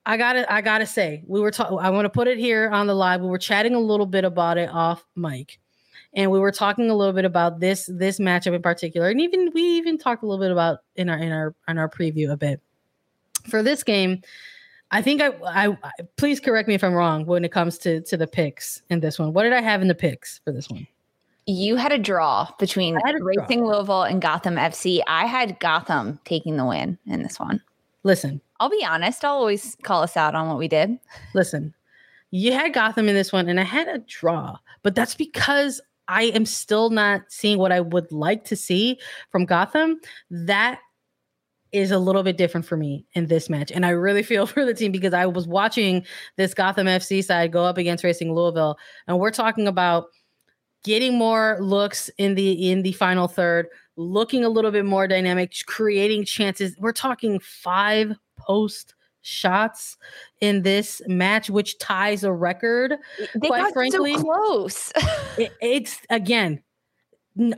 I 0.04 0.16
gotta, 0.16 0.52
I 0.52 0.60
gotta 0.60 0.84
say, 0.84 1.22
we 1.26 1.40
were 1.40 1.52
talking. 1.52 1.78
I 1.78 1.90
want 1.90 2.04
to 2.06 2.10
put 2.10 2.28
it 2.28 2.38
here 2.38 2.68
on 2.70 2.88
the 2.88 2.94
live. 2.94 3.20
We 3.20 3.28
were 3.28 3.38
chatting 3.38 3.74
a 3.74 3.80
little 3.80 4.04
bit 4.04 4.24
about 4.24 4.58
it 4.58 4.68
off 4.68 5.06
mic, 5.16 5.60
and 6.12 6.30
we 6.30 6.38
were 6.38 6.52
talking 6.52 6.90
a 6.90 6.94
little 6.94 7.14
bit 7.14 7.24
about 7.24 7.60
this 7.60 7.88
this 7.90 8.18
matchup 8.18 8.54
in 8.54 8.60
particular, 8.60 9.08
and 9.08 9.20
even 9.20 9.50
we 9.54 9.62
even 9.62 9.96
talked 9.96 10.22
a 10.22 10.26
little 10.26 10.44
bit 10.44 10.50
about 10.50 10.80
in 10.96 11.08
our 11.08 11.16
in 11.16 11.32
our 11.32 11.54
in 11.68 11.78
our 11.78 11.88
preview 11.88 12.30
a 12.32 12.36
bit 12.36 12.60
for 13.48 13.62
this 13.62 13.82
game. 13.82 14.20
I 14.94 15.02
think 15.02 15.20
I, 15.20 15.30
I, 15.44 15.76
I 15.82 15.90
please 16.16 16.38
correct 16.38 16.68
me 16.68 16.74
if 16.74 16.84
I'm 16.84 16.94
wrong 16.94 17.26
when 17.26 17.44
it 17.44 17.50
comes 17.50 17.78
to 17.78 18.00
to 18.02 18.16
the 18.16 18.28
picks 18.28 18.80
in 18.90 19.00
this 19.00 19.18
one. 19.18 19.32
What 19.32 19.42
did 19.42 19.52
I 19.52 19.60
have 19.60 19.82
in 19.82 19.88
the 19.88 19.94
picks 19.94 20.38
for 20.44 20.52
this 20.52 20.70
one? 20.70 20.86
You 21.46 21.74
had 21.74 21.90
a 21.90 21.98
draw 21.98 22.48
between 22.60 22.96
a 22.96 23.00
Racing 23.20 23.58
draw. 23.58 23.72
Louisville 23.72 24.02
and 24.04 24.22
Gotham 24.22 24.54
FC. 24.54 25.00
I 25.08 25.26
had 25.26 25.58
Gotham 25.58 26.20
taking 26.24 26.56
the 26.56 26.64
win 26.64 26.96
in 27.06 27.24
this 27.24 27.40
one. 27.40 27.60
Listen, 28.04 28.40
I'll 28.60 28.70
be 28.70 28.84
honest. 28.88 29.24
I'll 29.24 29.34
always 29.34 29.76
call 29.82 30.00
us 30.00 30.16
out 30.16 30.36
on 30.36 30.48
what 30.48 30.58
we 30.58 30.68
did. 30.68 30.96
Listen, 31.34 31.74
you 32.30 32.52
had 32.52 32.72
Gotham 32.72 33.08
in 33.08 33.16
this 33.16 33.32
one, 33.32 33.48
and 33.48 33.58
I 33.58 33.64
had 33.64 33.88
a 33.88 33.98
draw, 33.98 34.56
but 34.84 34.94
that's 34.94 35.16
because 35.16 35.80
I 36.06 36.24
am 36.24 36.46
still 36.46 36.90
not 36.90 37.22
seeing 37.28 37.58
what 37.58 37.72
I 37.72 37.80
would 37.80 38.12
like 38.12 38.44
to 38.44 38.56
see 38.56 39.00
from 39.32 39.44
Gotham. 39.44 40.00
That 40.30 40.78
is 41.74 41.90
a 41.90 41.98
little 41.98 42.22
bit 42.22 42.38
different 42.38 42.64
for 42.64 42.76
me 42.76 43.04
in 43.14 43.26
this 43.26 43.50
match. 43.50 43.72
And 43.72 43.84
I 43.84 43.90
really 43.90 44.22
feel 44.22 44.46
for 44.46 44.64
the 44.64 44.72
team 44.72 44.92
because 44.92 45.12
I 45.12 45.26
was 45.26 45.46
watching 45.46 46.06
this 46.36 46.54
Gotham 46.54 46.86
FC 46.86 47.22
side 47.22 47.52
go 47.52 47.64
up 47.64 47.76
against 47.76 48.04
Racing 48.04 48.32
Louisville. 48.32 48.78
And 49.08 49.18
we're 49.18 49.32
talking 49.32 49.66
about 49.66 50.06
getting 50.84 51.18
more 51.18 51.58
looks 51.60 52.10
in 52.16 52.36
the 52.36 52.70
in 52.70 52.82
the 52.82 52.92
final 52.92 53.26
third, 53.26 53.66
looking 53.96 54.44
a 54.44 54.48
little 54.48 54.70
bit 54.70 54.84
more 54.84 55.08
dynamic, 55.08 55.52
creating 55.66 56.24
chances. 56.24 56.76
We're 56.78 56.92
talking 56.92 57.40
five 57.40 58.12
post 58.38 58.94
shots 59.22 59.96
in 60.40 60.62
this 60.62 61.02
match, 61.08 61.50
which 61.50 61.78
ties 61.78 62.22
a 62.22 62.32
record. 62.32 62.94
They 63.34 63.48
quite 63.48 63.72
frankly, 63.72 64.14
so 64.14 64.22
close. 64.22 64.92
it, 65.38 65.52
it's 65.60 65.98
again 66.08 66.62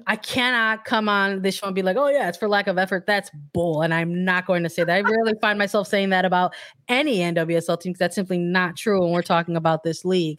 I 0.07 0.17
cannot 0.17 0.87
come 0.87 1.09
on 1.09 1.43
this 1.43 1.57
show 1.57 1.67
and 1.67 1.75
be 1.75 1.83
like, 1.83 1.99
oh, 1.99 2.09
yeah, 2.09 2.29
it's 2.29 2.39
for 2.39 2.49
lack 2.49 2.67
of 2.67 2.79
effort. 2.79 3.05
That's 3.07 3.31
bull. 3.53 3.83
And 3.83 3.93
I'm 3.93 4.25
not 4.25 4.47
going 4.47 4.63
to 4.63 4.71
say 4.71 4.85
that. 4.85 4.97
I 4.97 5.01
rarely 5.03 5.35
find 5.41 5.59
myself 5.59 5.87
saying 5.87 6.11
that 6.11 6.25
about 6.25 6.55
any 6.89 7.19
NWSL 7.19 7.79
team 7.81 7.93
because 7.93 7.99
that's 7.99 8.15
simply 8.15 8.39
not 8.39 8.77
true 8.77 9.03
when 9.03 9.13
we're 9.13 9.23
talking 9.23 9.57
about 9.57 9.83
this 9.83 10.05
league. 10.05 10.39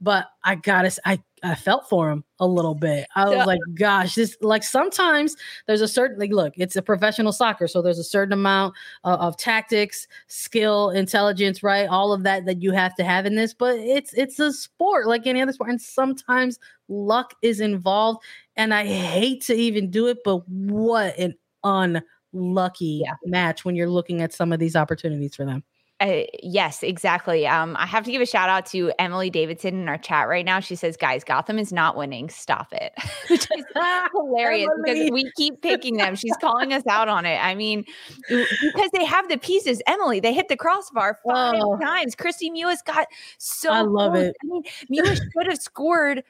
But 0.00 0.26
I 0.42 0.56
got 0.56 0.82
to, 0.82 1.00
I 1.04 1.22
I 1.44 1.56
felt 1.56 1.88
for 1.88 2.10
him 2.10 2.22
a 2.38 2.46
little 2.46 2.74
bit. 2.74 3.08
I 3.16 3.24
was 3.24 3.34
yeah. 3.34 3.44
like, 3.44 3.60
gosh, 3.74 4.14
this 4.14 4.36
like 4.40 4.62
sometimes 4.62 5.34
there's 5.66 5.80
a 5.80 5.88
certain 5.88 6.18
like 6.18 6.30
look, 6.30 6.54
it's 6.56 6.76
a 6.76 6.82
professional 6.82 7.32
soccer, 7.32 7.66
so 7.66 7.82
there's 7.82 7.98
a 7.98 8.04
certain 8.04 8.32
amount 8.32 8.74
of, 9.02 9.18
of 9.20 9.36
tactics, 9.36 10.06
skill, 10.28 10.90
intelligence, 10.90 11.62
right? 11.62 11.88
All 11.88 12.12
of 12.12 12.22
that 12.22 12.46
that 12.46 12.62
you 12.62 12.70
have 12.72 12.94
to 12.96 13.04
have 13.04 13.26
in 13.26 13.34
this, 13.34 13.54
but 13.54 13.76
it's 13.76 14.12
it's 14.14 14.38
a 14.38 14.52
sport 14.52 15.08
like 15.08 15.26
any 15.26 15.42
other 15.42 15.52
sport, 15.52 15.70
and 15.70 15.80
sometimes 15.80 16.60
luck 16.88 17.34
is 17.42 17.60
involved. 17.60 18.22
And 18.56 18.74
I 18.74 18.84
hate 18.84 19.42
to 19.44 19.54
even 19.54 19.90
do 19.90 20.08
it, 20.08 20.18
but 20.24 20.46
what 20.48 21.18
an 21.18 21.34
unlucky 21.64 23.02
yeah. 23.04 23.14
match 23.24 23.64
when 23.64 23.76
you're 23.76 23.88
looking 23.88 24.20
at 24.20 24.32
some 24.32 24.52
of 24.52 24.58
these 24.58 24.76
opportunities 24.76 25.34
for 25.34 25.44
them. 25.44 25.64
Uh, 26.02 26.24
yes, 26.42 26.82
exactly. 26.82 27.46
Um, 27.46 27.76
I 27.78 27.86
have 27.86 28.04
to 28.06 28.10
give 28.10 28.20
a 28.20 28.26
shout 28.26 28.48
out 28.48 28.66
to 28.66 28.90
Emily 28.98 29.30
Davidson 29.30 29.80
in 29.80 29.88
our 29.88 29.98
chat 29.98 30.26
right 30.26 30.44
now. 30.44 30.58
She 30.58 30.74
says, 30.74 30.96
"Guys, 30.96 31.22
Gotham 31.22 31.60
is 31.60 31.72
not 31.72 31.96
winning. 31.96 32.28
Stop 32.28 32.72
it," 32.72 32.92
which 33.30 33.46
is 33.56 33.64
hilarious 34.12 34.68
because 34.84 35.10
we 35.12 35.30
keep 35.36 35.62
picking 35.62 35.98
them. 35.98 36.16
She's 36.16 36.36
calling 36.40 36.72
us 36.72 36.82
out 36.88 37.06
on 37.08 37.24
it. 37.24 37.36
I 37.36 37.54
mean, 37.54 37.84
because 38.28 38.90
they 38.92 39.04
have 39.04 39.28
the 39.28 39.38
pieces. 39.38 39.80
Emily, 39.86 40.18
they 40.18 40.34
hit 40.34 40.48
the 40.48 40.56
crossbar 40.56 41.20
five 41.24 41.62
oh. 41.62 41.78
times. 41.78 42.16
Kristie 42.16 42.50
Mewis 42.50 42.84
got 42.84 43.06
so. 43.38 43.70
I 43.70 43.82
love 43.82 44.14
close. 44.14 44.24
it. 44.24 44.36
I 44.42 44.46
mean, 44.46 44.62
Mewis 44.90 45.20
should 45.20 45.46
have 45.46 45.58
scored 45.58 46.24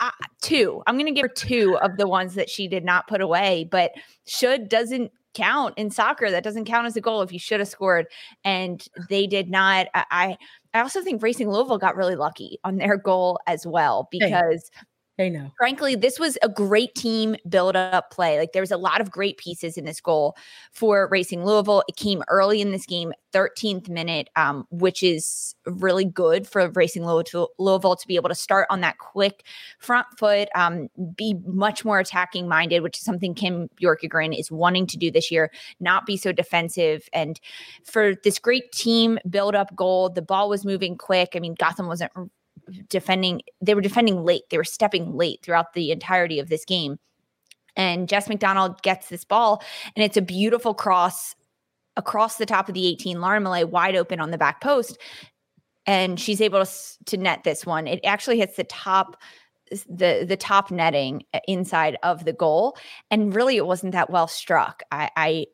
uh, 0.00 0.10
two. 0.40 0.82
I'm 0.86 0.96
going 0.96 1.06
to 1.06 1.12
give 1.12 1.22
her 1.22 1.34
two 1.34 1.78
of 1.78 1.96
the 1.96 2.08
ones 2.08 2.34
that 2.34 2.50
she 2.50 2.68
did 2.68 2.84
not 2.84 3.08
put 3.08 3.20
away, 3.20 3.68
but 3.70 3.92
should 4.26 4.68
doesn't 4.68 5.10
count 5.34 5.74
in 5.76 5.90
soccer. 5.90 6.30
That 6.30 6.44
doesn't 6.44 6.66
count 6.66 6.86
as 6.86 6.96
a 6.96 7.00
goal 7.00 7.22
if 7.22 7.32
you 7.32 7.38
should 7.38 7.60
have 7.60 7.68
scored. 7.68 8.06
And 8.44 8.84
they 9.08 9.26
did 9.26 9.50
not. 9.50 9.88
I 9.94 10.36
I 10.74 10.80
also 10.80 11.02
think 11.02 11.22
Racing 11.22 11.50
Louisville 11.50 11.78
got 11.78 11.96
really 11.96 12.16
lucky 12.16 12.58
on 12.64 12.76
their 12.76 12.96
goal 12.96 13.38
as 13.46 13.66
well 13.66 14.08
because 14.10 14.70
know. 15.28 15.52
Frankly, 15.56 15.94
this 15.94 16.18
was 16.18 16.38
a 16.42 16.48
great 16.48 16.94
team 16.94 17.36
build 17.48 17.76
up 17.76 18.10
play. 18.10 18.38
Like 18.38 18.52
there 18.52 18.62
was 18.62 18.70
a 18.70 18.76
lot 18.76 19.00
of 19.00 19.10
great 19.10 19.36
pieces 19.36 19.76
in 19.76 19.84
this 19.84 20.00
goal 20.00 20.36
for 20.72 21.08
Racing 21.10 21.44
Louisville. 21.44 21.82
It 21.88 21.96
came 21.96 22.22
early 22.28 22.60
in 22.60 22.72
this 22.72 22.86
game, 22.86 23.12
13th 23.32 23.88
minute, 23.88 24.28
um, 24.36 24.66
which 24.70 25.02
is 25.02 25.54
really 25.66 26.04
good 26.04 26.46
for 26.46 26.70
Racing 26.70 27.04
Louisville 27.04 27.96
to 27.96 28.06
be 28.06 28.16
able 28.16 28.28
to 28.28 28.34
start 28.34 28.66
on 28.70 28.80
that 28.80 28.98
quick 28.98 29.44
front 29.78 30.06
foot, 30.18 30.48
um, 30.54 30.88
be 31.16 31.34
much 31.46 31.84
more 31.84 31.98
attacking 31.98 32.48
minded, 32.48 32.80
which 32.82 32.98
is 32.98 33.04
something 33.04 33.34
Kim 33.34 33.68
Bjorkegren 33.80 34.38
is 34.38 34.50
wanting 34.50 34.86
to 34.88 34.96
do 34.96 35.10
this 35.10 35.30
year, 35.30 35.50
not 35.80 36.06
be 36.06 36.16
so 36.16 36.32
defensive. 36.32 37.08
And 37.12 37.40
for 37.84 38.14
this 38.24 38.38
great 38.38 38.72
team 38.72 39.18
build 39.28 39.54
up 39.54 39.74
goal, 39.76 40.10
the 40.10 40.22
ball 40.22 40.48
was 40.48 40.64
moving 40.64 40.96
quick. 40.96 41.30
I 41.34 41.40
mean, 41.40 41.54
Gotham 41.58 41.86
wasn't 41.86 42.12
defending, 42.88 43.42
they 43.60 43.74
were 43.74 43.80
defending 43.80 44.24
late. 44.24 44.42
They 44.50 44.56
were 44.56 44.64
stepping 44.64 45.16
late 45.16 45.40
throughout 45.42 45.72
the 45.74 45.92
entirety 45.92 46.38
of 46.38 46.48
this 46.48 46.64
game. 46.64 46.98
And 47.76 48.08
Jess 48.08 48.28
McDonald 48.28 48.82
gets 48.82 49.08
this 49.08 49.24
ball, 49.24 49.62
and 49.96 50.04
it's 50.04 50.16
a 50.16 50.22
beautiful 50.22 50.74
cross 50.74 51.34
across 51.96 52.36
the 52.36 52.46
top 52.46 52.68
of 52.68 52.74
the 52.74 52.86
18. 52.86 53.20
Lauren 53.20 53.42
Milliet 53.42 53.70
wide 53.70 53.96
open 53.96 54.20
on 54.20 54.30
the 54.30 54.38
back 54.38 54.60
post. 54.60 54.98
And 55.84 56.18
she's 56.20 56.40
able 56.40 56.64
to, 56.64 56.72
to 57.06 57.16
net 57.16 57.44
this 57.44 57.66
one. 57.66 57.86
It 57.86 58.00
actually 58.04 58.38
hits 58.38 58.56
the 58.56 58.64
top 58.64 59.16
the 59.88 60.24
the 60.28 60.36
top 60.36 60.70
netting 60.70 61.22
uh, 61.32 61.40
inside 61.48 61.96
of 62.02 62.24
the 62.24 62.32
goal 62.32 62.76
and 63.10 63.34
really 63.34 63.56
it 63.56 63.66
wasn't 63.66 63.92
that 63.92 64.10
well 64.10 64.28
struck 64.28 64.82
i 64.90 65.08
i 65.16 65.46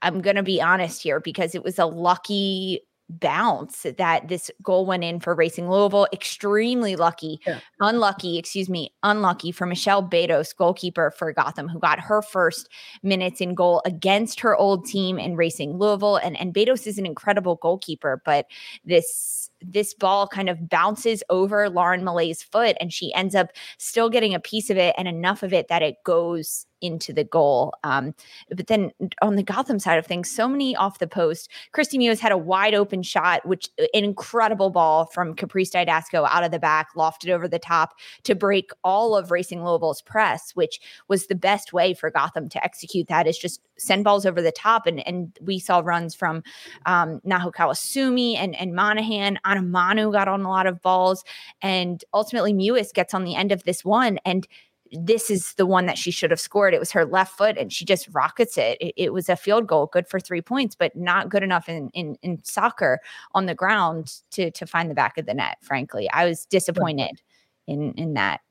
i'm 0.00 0.22
gonna 0.22 0.42
be 0.42 0.62
honest 0.62 1.02
here 1.02 1.20
because 1.20 1.54
it 1.54 1.62
was 1.62 1.78
a 1.78 1.84
lucky 1.84 2.80
bounce 3.08 3.86
that 3.98 4.28
this 4.28 4.50
goal 4.62 4.86
went 4.86 5.04
in 5.04 5.20
for 5.20 5.34
Racing 5.34 5.70
Louisville. 5.70 6.08
Extremely 6.12 6.96
lucky, 6.96 7.40
yeah. 7.46 7.60
unlucky, 7.80 8.38
excuse 8.38 8.68
me, 8.68 8.92
unlucky 9.02 9.52
for 9.52 9.66
Michelle 9.66 10.02
Betos, 10.02 10.52
goalkeeper 10.56 11.12
for 11.12 11.32
Gotham, 11.32 11.68
who 11.68 11.78
got 11.78 12.00
her 12.00 12.22
first 12.22 12.68
minutes 13.02 13.40
in 13.40 13.54
goal 13.54 13.82
against 13.84 14.40
her 14.40 14.56
old 14.56 14.86
team 14.86 15.18
in 15.18 15.36
Racing 15.36 15.78
Louisville. 15.78 16.16
And, 16.16 16.38
and 16.38 16.52
Betos 16.52 16.86
is 16.86 16.98
an 16.98 17.06
incredible 17.06 17.56
goalkeeper, 17.56 18.20
but 18.24 18.46
this 18.84 19.50
this 19.68 19.94
ball 19.94 20.26
kind 20.26 20.48
of 20.48 20.68
bounces 20.68 21.22
over 21.30 21.68
Lauren 21.68 22.02
Milliet's 22.02 22.42
foot 22.42 22.76
and 22.80 22.92
she 22.92 23.12
ends 23.14 23.34
up 23.34 23.48
still 23.78 24.08
getting 24.08 24.34
a 24.34 24.40
piece 24.40 24.70
of 24.70 24.76
it 24.76 24.94
and 24.96 25.08
enough 25.08 25.42
of 25.42 25.52
it 25.52 25.68
that 25.68 25.82
it 25.82 25.96
goes 26.04 26.66
into 26.80 27.12
the 27.12 27.24
goal. 27.24 27.74
Um, 27.84 28.14
but 28.50 28.66
then 28.66 28.92
on 29.22 29.36
the 29.36 29.42
Gotham 29.42 29.78
side 29.78 29.98
of 29.98 30.06
things, 30.06 30.30
so 30.30 30.48
many 30.48 30.76
off 30.76 30.98
the 30.98 31.06
post. 31.06 31.50
Kristie 31.74 31.98
Mewis 31.98 32.18
had 32.18 32.32
a 32.32 32.38
wide 32.38 32.74
open 32.74 33.02
shot, 33.02 33.46
which 33.46 33.70
uh, 33.80 33.86
an 33.94 34.04
incredible 34.04 34.70
ball 34.70 35.06
from 35.06 35.34
Caprice 35.34 35.70
Dydasco 35.70 36.26
out 36.30 36.44
of 36.44 36.50
the 36.50 36.58
back, 36.58 36.88
lofted 36.96 37.30
over 37.30 37.48
the 37.48 37.58
top 37.58 37.94
to 38.24 38.34
break 38.34 38.70
all 38.84 39.16
of 39.16 39.30
Racing 39.30 39.64
Louisville's 39.64 40.02
press, 40.02 40.52
which 40.54 40.80
was 41.08 41.26
the 41.26 41.34
best 41.34 41.72
way 41.72 41.94
for 41.94 42.10
Gotham 42.10 42.48
to 42.50 42.64
execute 42.64 43.08
that 43.08 43.26
is 43.26 43.38
just 43.38 43.60
send 43.78 44.04
balls 44.04 44.26
over 44.26 44.40
the 44.40 44.52
top. 44.52 44.86
And 44.86 45.06
and 45.06 45.36
we 45.40 45.58
saw 45.58 45.80
runs 45.84 46.14
from 46.14 46.42
um, 46.86 47.20
Naho 47.26 47.52
Kawasumi 47.52 48.36
and, 48.36 48.54
and 48.56 48.74
Monaghan. 48.74 49.38
Onumonu 49.56 50.12
got 50.12 50.28
on 50.28 50.42
a 50.42 50.48
lot 50.48 50.66
of 50.66 50.82
balls. 50.82 51.24
And 51.62 52.04
ultimately 52.12 52.52
Mewis 52.52 52.92
gets 52.92 53.14
on 53.14 53.24
the 53.24 53.34
end 53.34 53.52
of 53.52 53.64
this 53.64 53.84
one. 53.84 54.18
And 54.24 54.46
this 54.92 55.30
is 55.30 55.54
the 55.54 55.66
one 55.66 55.86
that 55.86 55.98
she 55.98 56.10
should 56.10 56.30
have 56.30 56.40
scored. 56.40 56.72
It 56.72 56.78
was 56.78 56.92
her 56.92 57.04
left 57.04 57.36
foot, 57.36 57.58
and 57.58 57.72
she 57.72 57.84
just 57.84 58.08
rockets 58.12 58.56
it. 58.56 58.78
It, 58.80 58.94
it 58.96 59.12
was 59.12 59.28
a 59.28 59.36
field 59.36 59.66
goal, 59.66 59.86
good 59.86 60.06
for 60.06 60.20
three 60.20 60.40
points, 60.40 60.76
but 60.76 60.94
not 60.94 61.28
good 61.28 61.42
enough 61.42 61.68
in, 61.68 61.90
in 61.90 62.16
in 62.22 62.42
soccer 62.44 63.00
on 63.32 63.46
the 63.46 63.54
ground 63.54 64.20
to 64.30 64.50
to 64.52 64.66
find 64.66 64.88
the 64.88 64.94
back 64.94 65.18
of 65.18 65.26
the 65.26 65.34
net. 65.34 65.58
Frankly, 65.60 66.08
I 66.12 66.26
was 66.26 66.46
disappointed 66.46 67.20
in 67.66 67.94
in 67.94 68.14
that. 68.14 68.42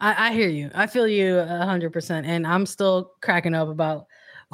I, 0.00 0.30
I 0.30 0.32
hear 0.32 0.48
you. 0.48 0.70
I 0.74 0.88
feel 0.88 1.06
you 1.06 1.40
hundred 1.40 1.92
percent, 1.92 2.26
and 2.26 2.44
I'm 2.44 2.66
still 2.66 3.12
cracking 3.22 3.54
up 3.54 3.68
about 3.68 4.06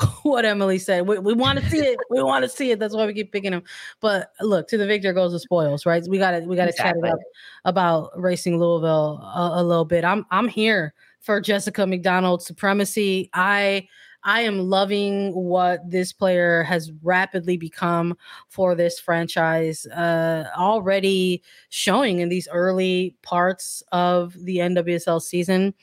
what 0.22 0.44
Emily 0.44 0.78
said. 0.78 1.06
We, 1.06 1.18
we 1.18 1.34
want 1.34 1.58
to 1.58 1.70
see 1.70 1.78
it. 1.78 1.98
We 2.10 2.22
want 2.22 2.44
to 2.44 2.48
see 2.48 2.70
it. 2.70 2.78
That's 2.78 2.94
why 2.94 3.06
we 3.06 3.14
keep 3.14 3.32
picking 3.32 3.52
them. 3.52 3.62
But 4.00 4.32
look, 4.40 4.68
to 4.68 4.78
the 4.78 4.86
victor 4.86 5.12
goes 5.12 5.32
the 5.32 5.40
spoils, 5.40 5.86
right? 5.86 6.04
We 6.08 6.18
got 6.18 6.32
to 6.32 6.40
we 6.40 6.56
got 6.56 6.64
to 6.64 6.70
exactly. 6.70 7.08
chat 7.08 7.18
about 7.64 8.10
racing 8.18 8.58
Louisville 8.58 9.18
a, 9.18 9.52
a 9.54 9.64
little 9.64 9.84
bit. 9.84 10.04
I'm 10.04 10.26
I'm 10.30 10.48
here 10.48 10.94
for 11.20 11.40
Jessica 11.40 11.86
McDonald 11.86 12.42
supremacy. 12.42 13.30
I 13.34 13.88
I 14.22 14.42
am 14.42 14.58
loving 14.58 15.32
what 15.32 15.88
this 15.88 16.12
player 16.12 16.62
has 16.64 16.92
rapidly 17.02 17.56
become 17.56 18.16
for 18.48 18.74
this 18.74 19.00
franchise. 19.00 19.86
Uh, 19.86 20.44
already 20.56 21.42
showing 21.70 22.20
in 22.20 22.28
these 22.28 22.48
early 22.52 23.16
parts 23.22 23.82
of 23.92 24.34
the 24.44 24.58
NWSL 24.58 25.22
season 25.22 25.74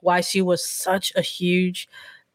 why 0.00 0.20
she 0.20 0.42
was 0.42 0.68
such 0.68 1.12
a 1.16 1.22
huge 1.22 1.88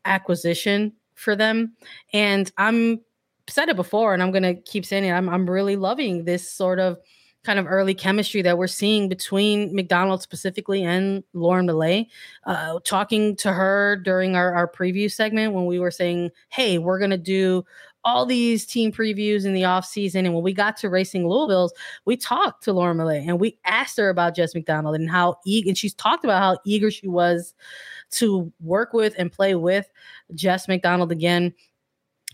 acquisition 0.05 0.93
for 1.19 1.35
them. 1.35 1.73
And 2.13 2.51
I'm 2.57 3.01
said 3.47 3.69
it 3.69 3.75
before, 3.75 4.13
and 4.13 4.23
I'm 4.23 4.31
gonna 4.31 4.55
keep 4.55 4.85
saying 4.85 5.05
it. 5.05 5.11
I'm 5.11 5.29
I'm 5.29 5.49
really 5.49 5.75
loving 5.75 6.25
this 6.25 6.51
sort 6.51 6.79
of 6.79 6.97
kind 7.43 7.57
of 7.57 7.67
early 7.67 7.93
chemistry 7.93 8.41
that 8.41 8.57
we're 8.57 8.67
seeing 8.67 9.07
between 9.07 9.73
McDonald 9.73 10.21
specifically 10.21 10.83
and 10.83 11.23
Lauren 11.33 11.65
Milliet. 11.65 12.07
Uh, 12.45 12.79
talking 12.83 13.35
to 13.37 13.53
her 13.53 13.95
during 13.95 14.35
our, 14.35 14.53
our 14.53 14.67
preview 14.69 15.11
segment 15.11 15.53
when 15.53 15.65
we 15.65 15.79
were 15.79 15.91
saying, 15.91 16.31
hey, 16.49 16.77
we're 16.77 16.99
going 16.99 17.11
to 17.11 17.17
do 17.17 17.63
all 18.03 18.25
these 18.25 18.65
team 18.65 18.91
previews 18.91 19.45
in 19.45 19.53
the 19.53 19.65
off 19.65 19.85
season. 19.85 20.25
And 20.25 20.33
when 20.33 20.43
we 20.43 20.53
got 20.53 20.77
to 20.77 20.89
Racing 20.89 21.27
Louisville's, 21.27 21.73
we 22.05 22.15
talked 22.15 22.63
to 22.63 22.73
Lauren 22.73 22.97
Milliet 22.97 23.27
and 23.27 23.39
we 23.39 23.57
asked 23.65 23.97
her 23.97 24.09
about 24.09 24.35
Jess 24.35 24.55
McDonald 24.55 24.95
and 24.95 25.09
how 25.09 25.37
eager, 25.45 25.69
and 25.69 25.77
she's 25.77 25.93
talked 25.93 26.23
about 26.23 26.41
how 26.41 26.57
eager 26.65 26.89
she 26.89 27.07
was 27.07 27.53
to 28.11 28.51
work 28.61 28.93
with 28.93 29.13
and 29.17 29.31
play 29.31 29.55
with 29.55 29.89
Jess 30.33 30.67
McDonald 30.67 31.11
again 31.11 31.53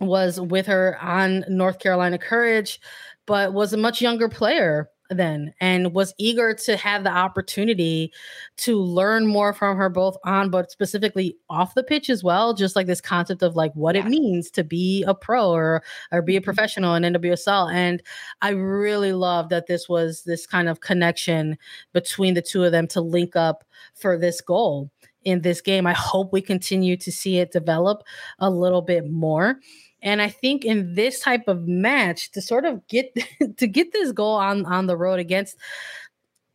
was 0.01 0.39
with 0.41 0.66
her 0.68 0.97
on 1.01 1.45
North 1.47 1.80
Carolina 1.80 2.18
Courage, 2.18 2.80
but 3.26 3.53
was 3.53 3.74
a 3.74 3.78
much 3.78 4.01
younger 4.01 4.28
player 4.30 4.89
then 5.09 5.53
and 5.59 5.93
was 5.93 6.13
eager 6.17 6.53
to 6.53 6.75
have 6.77 7.03
the 7.03 7.11
opportunity 7.11 8.11
to 8.57 8.79
learn 8.79 9.27
more 9.27 9.53
from 9.53 9.77
her 9.77 9.89
both 9.89 10.17
on 10.25 10.49
but 10.49 10.71
specifically 10.71 11.37
off 11.49 11.75
the 11.75 11.83
pitch 11.83 12.09
as 12.09 12.23
well 12.23 12.53
just 12.53 12.75
like 12.75 12.87
this 12.87 13.01
concept 13.01 13.43
of 13.43 13.55
like 13.55 13.73
what 13.73 13.95
it 13.95 14.05
means 14.05 14.49
to 14.49 14.63
be 14.63 15.03
a 15.07 15.13
pro 15.13 15.51
or 15.51 15.83
or 16.11 16.21
be 16.21 16.35
a 16.35 16.39
mm-hmm. 16.39 16.45
professional 16.45 16.95
in 16.95 17.03
NWSL 17.03 17.71
and 17.71 18.01
I 18.41 18.49
really 18.49 19.13
love 19.13 19.49
that 19.49 19.67
this 19.67 19.87
was 19.87 20.23
this 20.23 20.47
kind 20.47 20.67
of 20.67 20.81
connection 20.81 21.57
between 21.93 22.33
the 22.33 22.41
two 22.41 22.63
of 22.63 22.71
them 22.71 22.87
to 22.87 23.01
link 23.01 23.35
up 23.35 23.63
for 23.93 24.17
this 24.17 24.41
goal 24.41 24.89
in 25.25 25.41
this 25.41 25.59
game. 25.59 25.85
I 25.87 25.93
hope 25.93 26.31
we 26.31 26.41
continue 26.41 26.95
to 26.97 27.11
see 27.11 27.39
it 27.39 27.51
develop 27.51 28.03
a 28.39 28.49
little 28.49 28.81
bit 28.81 29.09
more 29.09 29.59
and 30.05 30.21
I 30.21 30.29
think 30.29 30.63
in 30.63 30.93
this 30.93 31.19
type 31.19 31.47
of 31.47 31.67
match, 31.67 32.31
to 32.31 32.41
sort 32.41 32.63
of 32.63 32.87
get 32.87 33.13
to 33.57 33.67
get 33.67 33.91
this 33.91 34.13
goal 34.13 34.35
on 34.35 34.65
on 34.67 34.85
the 34.85 34.95
road 34.95 35.19
against, 35.19 35.57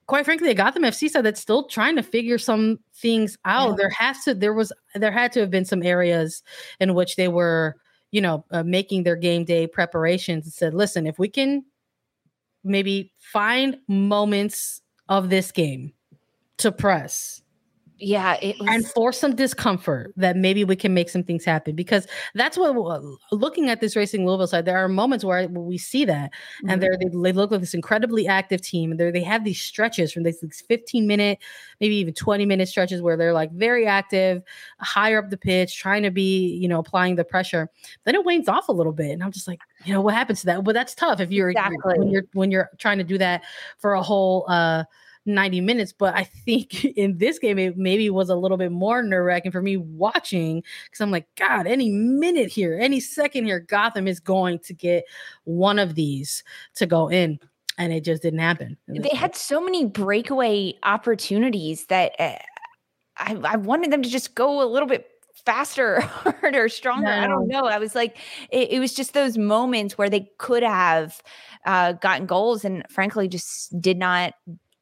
quite 0.07 0.24
frankly, 0.24 0.51
a 0.51 0.55
Gotham 0.55 0.84
FC 0.84 1.11
side 1.11 1.24
that's 1.24 1.40
still 1.40 1.64
trying 1.64 1.96
to 1.96 2.03
figure 2.03 2.38
some 2.38 2.78
things 2.94 3.36
out. 3.44 3.70
Yeah. 3.70 3.76
There 3.76 3.90
has 3.90 4.24
to 4.24 4.34
there 4.34 4.55
was 4.55 4.72
there 4.94 5.11
had 5.11 5.32
to 5.32 5.40
have 5.40 5.51
been 5.51 5.64
some 5.66 5.82
areas 5.82 6.42
in 6.78 6.94
which 6.94 7.16
they 7.16 7.28
were, 7.28 7.76
you 8.12 8.20
know, 8.20 8.44
uh, 8.53 8.62
making 8.62 9.03
their 9.03 9.16
game 9.16 9.44
day 9.44 9.66
preparations 9.66 10.46
and 10.46 10.53
said, 10.55 10.72
listen, 10.72 11.07
if 11.07 11.18
we 11.18 11.28
can 11.28 11.64
maybe 12.62 13.12
find 13.18 13.78
moments 13.88 14.80
of 15.09 15.28
this 15.28 15.51
game 15.51 15.92
to 16.59 16.70
press 16.70 17.42
yeah 18.01 18.36
was- 18.42 18.68
and 18.68 18.86
for 18.86 19.12
some 19.12 19.34
discomfort 19.34 20.12
that 20.16 20.36
maybe 20.36 20.64
we 20.64 20.74
can 20.74 20.94
make 20.94 21.09
some 21.09 21.22
things 21.22 21.44
happen 21.44 21.74
because 21.74 22.07
that's 22.34 22.57
what 22.57 23.03
looking 23.32 23.68
at 23.68 23.80
this 23.80 23.96
racing 23.96 24.26
louisville 24.26 24.46
side 24.46 24.64
there 24.64 24.78
are 24.78 24.88
moments 24.88 25.24
where, 25.24 25.48
we 25.48 25.78
see 25.78 26.05
that 26.05 26.30
mm-hmm. 26.30 26.70
and 26.70 26.82
they're 26.82 26.96
they, 26.98 27.09
they, 27.09 27.32
look 27.32 27.51
like 27.51 27.61
this 27.61 27.74
incredibly 27.74 28.26
active 28.26 28.61
team 28.61 28.90
and 28.90 28.98
they 28.98 29.11
they 29.11 29.22
have 29.22 29.44
these 29.44 29.61
stretches 29.61 30.12
from 30.12 30.22
these 30.22 30.42
15 30.68 31.07
minute 31.07 31.38
maybe 31.80 31.96
even 31.96 32.14
20 32.14 32.46
minute 32.46 32.68
stretches 32.68 33.03
where 33.03 33.16
they're 33.16 33.32
like 33.32 33.53
very 33.53 33.86
active 33.86 34.42
higher 34.80 35.18
up 35.18 35.30
the 35.30 35.36
pitch 35.36 35.76
trying 35.76 36.03
to 36.03 36.11
be 36.11 36.57
you 36.57 36.68
know 36.68 36.78
applying 36.78 37.16
the 37.16 37.24
pressure 37.24 37.70
then 38.05 38.14
it 38.14 38.24
wanes 38.24 38.48
off 38.48 38.68
a 38.68 38.72
little 38.72 38.92
bit 38.92 39.11
and 39.11 39.22
i'm 39.22 39.32
just 39.32 39.48
like 39.48 39.61
you 39.84 39.92
know 39.92 40.01
what 40.01 40.14
happens 40.14 40.40
to 40.40 40.46
that 40.46 40.64
but 40.64 40.72
that's 40.72 40.94
tough 40.94 41.20
if 41.20 41.30
you're, 41.30 41.51
exactly. 41.51 41.76
you're 41.86 41.98
when 41.98 42.11
you're 42.11 42.24
when 42.32 42.51
you're 42.51 42.70
trying 42.78 42.98
to 42.98 43.05
do 43.05 43.18
that 43.18 43.42
for 43.78 43.94
a 43.94 44.03
whole 44.03 44.44
uh 44.48 44.84
90 45.27 45.61
minutes. 45.61 45.93
But 45.93 46.14
I 46.14 46.25
think 46.25 46.85
in 46.97 47.18
this 47.18 47.39
game, 47.39 47.59
it 47.59 47.77
maybe 47.77 48.11
was 48.11 48.29
a 48.29 48.35
little 48.35 48.57
bit 48.57 48.73
more 48.73 49.03
nerve 49.03 49.25
wracking 49.25 49.53
for 49.53 49.62
me 49.62 49.77
watching 49.77 50.62
because 50.85 51.01
I'm 51.01 51.11
like, 51.11 51.27
God, 51.37 51.66
any 51.66 51.91
minute 51.91 52.51
here, 52.51 52.79
any 52.81 53.01
second 53.01 53.45
here, 53.45 53.61
Gotham 53.61 54.09
is 54.09 54.21
going 54.21 54.59
to 54.61 54.75
get 54.75 55.05
one 55.45 55.79
of 55.79 55.95
these 55.95 56.45
to 56.77 56.87
go 56.87 57.09
in. 57.09 57.39
And 57.79 57.93
it 57.95 58.05
just 58.05 58.23
didn't 58.23 58.41
happen. 58.41 58.77
They 58.89 59.16
had 59.16 59.35
so 59.35 59.59
many 59.59 59.87
breakaway 59.87 60.75
opportunities 60.83 61.87
that 61.87 62.12
uh, 62.18 62.37
I, 63.16 63.39
I 63.43 63.57
wanted 63.57 63.91
them 63.91 64.03
to 64.03 64.11
just 64.11 64.35
go 64.35 64.62
a 64.62 64.68
little 64.68 64.89
bit 64.89 65.07
faster, 65.47 66.01
harder, 66.01 66.68
stronger. 66.68 67.07
No. 67.07 67.12
I 67.12 67.27
don't 67.27 67.49
know. 67.49 67.62
I 67.62 67.79
was 67.79 67.95
like, 67.95 68.18
it, 68.51 68.73
it, 68.73 68.81
was 68.81 68.93
just 68.93 69.14
those 69.14 69.39
moments 69.39 69.97
where 69.97 70.11
they 70.11 70.31
could 70.39 70.62
have 70.62 71.23
uh, 71.64 71.93
gotten 71.93 72.27
goals 72.27 72.64
and 72.64 72.85
frankly 72.91 73.29
just 73.29 73.81
did 73.81 73.97
not 73.97 74.35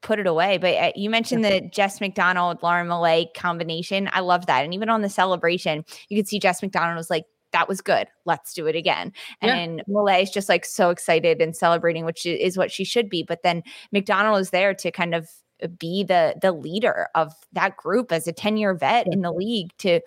put 0.02 0.18
it 0.18 0.26
away. 0.26 0.58
But 0.58 0.74
uh, 0.76 0.92
you 0.94 1.10
mentioned 1.10 1.44
the 1.44 1.60
Jess 1.72 2.00
McDonald, 2.00 2.62
Lauren 2.62 2.88
Milliet 2.88 3.34
combination. 3.34 4.08
I 4.12 4.20
love 4.20 4.46
that. 4.46 4.64
And 4.64 4.74
even 4.74 4.88
on 4.88 5.02
the 5.02 5.08
celebration, 5.08 5.84
you 6.08 6.16
could 6.16 6.28
see 6.28 6.38
Jess 6.38 6.62
McDonald 6.62 6.96
was 6.96 7.10
like, 7.10 7.24
that 7.52 7.68
was 7.68 7.80
good. 7.80 8.06
Let's 8.24 8.52
do 8.52 8.66
it 8.66 8.76
again. 8.76 9.12
Yeah. 9.42 9.54
And 9.54 9.82
Milliet 9.88 10.22
is 10.22 10.30
just 10.30 10.48
like 10.48 10.64
so 10.64 10.90
excited 10.90 11.40
and 11.40 11.56
celebrating, 11.56 12.04
which 12.04 12.26
is 12.26 12.58
what 12.58 12.70
she 12.70 12.84
should 12.84 13.08
be. 13.08 13.22
But 13.22 13.42
then 13.42 13.62
McDonald 13.90 14.40
is 14.40 14.50
there 14.50 14.74
to 14.74 14.90
kind 14.90 15.14
of 15.14 15.28
uh, 15.62 15.68
be 15.68 16.04
the 16.04 16.36
the 16.40 16.52
leader 16.52 17.08
of 17.14 17.32
that 17.52 17.76
group 17.76 18.12
as 18.12 18.26
a 18.28 18.32
10 18.32 18.58
year 18.58 18.74
vet 18.74 19.06
in 19.10 19.22
the 19.22 19.32
league 19.32 19.70
to 19.78 20.00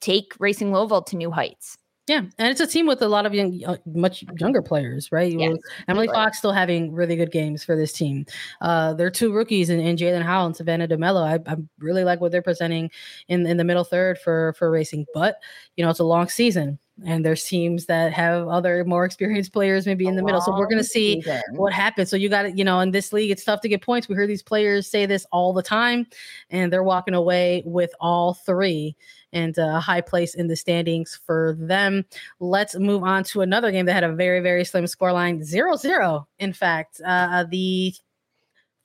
take 0.00 0.34
Racing 0.38 0.72
Louisville 0.72 1.02
to 1.02 1.16
new 1.16 1.30
heights. 1.30 1.78
Yeah, 2.10 2.22
and 2.38 2.48
it's 2.48 2.60
a 2.60 2.66
team 2.66 2.88
with 2.88 3.02
a 3.02 3.08
lot 3.08 3.24
of 3.24 3.34
young, 3.34 3.62
uh, 3.64 3.76
much 3.86 4.24
younger 4.40 4.62
players, 4.62 5.12
right? 5.12 5.32
Yes, 5.32 5.56
Emily 5.86 6.08
Fox 6.08 6.38
still 6.38 6.50
having 6.50 6.92
really 6.92 7.14
good 7.14 7.30
games 7.30 7.62
for 7.62 7.76
this 7.76 7.92
team. 7.92 8.26
Uh, 8.60 8.94
there 8.94 9.06
are 9.06 9.12
two 9.12 9.32
rookies 9.32 9.70
in, 9.70 9.78
in 9.78 9.94
Jaelin 9.94 10.24
Howell 10.24 10.46
and 10.46 10.56
Savannah 10.56 10.88
DeMelo. 10.88 11.22
I, 11.22 11.34
I, 11.48 11.54
really 11.78 12.02
like 12.02 12.20
what 12.20 12.32
they're 12.32 12.42
presenting 12.42 12.90
in 13.28 13.46
in 13.46 13.58
the 13.58 13.62
middle 13.62 13.84
third 13.84 14.18
for 14.18 14.54
for 14.54 14.72
racing, 14.72 15.06
but 15.14 15.36
you 15.76 15.84
know 15.84 15.90
it's 15.90 16.00
a 16.00 16.04
long 16.04 16.28
season. 16.28 16.80
And 17.04 17.24
there's 17.24 17.44
teams 17.44 17.86
that 17.86 18.12
have 18.12 18.46
other 18.48 18.84
more 18.84 19.04
experienced 19.04 19.52
players 19.52 19.86
maybe 19.86 20.06
in 20.06 20.16
the 20.16 20.22
middle. 20.22 20.40
So 20.40 20.56
we're 20.56 20.66
going 20.66 20.78
to 20.78 20.84
see 20.84 21.22
what 21.52 21.72
happens. 21.72 22.10
So 22.10 22.16
you 22.16 22.28
got 22.28 22.42
to, 22.42 22.52
you 22.52 22.64
know, 22.64 22.80
in 22.80 22.90
this 22.90 23.12
league, 23.12 23.30
it's 23.30 23.44
tough 23.44 23.60
to 23.62 23.68
get 23.68 23.82
points. 23.82 24.08
We 24.08 24.14
hear 24.14 24.26
these 24.26 24.42
players 24.42 24.86
say 24.86 25.06
this 25.06 25.26
all 25.32 25.52
the 25.52 25.62
time, 25.62 26.06
and 26.50 26.72
they're 26.72 26.82
walking 26.82 27.14
away 27.14 27.62
with 27.64 27.90
all 28.00 28.34
three 28.34 28.96
and 29.32 29.56
a 29.58 29.80
high 29.80 30.00
place 30.00 30.34
in 30.34 30.48
the 30.48 30.56
standings 30.56 31.18
for 31.24 31.56
them. 31.58 32.04
Let's 32.40 32.76
move 32.76 33.02
on 33.02 33.24
to 33.24 33.42
another 33.42 33.70
game 33.70 33.86
that 33.86 33.94
had 33.94 34.04
a 34.04 34.12
very, 34.12 34.40
very 34.40 34.64
slim 34.64 34.84
scoreline 34.84 35.42
0 35.42 35.76
0. 35.76 36.26
In 36.38 36.52
fact, 36.52 37.00
uh, 37.04 37.44
the 37.48 37.94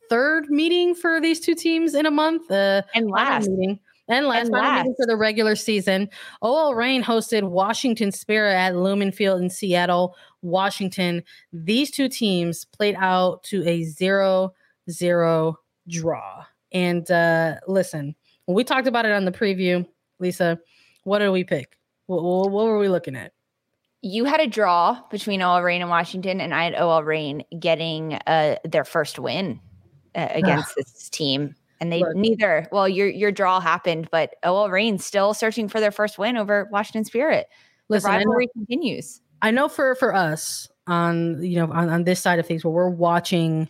third 0.09 0.49
meeting 0.49 0.95
for 0.95 1.20
these 1.20 1.39
two 1.39 1.55
teams 1.55 1.95
in 1.95 2.05
a 2.05 2.11
month. 2.11 2.49
Uh, 2.49 2.84
and 2.93 3.09
last 3.09 3.49
meeting. 3.49 3.80
And 4.08 4.28
last, 4.28 4.51
last. 4.51 4.88
for 4.97 5.08
the 5.08 5.16
regular 5.16 5.56
season, 5.56 6.10
OL 6.41 6.76
Reign 6.76 7.03
hosted 7.03 7.43
Washington 7.43 8.12
Spirit 8.12 8.53
at 8.53 8.76
Lumen 8.76 9.12
Field 9.12 9.41
in 9.41 9.49
Seattle, 9.49 10.16
Washington. 10.43 11.24
These 11.51 11.91
two 11.91 12.08
teams 12.08 12.66
played 12.66 12.95
out 12.99 13.43
to 13.45 13.68
a 13.68 13.84
0 13.84 14.53
0 14.89 15.60
draw. 15.88 16.45
And 16.72 17.10
uh, 17.10 17.56
listen, 17.68 18.16
we 18.47 18.64
talked 18.64 18.88
about 18.88 19.06
it 19.06 19.12
on 19.12 19.26
the 19.26 19.32
preview. 19.32 19.88
Lisa, 20.20 20.60
what 21.03 21.20
did 21.20 21.30
we 21.30 21.43
pick? 21.43 21.78
What, 22.06 22.24
what, 22.24 22.51
what 22.51 22.66
were 22.66 22.78
we 22.78 22.89
looking 22.89 23.16
at? 23.16 23.34
You 24.01 24.26
had 24.26 24.39
a 24.39 24.45
draw 24.45 25.01
between 25.10 25.41
OL 25.41 25.64
Reign 25.64 25.82
and 25.82 25.89
Washington, 25.89 26.39
and 26.39 26.53
I 26.53 26.66
had 26.66 26.76
OL 26.76 27.03
Reign 27.03 27.43
getting 27.60 28.14
uh, 28.28 28.58
their 28.64 28.84
first 28.84 29.18
win 29.18 29.60
uh, 30.14 30.28
against 30.32 30.76
this 30.76 31.10
team. 31.10 31.56
And 31.80 31.91
they 31.91 31.99
Look. 31.99 32.15
neither. 32.15 32.67
Well, 32.71 32.88
your 32.88 33.07
your 33.07 33.32
draw 33.32 33.59
happened, 33.59 34.07
but 34.11 34.36
oh, 34.43 34.55
OL 34.55 34.69
Reign 34.69 34.97
still 34.97 35.34
searching 35.34 35.67
for 35.67 35.80
their 35.80 35.91
first 35.91 36.17
win 36.17 36.38
over 36.38 36.69
Washington 36.71 37.05
Spirit. 37.05 37.47
The 37.89 37.99
rivalry 37.99 38.45
I 38.45 38.59
know, 38.59 38.65
continues. 38.65 39.21
I 39.41 39.51
know 39.51 39.67
for 39.67 39.95
for 39.95 40.13
us 40.13 40.69
on 40.88 41.43
you 41.43 41.57
know 41.57 41.71
on, 41.71 41.89
on 41.89 42.03
this 42.03 42.21
side 42.21 42.39
of 42.39 42.47
things 42.47 42.63
where 42.63 42.73
we're 42.73 42.89
watching 42.89 43.69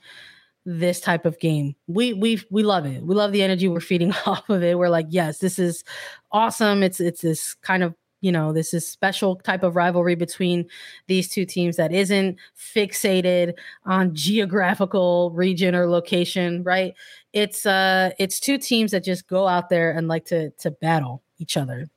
this 0.65 0.99
type 0.99 1.25
of 1.25 1.39
game. 1.39 1.75
We 1.87 2.13
we 2.13 2.41
we 2.49 2.63
love 2.63 2.85
it. 2.85 3.03
We 3.03 3.15
love 3.15 3.31
the 3.31 3.43
energy 3.43 3.67
we're 3.67 3.79
feeding 3.79 4.13
off 4.25 4.49
of 4.49 4.63
it. 4.63 4.77
We're 4.77 4.89
like, 4.89 5.07
yes, 5.09 5.39
this 5.39 5.59
is 5.59 5.83
awesome. 6.31 6.83
It's 6.83 6.99
it's 6.99 7.21
this 7.21 7.53
kind 7.55 7.83
of 7.83 7.95
you 8.21 8.31
know 8.31 8.51
this 8.51 8.73
is 8.73 8.87
special 8.87 9.35
type 9.35 9.61
of 9.61 9.75
rivalry 9.75 10.15
between 10.15 10.67
these 11.07 11.29
two 11.29 11.45
teams 11.45 11.77
that 11.77 11.93
isn't 11.93 12.37
fixated 12.57 13.53
on 13.85 14.15
geographical 14.15 15.31
region 15.31 15.75
or 15.75 15.87
location 15.87 16.63
right 16.63 16.95
it's 17.36 17.65
uh 17.65 18.09
it's 18.17 18.39
two 18.39 18.57
teams 18.57 18.91
that 18.91 19.03
just 19.03 19.27
go 19.27 19.47
out 19.47 19.69
there 19.69 19.91
and 19.91 20.07
like 20.07 20.25
to 20.25 20.49
to 20.51 20.71
battle 20.71 21.21
each 21.38 21.57
other 21.57 21.88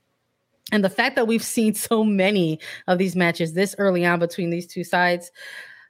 and 0.72 0.84
the 0.84 0.90
fact 0.90 1.16
that 1.16 1.26
we've 1.26 1.42
seen 1.42 1.72
so 1.72 2.04
many 2.04 2.58
of 2.88 2.98
these 2.98 3.16
matches 3.16 3.54
this 3.54 3.74
early 3.78 4.04
on 4.04 4.18
between 4.18 4.50
these 4.50 4.66
two 4.66 4.84
sides 4.84 5.30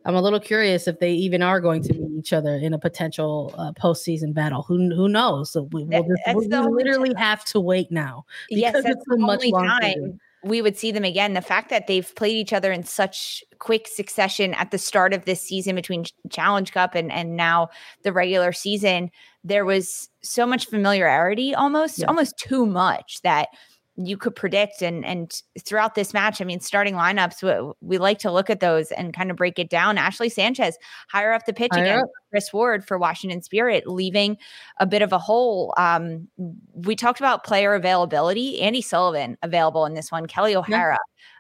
I'm 0.05 0.15
a 0.15 0.23
little 0.23 0.41
curious 0.41 0.87
if 0.87 1.01
they 1.01 1.13
even 1.13 1.43
are 1.43 1.61
going 1.61 1.83
to 1.83 1.93
meet 1.93 2.19
each 2.19 2.33
other 2.33 2.55
in 2.55 2.73
a 2.73 2.79
potential 2.79 3.55
uh, 3.59 3.73
postseason 3.73 4.33
battle. 4.33 4.63
Who 4.63 4.95
who 4.95 5.09
knows? 5.09 5.51
So 5.51 5.65
we, 5.73 5.85
we'll 5.85 6.05
just, 6.05 6.37
we 6.37 6.47
literally 6.47 7.13
time. 7.13 7.17
have 7.17 7.45
to 7.47 7.61
wait 7.61 7.91
now. 7.91 8.25
Yes, 8.49 8.75
that's 8.75 9.05
the 9.07 9.19
only 9.21 9.51
time 9.53 10.21
we 10.45 10.63
would 10.63 10.77
see 10.77 10.93
them 10.93 11.05
again. 11.05 11.35
The 11.35 11.41
fact 11.41 11.71
that 11.71 11.87
they've 11.87 12.15
played 12.15 12.37
each 12.37 12.53
other 12.53 12.71
in 12.71 12.85
such 12.85 13.43
quick 13.59 13.89
succession 13.89 14.55
at 14.55 14.71
the 14.71 14.79
start 14.79 15.13
of 15.13 15.25
this 15.25 15.43
season 15.43 15.75
between 15.75 16.05
Challenge 16.31 16.73
Cup 16.73 16.95
and 16.95 17.11
and 17.11 17.37
now 17.37 17.71
the 18.03 18.13
regular 18.13 18.53
season, 18.53 19.11
there 19.43 19.65
was 19.65 20.09
so 20.23 20.47
much 20.47 20.67
familiarity, 20.67 21.55
almost 21.55 21.99
yeah. 21.99 22.07
almost 22.07 22.39
too 22.39 22.67
much 22.67 23.21
that 23.23 23.49
you 24.01 24.17
could 24.17 24.35
predict 24.37 24.81
and 24.81 25.05
and 25.05 25.43
throughout 25.65 25.95
this 25.97 26.15
match 26.15 26.41
i 26.41 26.45
mean 26.45 26.61
starting 26.61 26.95
lineups 26.95 27.43
we, 27.43 27.75
we, 27.81 27.99
like 27.99 28.19
to 28.19 28.31
look 28.31 28.49
at 28.49 28.61
those 28.61 28.93
and 28.93 29.13
kind 29.13 29.31
of 29.31 29.37
break 29.37 29.59
it 29.59 29.69
down. 29.69 29.99
Ashley 29.99 30.29
sanchez 30.29 30.79
higher 31.09 31.33
up 31.33 31.47
the 31.47 31.53
pitch 31.53 31.73
again 31.73 32.05
kris 32.31 32.53
ward 32.53 32.87
for 32.87 32.97
washington 32.97 33.43
spirit 33.43 33.87
leaving 33.87 34.37
a 34.79 34.87
bit 34.87 35.03
of 35.03 35.13
a 35.13 35.19
hole. 35.19 35.75
Um, 35.77 36.29
we 36.75 36.95
talked 36.95 37.19
about 37.19 37.45
player 37.45 37.75
availability 37.75 38.61
andi 38.61 38.85
sullivan 38.85 39.37
available 39.43 39.85
in 39.85 39.95
this 39.95 40.13
one 40.13 40.27
kelley 40.27 40.55
o'hara 40.55 40.95
yeah 40.95 40.97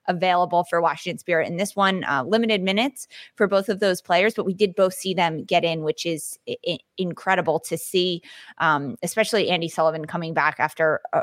available 0.08 0.64
for 0.64 0.80
Washington 0.80 1.18
Spirit 1.18 1.46
in 1.48 1.56
this 1.56 1.76
one. 1.76 2.02
Uh, 2.04 2.24
limited 2.24 2.62
minutes 2.62 3.06
for 3.36 3.46
both 3.46 3.68
of 3.68 3.78
those 3.78 4.00
players, 4.00 4.34
but 4.34 4.46
we 4.46 4.54
did 4.54 4.74
both 4.74 4.94
see 4.94 5.14
them 5.14 5.44
get 5.44 5.64
in, 5.64 5.82
which 5.82 6.04
is 6.06 6.38
I- 6.66 6.78
incredible 6.96 7.60
to 7.60 7.76
see, 7.76 8.22
um, 8.56 8.96
especially 9.02 9.48
andi 9.48 9.70
Sullivan 9.70 10.06
coming 10.06 10.34
back 10.34 10.56
after 10.58 11.00
a, 11.12 11.22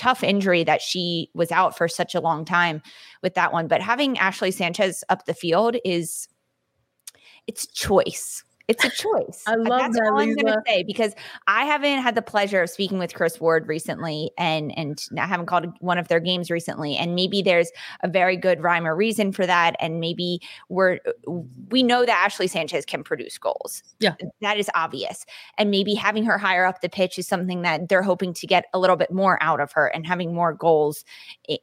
tough 0.00 0.24
injury 0.24 0.64
that 0.64 0.80
she 0.80 1.28
was 1.34 1.52
out 1.52 1.76
for 1.76 1.86
such 1.86 2.14
a 2.14 2.20
long 2.20 2.46
time 2.46 2.80
with 3.22 3.34
that 3.34 3.52
one. 3.52 3.68
But 3.68 3.82
having 3.82 4.16
Ashley 4.16 4.50
Sanchez 4.50 5.04
up 5.10 5.26
the 5.26 5.34
field 5.34 5.76
is 5.84 6.26
it's 7.46 7.66
choice. 7.66 8.42
It's 8.70 8.84
a 8.84 8.90
choice. 8.90 9.42
I 9.48 9.54
uh, 9.54 9.58
love 9.58 9.80
That's 9.80 9.96
that, 9.96 10.10
all 10.12 10.20
I'm 10.20 10.34
going 10.34 10.46
to 10.46 10.62
say 10.64 10.84
because 10.84 11.12
I 11.48 11.64
haven't 11.64 12.02
had 12.02 12.14
the 12.14 12.22
pleasure 12.22 12.62
of 12.62 12.70
speaking 12.70 13.00
with 13.00 13.14
Kris 13.14 13.40
Ward 13.40 13.66
recently, 13.66 14.30
and 14.38 14.76
and 14.78 15.04
I 15.18 15.26
haven't 15.26 15.46
called 15.46 15.66
one 15.80 15.98
of 15.98 16.06
their 16.06 16.20
games 16.20 16.52
recently. 16.52 16.96
And 16.96 17.16
maybe 17.16 17.42
there's 17.42 17.72
a 18.04 18.08
very 18.08 18.36
good 18.36 18.62
rhyme 18.62 18.86
or 18.86 18.94
reason 18.94 19.32
for 19.32 19.44
that. 19.44 19.74
And 19.80 19.98
maybe 19.98 20.40
we're 20.68 21.00
we 21.68 21.82
know 21.82 22.06
that 22.06 22.24
Ashley 22.24 22.46
Sanchez 22.46 22.86
can 22.86 23.02
produce 23.02 23.38
goals. 23.38 23.82
Yeah, 23.98 24.14
that 24.40 24.56
is 24.56 24.70
obvious. 24.76 25.26
And 25.58 25.70
maybe 25.70 25.94
having 25.94 26.24
her 26.24 26.38
higher 26.38 26.64
up 26.64 26.80
the 26.80 26.88
pitch 26.88 27.18
is 27.18 27.26
something 27.26 27.62
that 27.62 27.88
they're 27.88 28.02
hoping 28.02 28.32
to 28.34 28.46
get 28.46 28.66
a 28.72 28.78
little 28.78 28.96
bit 28.96 29.10
more 29.10 29.36
out 29.42 29.60
of 29.60 29.72
her 29.72 29.88
and 29.88 30.06
having 30.06 30.32
more 30.32 30.54
goals 30.54 31.04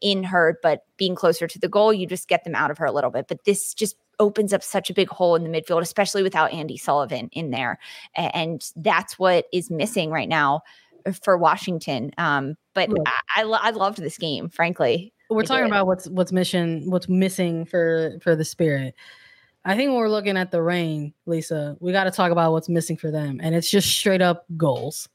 in 0.01 0.24
her. 0.26 0.60
But 0.62 0.84
being 0.97 1.16
closer 1.16 1.47
to 1.47 1.60
the 1.60 1.70
goal, 1.70 1.93
you 1.93 2.05
just 2.05 2.28
get 2.28 2.43
them 2.43 2.55
out 2.55 2.70
of 2.70 2.78
her 2.80 2.86
a 2.86 2.91
little 2.91 3.12
bit. 3.12 3.30
But 3.30 3.45
this 3.45 3.74
just 3.74 3.95
opens 4.20 4.53
up 4.53 4.63
such 4.63 4.89
a 4.89 4.93
big 4.93 5.09
hole 5.09 5.36
in 5.36 5.43
the 5.43 5.49
midfield, 5.49 5.82
especially 5.82 6.24
without 6.24 6.51
Andi 6.51 6.80
Sullivan 6.80 7.30
in 7.32 7.51
there. 7.51 7.80
And 8.15 8.63
that's 8.76 9.20
what 9.20 9.45
is 9.53 9.70
missing 9.70 10.09
right 10.09 10.30
now 10.30 10.61
for 11.22 11.38
Washington. 11.38 12.11
Um, 12.18 12.55
but. 12.74 12.89
I, 13.05 13.43
I, 13.43 13.43
I 13.43 13.70
loved 13.72 13.99
this 13.99 14.18
game, 14.18 14.49
frankly. 14.49 15.13
We're 15.30 15.41
I 15.41 15.45
talking 15.45 15.65
did. 15.65 15.72
about 15.72 15.88
what's 15.88 16.07
what's 16.07 16.32
mission 16.32 16.89
what's 16.89 17.09
missing 17.09 17.65
for 17.65 18.18
for 18.22 18.36
the 18.36 18.45
Spirit. 18.45 18.95
I 19.65 19.76
think 19.76 19.89
when 19.89 19.97
we're 19.97 20.09
looking 20.09 20.38
at 20.38 20.51
the 20.51 20.61
Reign, 20.61 21.13
Lisa, 21.26 21.76
we 21.82 21.91
got 21.91 22.05
to 22.05 22.11
talk 22.11 22.32
about 22.32 22.53
what's 22.53 22.70
missing 22.70 22.95
for 22.95 23.11
them, 23.11 23.41
and 23.43 23.53
it's 23.53 23.70
just 23.70 23.89
straight 23.89 24.22
up 24.22 24.45
goals. 24.55 25.09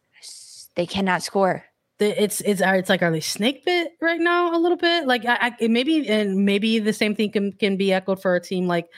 They 0.74 0.84
cannot 0.84 1.22
score. 1.22 1.64
It's 1.98 2.40
it's 2.40 2.60
it's 2.60 2.88
like 2.88 3.02
are 3.02 3.12
they 3.12 3.20
snake 3.20 3.64
bit 3.64 3.92
right 4.00 4.20
now 4.20 4.56
a 4.56 4.58
little 4.58 4.76
bit 4.76 5.06
like 5.06 5.24
I, 5.24 5.54
I 5.60 5.68
maybe 5.68 6.08
and 6.08 6.44
maybe 6.44 6.80
the 6.80 6.92
same 6.92 7.14
thing 7.14 7.30
can 7.30 7.52
can 7.52 7.76
be 7.76 7.92
echoed 7.92 8.20
for 8.20 8.34
a 8.34 8.40
team 8.40 8.66
like 8.66 8.88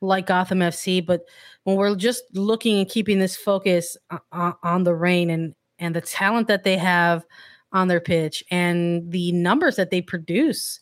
like 0.00 0.26
Gotham 0.26 0.60
FC 0.60 1.04
but 1.04 1.22
when 1.64 1.76
we're 1.76 1.96
just 1.96 2.22
looking 2.34 2.78
and 2.78 2.88
keeping 2.88 3.18
this 3.18 3.36
focus 3.36 3.96
on, 4.30 4.54
on 4.62 4.84
the 4.84 4.94
Reign 4.94 5.30
and 5.30 5.54
and 5.80 5.96
the 5.96 6.00
talent 6.00 6.46
that 6.48 6.64
they 6.64 6.76
have 6.76 7.24
on 7.72 7.88
their 7.88 8.00
pitch 8.00 8.44
and 8.50 9.10
the 9.10 9.32
numbers 9.32 9.76
that 9.76 9.90
they 9.90 10.00
produce 10.00 10.80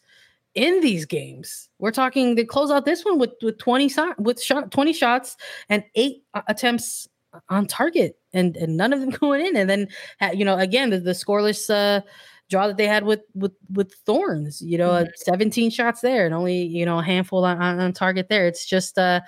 in 0.54 0.80
these 0.80 1.04
games. 1.04 1.68
We're 1.78 1.90
talking 1.90 2.34
they 2.34 2.44
close 2.44 2.70
out 2.70 2.84
this 2.84 3.04
one 3.04 3.18
with 3.18 3.32
with 3.42 3.58
20 3.58 3.90
with 4.18 4.42
shot 4.42 4.70
20 4.70 4.92
shots 4.92 5.36
and 5.68 5.84
eight 5.94 6.24
attempts 6.48 7.08
on 7.48 7.66
target 7.66 8.18
and, 8.32 8.56
and 8.56 8.76
none 8.76 8.92
of 8.92 9.00
them 9.00 9.10
going 9.20 9.44
in 9.44 9.56
and 9.56 9.68
then 9.68 9.88
you 10.34 10.44
know 10.44 10.56
again 10.58 10.90
the, 10.90 11.00
the 11.00 11.12
scoreless 11.12 11.70
uh 11.70 12.00
draw 12.48 12.68
that 12.68 12.76
they 12.76 12.86
had 12.86 13.04
with 13.04 13.22
with 13.34 13.52
with 13.72 13.92
thorns 14.06 14.62
you 14.62 14.78
know 14.78 14.90
mm-hmm. 14.90 15.10
17 15.16 15.70
shots 15.70 16.00
there 16.00 16.26
and 16.26 16.34
only 16.34 16.62
you 16.62 16.86
know 16.86 16.98
a 16.98 17.02
handful 17.02 17.44
on, 17.44 17.60
on 17.60 17.92
target 17.92 18.28
there 18.28 18.46
it's 18.46 18.64
just 18.64 18.98
uh 18.98 19.20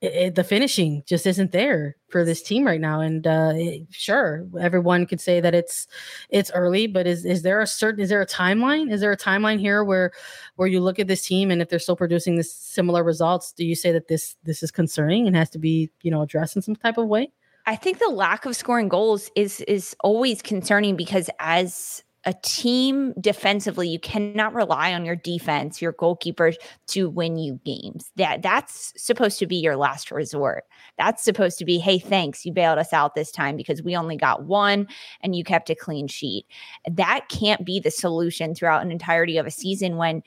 it, 0.00 0.34
the 0.34 0.44
finishing 0.44 1.02
just 1.06 1.26
isn't 1.26 1.52
there 1.52 1.96
for 2.08 2.24
this 2.24 2.42
team 2.42 2.66
right 2.66 2.80
now. 2.80 3.00
And 3.00 3.26
uh, 3.26 3.52
it, 3.54 3.86
sure, 3.90 4.46
everyone 4.58 5.06
could 5.06 5.20
say 5.20 5.40
that 5.40 5.54
it's 5.54 5.86
it's 6.30 6.50
early, 6.52 6.86
but 6.86 7.06
is 7.06 7.24
is 7.24 7.42
there 7.42 7.60
a 7.60 7.66
certain 7.66 8.00
is 8.00 8.08
there 8.08 8.22
a 8.22 8.26
timeline? 8.26 8.90
Is 8.90 9.00
there 9.02 9.12
a 9.12 9.16
timeline 9.16 9.60
here 9.60 9.84
where 9.84 10.12
where 10.56 10.68
you 10.68 10.80
look 10.80 10.98
at 10.98 11.06
this 11.06 11.22
team 11.22 11.50
and 11.50 11.60
if 11.60 11.68
they're 11.68 11.78
still 11.78 11.96
producing 11.96 12.36
this 12.36 12.52
similar 12.52 13.04
results, 13.04 13.52
do 13.52 13.64
you 13.64 13.74
say 13.74 13.92
that 13.92 14.08
this 14.08 14.36
this 14.42 14.62
is 14.62 14.70
concerning 14.70 15.26
and 15.26 15.36
has 15.36 15.50
to 15.50 15.58
be 15.58 15.90
you 16.02 16.10
know 16.10 16.22
addressed 16.22 16.56
in 16.56 16.62
some 16.62 16.76
type 16.76 16.96
of 16.96 17.06
way? 17.06 17.30
I 17.66 17.76
think 17.76 17.98
the 17.98 18.08
lack 18.08 18.46
of 18.46 18.56
scoring 18.56 18.88
goals 18.88 19.30
is 19.36 19.60
is 19.62 19.94
always 20.00 20.40
concerning 20.40 20.96
because 20.96 21.28
as 21.38 22.02
a 22.26 22.34
team 22.42 23.14
defensively, 23.18 23.88
you 23.88 23.98
cannot 23.98 24.52
rely 24.52 24.92
on 24.92 25.06
your 25.06 25.16
defense, 25.16 25.80
your 25.80 25.92
goalkeeper 25.92 26.52
to 26.88 27.08
win 27.08 27.38
you 27.38 27.58
games. 27.64 28.10
That 28.16 28.42
that's 28.42 28.92
supposed 28.96 29.38
to 29.38 29.46
be 29.46 29.56
your 29.56 29.76
last 29.76 30.10
resort. 30.10 30.64
That's 30.98 31.24
supposed 31.24 31.58
to 31.58 31.64
be, 31.64 31.78
hey, 31.78 31.98
thanks, 31.98 32.44
you 32.44 32.52
bailed 32.52 32.78
us 32.78 32.92
out 32.92 33.14
this 33.14 33.30
time 33.30 33.56
because 33.56 33.82
we 33.82 33.96
only 33.96 34.16
got 34.16 34.44
one 34.44 34.86
and 35.22 35.34
you 35.34 35.44
kept 35.44 35.70
a 35.70 35.74
clean 35.74 36.08
sheet. 36.08 36.44
That 36.90 37.28
can't 37.30 37.64
be 37.64 37.80
the 37.80 37.90
solution 37.90 38.54
throughout 38.54 38.82
an 38.82 38.92
entirety 38.92 39.38
of 39.38 39.46
a 39.46 39.50
season 39.50 39.96
when 39.96 40.22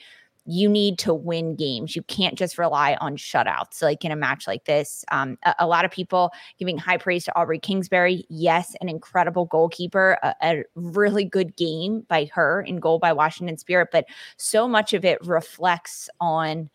you 0.46 0.68
need 0.68 1.00
to 1.00 1.14
win 1.14 1.56
games. 1.56 1.96
You 1.96 2.04
can't 2.04 2.38
just 2.38 2.58
rely 2.58 2.98
on 3.00 3.16
shutouts 3.16 3.82
like 3.82 4.04
in 4.04 4.12
a 4.12 4.16
match 4.16 4.46
like 4.46 4.66
this. 4.66 5.06
Um, 5.12 5.38
a, 5.44 5.56
a, 5.60 5.68
lot 5.68 5.86
of 5.86 5.91
people 5.91 6.32
giving 6.60 6.78
high 6.78 6.98
praise 6.98 7.24
to 7.26 7.38
Aubrey 7.38 7.60
Kingsbury. 7.60 8.26
Yes, 8.30 8.76
an 8.82 8.89
incredible 8.89 9.46
goalkeeper, 9.46 10.18
a, 10.22 10.36
a, 10.41 10.64
really 10.76 11.24
good 11.24 11.56
game 11.56 12.02
by 12.10 12.30
her 12.34 12.62
in 12.62 12.80
goal 12.80 13.00
by 13.00 13.14
Washington 13.14 13.58
Spirit, 13.58 13.89
but 13.91 14.06
so 14.38 14.68
much 14.68 14.94
of 14.94 15.06
it 15.06 15.26
reflects 15.26 16.10
on 16.20 16.70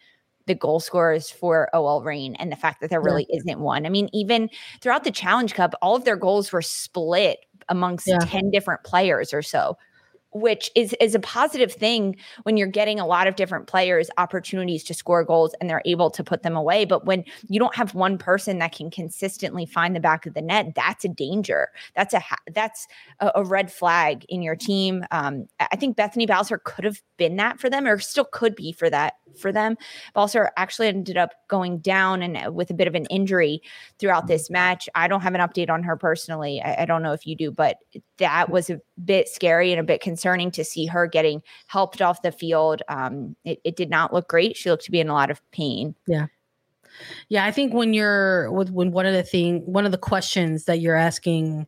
the 0.46 0.54
goal 0.54 0.80
scorers 0.80 1.30
for 1.30 1.68
OL 1.74 2.02
Reign 2.02 2.34
and 2.36 2.50
the 2.50 2.56
fact 2.56 2.80
that 2.80 2.88
there 2.88 3.02
really 3.02 3.26
yeah. 3.28 3.36
isn't 3.36 3.60
one. 3.60 3.84
I 3.84 3.90
mean, 3.90 4.08
even 4.14 4.48
throughout 4.80 5.04
the 5.04 5.10
Challenge 5.10 5.52
Cup, 5.52 5.74
all 5.82 5.94
of 5.94 6.04
their 6.04 6.16
goals 6.16 6.50
were 6.52 6.62
split 6.62 7.40
amongst 7.68 8.06
yeah. 8.06 8.16
10 8.18 8.50
different 8.50 8.82
players 8.82 9.34
or 9.34 9.42
so 9.42 9.76
which 10.32 10.70
is 10.74 10.94
is 11.00 11.14
a 11.14 11.20
positive 11.20 11.72
thing 11.72 12.16
when 12.42 12.56
you're 12.56 12.66
getting 12.66 13.00
a 13.00 13.06
lot 13.06 13.26
of 13.26 13.36
different 13.36 13.66
players 13.66 14.10
opportunities 14.18 14.84
to 14.84 14.94
score 14.94 15.24
goals 15.24 15.54
and 15.60 15.68
they're 15.68 15.82
able 15.84 16.10
to 16.10 16.24
put 16.24 16.42
them 16.42 16.56
away. 16.56 16.84
But 16.84 17.04
when 17.04 17.24
you 17.48 17.58
don't 17.58 17.74
have 17.74 17.94
one 17.94 18.18
person 18.18 18.58
that 18.58 18.72
can 18.72 18.90
consistently 18.90 19.66
find 19.66 19.94
the 19.94 20.00
back 20.00 20.26
of 20.26 20.34
the 20.34 20.42
net 20.42 20.74
that's 20.74 21.04
a 21.04 21.08
danger. 21.08 21.68
That's 21.94 22.14
a 22.14 22.22
that's 22.52 22.86
a, 23.20 23.44
red 23.44 23.72
flag 23.72 24.26
in 24.28 24.42
your 24.42 24.56
team. 24.56 25.04
Um, 25.10 25.46
i 25.58 25.76
think 25.76 25.96
bethany 25.96 26.26
balcer 26.26 26.58
could 26.58 26.84
have 26.84 27.00
been 27.16 27.36
that 27.36 27.58
for 27.58 27.70
them 27.70 27.86
or 27.86 27.98
still 27.98 28.24
could 28.24 28.54
be 28.54 28.72
for 28.72 28.90
that 28.90 29.14
for 29.38 29.52
them. 29.52 29.76
Balcer 30.14 30.50
actually 30.56 30.88
ended 30.88 31.16
up 31.16 31.32
going 31.48 31.78
down 31.78 32.22
and 32.22 32.36
uh, 32.36 32.52
with 32.52 32.70
a 32.70 32.74
bit 32.74 32.88
of 32.88 32.94
an 32.94 33.06
injury 33.06 33.62
throughout 33.98 34.26
this 34.26 34.50
match. 34.50 34.88
I 34.94 35.08
don't 35.08 35.22
have 35.22 35.34
an 35.34 35.40
update 35.40 35.70
on 35.70 35.82
her 35.82 35.96
personally. 35.96 36.60
I, 36.62 36.82
I 36.82 36.84
don't 36.84 37.02
know 37.02 37.12
if 37.12 37.26
you 37.26 37.36
do 37.36 37.50
but 37.50 37.78
that 38.18 38.50
was 38.50 38.70
a 38.70 38.80
bit 39.04 39.28
scary 39.28 39.72
and 39.72 39.80
a 39.80 39.84
bit 39.84 40.00
concerning 40.00 40.50
to 40.52 40.64
see 40.64 40.86
her 40.86 41.06
getting 41.06 41.42
helped 41.66 42.02
off 42.02 42.22
the 42.22 42.32
field. 42.32 42.82
Um, 42.88 43.36
it, 43.44 43.60
it 43.64 43.76
did 43.76 43.90
not 43.90 44.12
look 44.12 44.28
great. 44.28 44.56
She 44.56 44.70
looked 44.70 44.84
to 44.84 44.90
be 44.90 45.00
in 45.00 45.08
a 45.08 45.14
lot 45.14 45.30
of 45.30 45.40
pain. 45.50 45.94
Yeah. 46.06 46.26
Yeah, 47.28 47.44
I 47.44 47.52
think 47.52 47.74
when 47.74 47.94
you're 47.94 48.50
with 48.50 48.70
when 48.70 48.90
one 48.90 49.06
of 49.06 49.12
the 49.12 49.22
thing 49.22 49.60
one 49.66 49.86
of 49.86 49.92
the 49.92 49.98
questions 49.98 50.64
that 50.64 50.80
you're 50.80 50.96
asking 50.96 51.66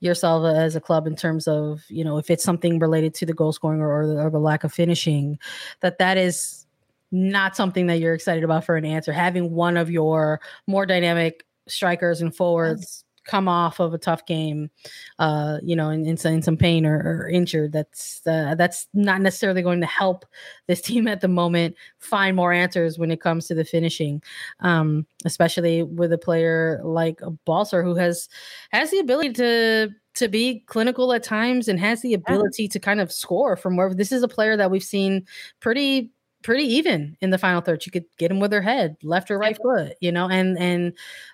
yourself 0.00 0.44
as 0.44 0.76
a 0.76 0.80
club 0.80 1.06
in 1.06 1.16
terms 1.16 1.48
of 1.48 1.82
you 1.88 2.04
know 2.04 2.18
if 2.18 2.30
it's 2.30 2.44
something 2.44 2.78
related 2.78 3.12
to 3.14 3.26
the 3.26 3.34
goal 3.34 3.52
scoring 3.52 3.80
or, 3.80 3.90
or, 3.90 4.06
the, 4.06 4.14
or 4.20 4.30
the 4.30 4.38
lack 4.38 4.62
of 4.62 4.72
finishing, 4.72 5.38
that 5.80 5.98
that 5.98 6.16
is 6.16 6.66
not 7.10 7.56
something 7.56 7.86
that 7.86 7.98
you're 7.98 8.14
excited 8.14 8.44
about 8.44 8.64
for 8.64 8.76
an 8.76 8.84
answer. 8.84 9.12
Having 9.12 9.50
one 9.50 9.76
of 9.76 9.90
your 9.90 10.40
more 10.66 10.86
dynamic 10.86 11.44
strikers 11.66 12.20
and 12.20 12.34
forwards 12.34 13.04
come 13.28 13.46
off 13.46 13.78
of 13.78 13.94
a 13.94 13.98
tough 13.98 14.26
game, 14.26 14.70
uh, 15.18 15.58
you 15.62 15.76
know, 15.76 15.90
in, 15.90 16.04
in, 16.06 16.16
in 16.26 16.42
some 16.42 16.56
pain 16.56 16.84
or, 16.84 16.96
or 16.96 17.28
injured, 17.28 17.72
that's 17.72 18.26
uh, 18.26 18.54
that's 18.56 18.88
not 18.94 19.20
necessarily 19.20 19.62
going 19.62 19.80
to 19.80 19.86
help 19.86 20.24
this 20.66 20.80
team 20.88 21.06
at 21.06 21.20
the 21.20 21.28
moment 21.28 21.76
find 21.98 22.34
more 22.34 22.52
answers 22.52 22.98
when 22.98 23.10
it 23.10 23.20
comes 23.20 23.46
to 23.46 23.54
the 23.54 23.64
finishing, 23.64 24.22
um, 24.60 25.06
especially 25.24 25.82
with 25.82 26.12
a 26.12 26.18
player 26.18 26.80
like 26.82 27.20
Balcer 27.44 27.84
who 27.84 27.94
has 27.94 28.28
has 28.70 28.90
the 28.90 28.98
ability 28.98 29.34
to 29.34 29.90
to 30.14 30.28
be 30.28 30.64
clinical 30.66 31.12
at 31.12 31.22
times 31.22 31.68
and 31.68 31.78
has 31.78 32.02
the 32.02 32.12
ability 32.14 32.66
to 32.66 32.80
kind 32.80 33.00
of 33.00 33.12
score 33.12 33.56
from 33.56 33.76
where 33.76 33.94
this 33.94 34.10
is 34.10 34.22
a 34.22 34.28
player 34.28 34.56
that 34.56 34.70
we've 34.70 34.82
seen 34.82 35.24
pretty 35.60 36.10
pretty 36.42 36.64
even 36.64 37.16
in 37.20 37.30
the 37.30 37.38
final 37.38 37.60
third. 37.60 37.84
You 37.84 37.92
could 37.92 38.04
get 38.16 38.28
them 38.28 38.40
with 38.40 38.50
their 38.50 38.62
head, 38.62 38.96
left 39.02 39.30
or 39.30 39.38
right 39.38 39.56
foot, 39.56 39.94
you 40.00 40.12
know, 40.12 40.28
and 40.28 40.58
and 40.58 40.92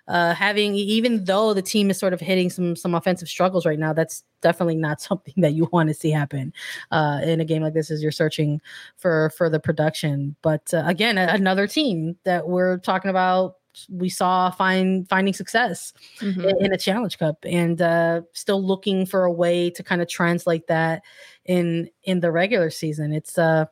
uh, 0.09 0.35
having 0.35 0.75
even 0.75 1.25
though 1.25 1.55
the 1.55 1.63
team 1.63 1.91
is 1.91 1.99
sort 1.99 2.13
of 2.13 2.21
hitting 2.21 2.51
some 2.51 2.77
some 2.77 2.95
offensive 2.95 3.29
struggles 3.29 3.67
right 3.67 3.79
now, 3.79 3.93
that's 3.93 4.25
definitely 4.41 4.77
not 4.77 5.01
something 5.01 5.35
that 5.39 5.53
you 5.53 5.69
want 5.73 5.89
to 5.89 5.95
see 5.95 6.11
happen 6.11 6.53
uh, 6.91 7.21
in 7.23 7.41
a 7.41 7.45
game 7.45 7.63
like 7.63 7.75
this 7.75 7.91
as 7.91 8.03
you're 8.03 8.13
searching 8.13 8.61
for 8.97 9.31
for 9.37 9.49
the 9.49 9.61
production. 9.61 10.37
But 10.43 10.73
uh, 10.73 10.85
again, 10.87 11.19
another 11.19 11.67
team 11.67 12.17
that 12.25 12.49
we're 12.49 12.79
talking 12.79 13.11
about 13.11 13.57
we 13.91 14.09
saw 14.09 14.51
find 14.51 15.09
finding 15.09 15.35
success 15.35 15.93
mm-hmm. 16.21 16.43
in, 16.43 16.67
in, 16.67 16.73
a 16.73 16.77
challenge 16.77 17.19
cup 17.19 17.39
and 17.45 17.83
uh, 17.83 18.21
still 18.33 18.65
looking 18.65 19.05
for 19.05 19.25
a 19.25 19.33
way 19.33 19.69
to 19.69 19.83
kind 19.83 20.01
of 20.01 20.09
translate 20.09 20.69
that 20.69 21.03
in 21.45 21.91
in 22.05 22.21
the 22.21 22.31
regular 22.31 22.71
season 22.71 23.13
it's 23.13 23.37
uh 23.37 23.65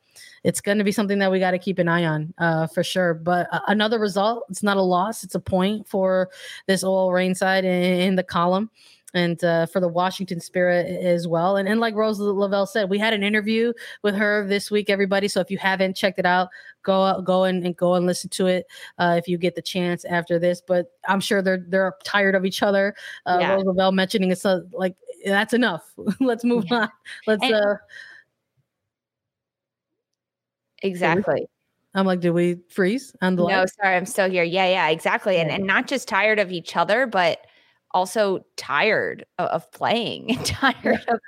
it's 0.45 0.61
going 0.61 0.79
to 0.79 0.85
be 0.85 0.93
something 0.93 1.19
that 1.19 1.31
we 1.31 1.39
got 1.39 1.53
to 1.53 1.59
keep 1.59 1.79
an 1.79 1.89
eye 1.89 2.05
on 2.05 2.33
uh 2.39 2.67
for 2.67 2.83
sure 2.83 3.15
but 3.15 3.49
uh, 3.53 3.61
another 3.69 3.99
result 3.99 4.45
it's 4.49 4.63
not 4.63 4.77
a 4.77 4.83
loss 4.83 5.25
it's 5.25 5.35
a 5.35 5.41
point 5.41 5.87
for 5.89 6.31
this 6.67 6.83
OL 6.83 7.13
Reign 7.13 7.35
side 7.35 7.65
in, 7.65 8.01
in 8.01 8.17
the 8.17 8.23
column 8.23 8.71
and 9.15 9.43
uh, 9.45 9.67
for 9.67 9.81
the 9.81 9.89
Washington 9.89 10.41
Spirit 10.41 10.87
as 10.87 11.29
well. 11.29 11.57
And, 11.57 11.69
and 11.69 11.81
like 11.81 11.95
Rose 11.95 12.19
Lavelle 12.19 12.67
said, 12.67 12.89
we 12.89 12.99
had 12.99 13.13
an 13.13 13.23
interview 13.23 13.73
with 14.03 14.15
her 14.15 14.47
this 14.47 14.71
week, 14.71 14.89
everybody. 14.89 15.29
So 15.29 15.41
if 15.41 15.51
you 15.51 15.59
haven't 15.59 15.97
checked 15.97 16.19
it 16.19 16.27
out, 16.27 16.49
go 16.83 17.03
out, 17.03 17.25
go 17.25 17.45
and, 17.45 17.65
and 17.65 17.77
go 17.77 17.95
and 17.95 18.07
listen 18.07 18.31
to 18.31 18.47
it 18.47 18.67
uh, 18.99 19.17
if 19.19 19.29
you 19.29 19.39
get 19.39 19.55
the 19.55 19.63
chance 19.63 20.05
after 20.05 20.39
this. 20.39 20.63
But 20.67 20.93
I'm 21.07 21.21
sure 21.21 21.43
they're 21.43 21.65
they're 21.69 21.95
tired 22.05 22.35
of 22.35 22.45
each 22.45 22.63
other. 22.63 22.95
Uh, 23.27 23.39
yeah. 23.41 23.55
Rose 23.55 23.65
Lavelle 23.65 23.93
mentioning 23.93 24.31
it's 24.31 24.47
uh, 24.47 24.61
like 24.73 24.97
that's 25.25 25.53
enough. 25.53 25.93
Let's 26.21 26.45
move 26.45 26.65
yeah. 26.71 26.77
on. 26.77 26.89
Let's. 27.27 27.43
And, 27.43 27.55
uh, 27.55 27.75
exactly. 30.83 31.47
I'm 31.95 32.07
like, 32.07 32.21
did 32.21 32.31
we 32.31 32.59
freeze 32.71 33.15
on 33.21 33.37
the? 33.37 33.47
No, 33.47 33.67
sorry, 33.67 33.97
I'm 33.97 34.07
still 34.07 34.31
here. 34.31 34.45
Yeah, 34.45 34.67
yeah, 34.67 34.89
exactly. 34.89 35.39
And 35.39 35.51
and 35.51 35.65
not 35.65 35.87
just 35.87 36.09
tired 36.09 36.39
of 36.39 36.51
each 36.51 36.77
other, 36.77 37.07
but 37.07 37.47
also 37.95 38.41
tired 38.57 39.25
of, 39.39 39.49
of 39.49 39.73
playing 39.73 40.31
and 40.37 40.47
tired 40.47 41.05
of 41.09 41.21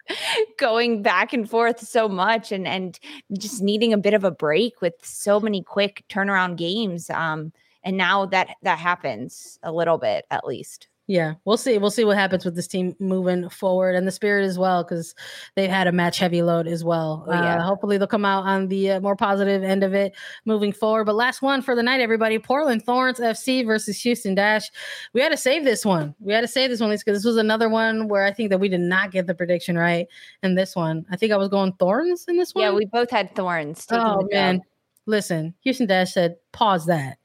going 0.58 1.02
back 1.02 1.32
and 1.32 1.48
forth 1.48 1.80
so 1.80 2.08
much 2.08 2.52
and 2.52 2.66
and 2.66 2.98
just 3.38 3.62
needing 3.62 3.92
a 3.92 3.98
bit 3.98 4.14
of 4.14 4.24
a 4.24 4.30
break 4.30 4.80
with 4.80 4.94
so 5.02 5.38
many 5.38 5.62
quick 5.62 6.04
turnaround 6.08 6.56
games 6.56 7.10
um 7.10 7.52
and 7.82 7.96
now 7.96 8.26
that 8.26 8.56
that 8.62 8.78
happens 8.78 9.58
a 9.62 9.72
little 9.72 9.98
bit 9.98 10.24
at 10.30 10.46
least 10.46 10.88
yeah, 11.06 11.34
we'll 11.44 11.58
see. 11.58 11.76
We'll 11.76 11.90
see 11.90 12.04
what 12.04 12.16
happens 12.16 12.46
with 12.46 12.54
this 12.54 12.66
team 12.66 12.96
moving 12.98 13.50
forward 13.50 13.94
and 13.94 14.06
the 14.06 14.12
spirit 14.12 14.44
as 14.44 14.58
well, 14.58 14.82
because 14.82 15.14
they've 15.54 15.68
had 15.68 15.86
a 15.86 15.92
match 15.92 16.18
heavy 16.18 16.40
load 16.40 16.66
as 16.66 16.82
well. 16.82 17.26
Oh, 17.28 17.32
yeah. 17.32 17.58
Uh, 17.58 17.62
hopefully, 17.62 17.98
they'll 17.98 18.06
come 18.06 18.24
out 18.24 18.44
on 18.44 18.68
the 18.68 18.92
uh, 18.92 19.00
more 19.00 19.14
positive 19.14 19.62
end 19.62 19.84
of 19.84 19.92
it 19.92 20.14
moving 20.46 20.72
forward. 20.72 21.04
But 21.04 21.16
last 21.16 21.42
one 21.42 21.60
for 21.60 21.74
the 21.74 21.82
night, 21.82 22.00
everybody 22.00 22.38
Portland 22.38 22.84
Thorns 22.84 23.20
FC 23.20 23.66
versus 23.66 24.00
Houston 24.00 24.34
Dash. 24.34 24.70
We 25.12 25.20
had 25.20 25.30
to 25.30 25.36
save 25.36 25.64
this 25.64 25.84
one. 25.84 26.14
We 26.20 26.32
had 26.32 26.40
to 26.40 26.48
save 26.48 26.70
this 26.70 26.80
one, 26.80 26.88
least 26.88 27.04
because 27.04 27.18
this 27.18 27.26
was 27.26 27.36
another 27.36 27.68
one 27.68 28.08
where 28.08 28.24
I 28.24 28.32
think 28.32 28.48
that 28.48 28.58
we 28.58 28.70
did 28.70 28.80
not 28.80 29.10
get 29.10 29.26
the 29.26 29.34
prediction 29.34 29.76
right 29.76 30.06
in 30.42 30.54
this 30.54 30.74
one. 30.74 31.04
I 31.10 31.16
think 31.16 31.32
I 31.32 31.36
was 31.36 31.48
going 31.48 31.74
Thorns 31.74 32.24
in 32.28 32.38
this 32.38 32.54
one. 32.54 32.64
Yeah, 32.64 32.72
we 32.72 32.86
both 32.86 33.10
had 33.10 33.34
Thorns. 33.34 33.86
Oh, 33.90 34.26
man. 34.32 34.62
Listen, 35.04 35.54
Houston 35.60 35.86
Dash 35.86 36.14
said, 36.14 36.36
pause 36.52 36.86
that 36.86 37.18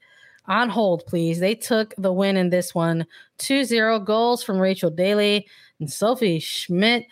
on 0.46 0.68
hold, 0.68 1.06
please. 1.06 1.38
They 1.38 1.54
took 1.54 1.94
the 1.96 2.12
win 2.12 2.36
in 2.36 2.50
this 2.50 2.74
one 2.74 3.06
2 3.38 3.64
0 3.64 4.00
goals 4.00 4.42
from 4.42 4.58
Rachel 4.58 4.90
Daly 4.90 5.46
and 5.78 5.90
Sophie 5.90 6.38
Schmidt. 6.38 7.06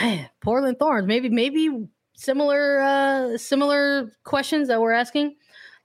Man, 0.00 0.28
Portland 0.40 0.78
Thorns. 0.78 1.06
Maybe 1.06 1.28
maybe 1.28 1.86
similar 2.14 2.80
uh 2.80 3.38
similar 3.38 4.12
questions 4.24 4.68
that 4.68 4.80
we're 4.80 4.92
asking 4.92 5.36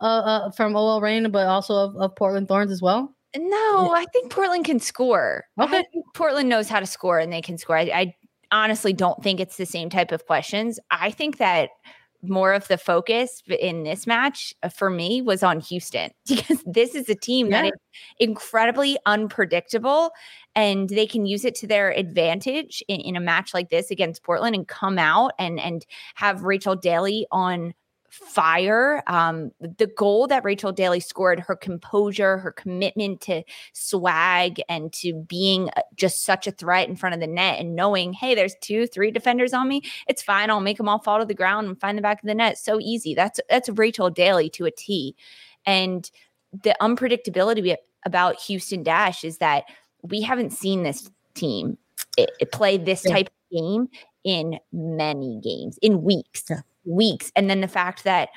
uh, 0.01 0.03
uh 0.03 0.51
from 0.51 0.75
OL 0.75 1.01
Reign, 1.01 1.29
but 1.31 1.47
also 1.47 1.75
of, 1.75 1.95
of 1.97 2.15
Portland 2.15 2.47
Thorns 2.47 2.71
as 2.71 2.81
well. 2.81 3.13
No, 3.37 3.93
I 3.93 4.05
think 4.11 4.31
Portland 4.31 4.65
can 4.65 4.79
score. 4.79 5.45
Okay. 5.59 5.85
Portland 6.15 6.49
knows 6.49 6.67
how 6.67 6.79
to 6.79 6.87
score 6.87 7.19
and 7.19 7.31
they 7.31 7.41
can 7.41 7.59
score. 7.59 7.77
I, 7.77 7.81
I 7.93 8.15
honestly 8.51 8.93
don't 8.93 9.21
think 9.21 9.39
it's 9.39 9.57
the 9.57 9.67
same 9.67 9.89
type 9.89 10.11
of 10.11 10.25
questions. 10.25 10.79
I 10.89 11.11
think 11.11 11.37
that 11.37 11.69
more 12.21 12.53
of 12.53 12.67
the 12.67 12.77
focus 12.77 13.41
in 13.47 13.83
this 13.83 14.05
match 14.05 14.53
uh, 14.63 14.69
for 14.69 14.89
me 14.89 15.21
was 15.21 15.43
on 15.43 15.59
Houston 15.59 16.11
because 16.27 16.61
this 16.65 16.95
is 16.95 17.09
a 17.09 17.15
team 17.15 17.47
yeah. 17.47 17.61
that 17.61 17.65
is 17.67 17.79
incredibly 18.19 18.97
unpredictable 19.05 20.11
and 20.55 20.89
they 20.89 21.07
can 21.07 21.25
use 21.25 21.45
it 21.45 21.55
to 21.55 21.67
their 21.67 21.91
advantage 21.91 22.83
in, 22.87 22.99
in, 23.01 23.15
a 23.15 23.21
match 23.21 23.53
like 23.53 23.69
this 23.69 23.91
against 23.91 24.23
Portland 24.23 24.55
and 24.55 24.67
come 24.67 24.97
out 24.97 25.31
and 25.39 25.59
and 25.59 25.85
have 26.15 26.43
Rachel 26.43 26.75
Daly 26.75 27.25
on 27.31 27.73
fire. 28.09 29.03
Um, 29.07 29.51
the 29.59 29.87
goal 29.87 30.27
that 30.27 30.43
Rachel 30.43 30.71
Daly 30.71 30.99
scored, 30.99 31.39
her 31.39 31.55
composure, 31.55 32.37
her 32.37 32.51
commitment 32.51 33.21
to 33.21 33.43
swag 33.73 34.61
and 34.67 34.91
to 34.93 35.13
being 35.13 35.69
uh, 35.77 35.81
just 35.95 36.23
such 36.23 36.47
a 36.47 36.51
threat 36.51 36.89
in 36.89 36.95
front 36.95 37.15
of 37.15 37.21
the 37.21 37.27
net 37.27 37.59
and 37.59 37.75
knowing, 37.75 38.13
hey, 38.13 38.35
there's 38.35 38.55
two, 38.61 38.87
three 38.87 39.11
defenders 39.11 39.53
on 39.53 39.67
me. 39.67 39.81
It's 40.07 40.21
fine. 40.21 40.49
I'll 40.49 40.59
make 40.59 40.77
them 40.77 40.89
all 40.89 40.99
fall 40.99 41.19
to 41.19 41.25
the 41.25 41.33
ground 41.33 41.67
and 41.67 41.79
find 41.79 41.97
the 41.97 42.01
back 42.01 42.21
of 42.21 42.27
the 42.27 42.35
net. 42.35 42.57
So 42.57 42.79
easy. 42.79 43.13
That's 43.13 43.39
that's 43.49 43.69
Rachel 43.69 44.09
Daly 44.09 44.49
to 44.51 44.65
a 44.65 44.71
T. 44.71 45.15
And 45.65 46.09
the 46.51 46.75
unpredictability 46.81 47.75
about 48.05 48.39
Houston 48.41 48.83
Dash 48.83 49.23
is 49.23 49.37
that 49.37 49.65
we 50.01 50.21
haven't 50.21 50.51
seen 50.51 50.83
this 50.83 51.09
team 51.35 51.77
it, 52.17 52.31
it 52.39 52.51
play 52.51 52.77
this 52.77 53.03
type 53.03 53.27
of 53.27 53.57
game 53.57 53.89
in 54.23 54.59
many 54.71 55.39
games, 55.41 55.77
in 55.81 56.03
weeks. 56.03 56.43
Yeah 56.49 56.61
weeks. 56.89 57.31
And 57.35 57.49
then 57.49 57.61
the 57.61 57.67
fact 57.67 58.03
that 58.03 58.29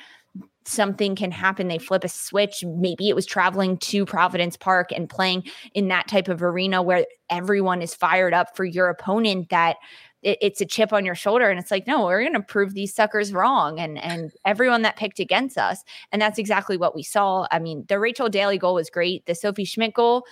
something 0.65 1.15
can 1.15 1.31
happen, 1.31 1.67
they 1.67 1.77
flip 1.77 2.03
a 2.03 2.09
switch. 2.09 2.63
Maybe 2.65 3.09
it 3.09 3.15
was 3.15 3.25
traveling 3.25 3.77
to 3.79 4.05
Providence 4.05 4.55
Park 4.55 4.91
and 4.91 5.09
playing 5.09 5.43
in 5.73 5.89
that 5.89 6.07
type 6.07 6.27
of 6.27 6.41
arena 6.41 6.81
where 6.81 7.05
everyone 7.29 7.81
is 7.81 7.93
fired 7.93 8.33
up 8.33 8.55
for 8.55 8.65
your 8.65 8.89
opponent 8.89 9.49
that 9.49 9.77
it's 10.23 10.61
a 10.61 10.65
chip 10.65 10.93
on 10.93 11.05
your 11.05 11.15
shoulder 11.15 11.49
and 11.49 11.59
it's 11.59 11.69
like 11.69 11.85
no 11.85 12.05
we're 12.05 12.21
going 12.21 12.33
to 12.33 12.39
prove 12.39 12.73
these 12.73 12.93
suckers 12.93 13.33
wrong 13.33 13.77
and 13.77 13.97
and 13.97 14.31
everyone 14.45 14.81
that 14.81 14.95
picked 14.95 15.19
against 15.19 15.57
us 15.57 15.83
and 16.13 16.21
that's 16.21 16.39
exactly 16.39 16.77
what 16.77 16.95
we 16.95 17.03
saw 17.03 17.45
i 17.51 17.59
mean 17.59 17.83
the 17.89 17.99
rachel 17.99 18.29
daly 18.29 18.57
goal 18.57 18.73
was 18.73 18.89
great 18.89 19.25
the 19.25 19.35
sophie 19.35 19.65
schmidt 19.65 19.93
goal 19.93 20.25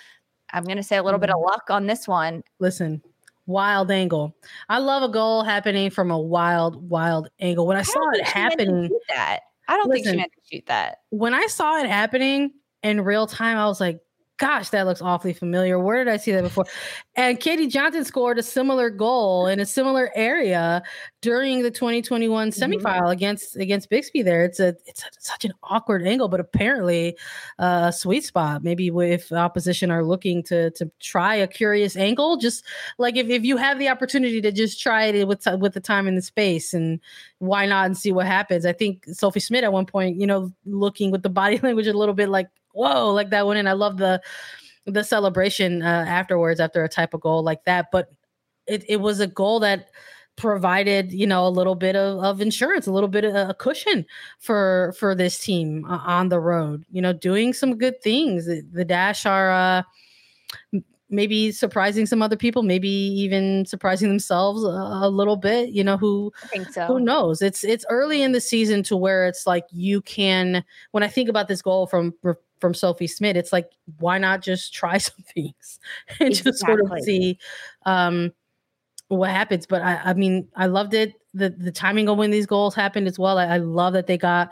i'm 0.54 0.64
going 0.64 0.78
to 0.78 0.84
say 0.84 0.96
a 0.96 1.04
little 1.04 1.20
bit 1.20 1.30
of 1.30 1.36
mm-hmm. 1.36 1.46
luck 1.46 1.64
on 1.70 1.88
this 1.88 2.08
one 2.08 2.42
listen 2.60 3.02
wild 3.46 3.92
angle. 3.92 4.36
I 4.70 4.80
love 4.80 5.04
a 5.04 5.10
goal 5.10 5.44
happening 5.44 5.90
from 5.90 6.12
a 6.12 6.20
wild, 6.20 6.90
wild 6.90 7.30
angle. 7.40 7.68
When 7.68 7.78
I, 7.78 7.82
I 7.82 7.84
saw 7.84 8.10
it 8.12 8.24
happening, 8.24 8.90
that 9.10 9.42
I 9.68 9.78
don't 9.78 9.90
listen, 9.90 10.04
think 10.04 10.14
she 10.14 10.18
meant 10.18 10.32
to 10.34 10.56
shoot 10.56 10.66
that. 10.68 11.00
When 11.10 11.34
I 11.34 11.46
saw 11.48 11.80
it 11.80 11.88
happening 11.88 12.52
in 12.84 13.02
real 13.02 13.28
time, 13.28 13.58
I 13.58 13.66
was 13.66 13.80
like, 13.80 14.00
gosh, 14.42 14.70
that 14.70 14.88
looks 14.88 15.04
awfully 15.04 15.34
familiar. 15.34 15.78
Where 15.78 16.04
did 16.04 16.12
I 16.12 16.18
see 16.18 16.32
that 16.32 16.42
before? 16.42 16.66
And 17.16 17.40
Katie 17.40 17.68
Johnson 17.68 18.04
scored 18.04 18.40
a 18.40 18.44
similar 18.44 18.90
goal 18.90 19.46
in 19.46 19.60
a 19.60 19.68
similar 19.68 20.10
area 20.16 20.82
during 21.22 21.62
the 21.62 21.70
2021 21.70 22.50
mm-hmm. 22.50 22.74
semifinal 22.74 23.12
against 23.12 23.56
against 23.56 23.92
Bixby. 23.92 24.24
There, 24.24 24.44
it's 24.44 24.60
a 24.60 24.70
it's 24.88 25.04
a, 25.04 25.10
such 25.20 25.46
an 25.46 25.54
awkward 25.62 26.08
angle, 26.08 26.28
but 26.28 26.40
apparently 26.40 27.16
uh, 27.60 27.86
a 27.90 27.94
sweet 27.94 28.26
spot. 28.26 28.64
Maybe 28.64 28.88
if 28.88 29.32
opposition 29.32 29.92
are 29.92 30.04
looking 30.04 30.42
to 30.46 30.72
to 30.72 30.90
try 31.00 31.36
a 31.36 31.48
curious 31.48 31.96
angle, 31.96 32.38
just 32.38 32.66
like 32.98 33.18
if, 33.18 33.30
if 33.30 33.44
you 33.44 33.58
have 33.58 33.78
the 33.78 33.90
opportunity 33.90 34.42
to 34.42 34.52
just 34.52 34.82
try 34.82 35.06
it 35.06 35.28
with 35.28 35.46
with 35.60 35.76
the 35.76 35.80
time 35.80 36.08
and 36.08 36.18
the 36.18 36.22
space, 36.24 36.74
and 36.74 37.00
why 37.38 37.68
not 37.68 37.86
and 37.86 37.96
see 37.96 38.12
what 38.12 38.26
happens. 38.26 38.66
I 38.66 38.74
think 38.74 39.06
Sophie 39.06 39.40
Schmidt 39.40 39.64
at 39.64 39.72
one 39.72 39.86
point, 39.86 40.20
you 40.20 40.26
know, 40.26 40.52
looking 40.66 41.12
with 41.12 41.22
the 41.22 41.30
body 41.30 41.60
language 41.64 41.86
a 41.86 41.94
little 41.94 42.16
bit 42.16 42.30
like 42.30 42.48
whoa, 42.74 43.14
like 43.14 43.30
that 43.32 43.46
one. 43.46 43.58
And 43.58 43.70
I 43.70 43.74
love 43.74 43.98
the 43.98 44.22
the 44.86 45.04
celebration 45.04 45.84
uh, 45.84 46.06
afterwards 46.08 46.60
after 46.60 46.84
a 46.84 46.90
type 46.90 47.14
of 47.14 47.22
goal 47.22 47.44
like 47.44 47.66
that. 47.66 47.88
But 47.92 48.10
it, 48.68 48.84
it 48.88 48.98
was 48.98 49.20
a 49.20 49.28
goal 49.28 49.60
that 49.62 49.90
provided 50.38 51.12
you 51.12 51.28
know 51.28 51.46
a 51.46 51.50
little 51.50 51.76
bit 51.76 51.96
of, 51.96 52.24
of 52.24 52.42
insurance 52.42 52.88
a 52.88 52.92
little 52.92 53.10
bit 53.10 53.26
of 53.26 53.36
a 53.36 53.54
cushion 53.54 54.06
for 54.40 54.94
for 54.98 55.14
this 55.14 55.38
team 55.38 55.86
uh, 55.86 56.00
on 56.06 56.30
the 56.30 56.40
road 56.40 56.84
you 56.90 57.02
know 57.02 57.12
doing 57.14 57.54
some 57.54 57.78
good 57.78 58.02
things 58.02 58.46
the, 58.46 58.64
the 58.72 58.86
dash 58.86 59.26
are 59.26 59.52
uh 59.52 59.84
maybe 61.12 61.52
surprising 61.52 62.06
some 62.06 62.22
other 62.22 62.38
people 62.38 62.64
maybe 62.64 62.90
even 62.90 63.66
surprising 63.66 64.10
themselves 64.10 64.64
a, 64.64 64.68
a 64.68 65.10
little 65.10 65.36
bit 65.36 65.70
you 65.70 65.84
know 65.84 65.98
who 65.98 66.32
so. 66.72 66.86
who 66.86 67.00
knows 67.00 67.42
it's 67.42 67.64
it's 67.64 67.86
early 67.90 68.22
in 68.22 68.32
the 68.32 68.42
season 68.42 68.82
to 68.82 68.96
where 68.98 69.28
it's 69.28 69.46
like 69.46 69.66
you 69.72 70.02
can 70.02 70.64
when 70.92 71.04
i 71.04 71.08
think 71.08 71.30
about 71.30 71.48
this 71.48 71.62
goal 71.62 71.86
from 71.86 72.14
from 72.62 72.74
Sophie 72.76 73.08
Schmidt, 73.08 73.36
it's 73.36 73.52
like, 73.52 73.72
why 73.98 74.20
not 74.20 74.42
just 74.42 74.74
try 74.74 74.98
some 75.00 75.26
things 75.34 75.80
and 76.20 76.30
exactly. 76.30 76.52
just 76.52 76.66
sort 76.66 76.80
of 76.80 76.92
see 77.02 77.38
um, 77.86 78.32
what 79.10 79.32
happens? 79.32 79.66
But 79.66 79.82
I, 79.82 80.00
I 80.06 80.14
mean, 80.14 80.48
I 80.56 80.68
loved 80.68 80.94
it. 80.94 81.16
The 81.34 81.50
the 81.50 81.72
timing 81.72 82.08
of 82.08 82.18
when 82.18 82.32
these 82.32 82.46
goals 82.46 82.76
happened 82.76 83.08
as 83.08 83.18
well. 83.18 83.38
I, 83.38 83.46
I 83.46 83.58
love 83.58 83.94
that 83.94 84.08
they 84.08 84.18
got 84.18 84.50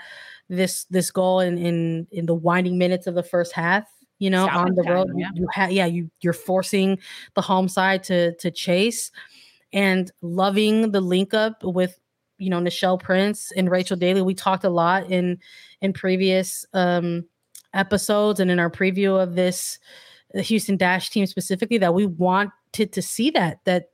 this 0.49 0.86
this 0.86 1.12
goal 1.12 1.39
in 1.39 1.57
in 1.57 2.07
in 2.12 2.26
the 2.26 2.34
winding 2.34 2.78
minutes 2.78 3.07
of 3.07 3.16
the 3.16 3.24
first 3.24 3.53
half. 3.53 3.88
You 4.20 4.30
know, 4.30 4.47
on 4.47 4.76
the 4.76 4.84
road, 4.84 5.07
yeah. 5.15 5.30
you, 5.34 5.43
you 5.43 5.47
have 5.53 5.72
yeah, 5.72 5.86
you 5.86 6.11
you're 6.22 6.34
forcing 6.34 6.99
the 7.36 7.41
home 7.41 7.70
side 7.70 8.03
to 8.03 8.36
to 8.36 8.51
chase, 8.51 9.11
and 9.72 10.11
loving 10.22 10.91
the 10.91 11.01
link 11.01 11.34
up 11.34 11.63
with 11.63 11.97
you 12.38 12.49
know 12.49 12.59
Nichelle 12.59 12.99
Prince 12.99 13.51
and 13.55 13.72
Rachel 13.72 13.97
Daly. 13.97 14.22
We 14.22 14.34
talked 14.34 14.65
a 14.65 14.70
lot 14.70 15.09
in 15.09 15.39
in 15.82 15.93
previous 15.93 16.65
um 16.74 17.26
episodes 17.74 18.39
and 18.39 18.51
in 18.51 18.59
our 18.59 18.70
preview 18.70 19.22
of 19.22 19.36
this 19.36 19.80
the 20.34 20.41
Houston 20.41 20.78
Dash 20.78 21.09
team 21.09 21.26
specifically 21.26 21.78
that 21.78 21.93
we 21.93 22.05
wanted 22.05 22.91
to 22.91 23.01
see 23.01 23.32
that 23.32 23.59
that 23.65 23.89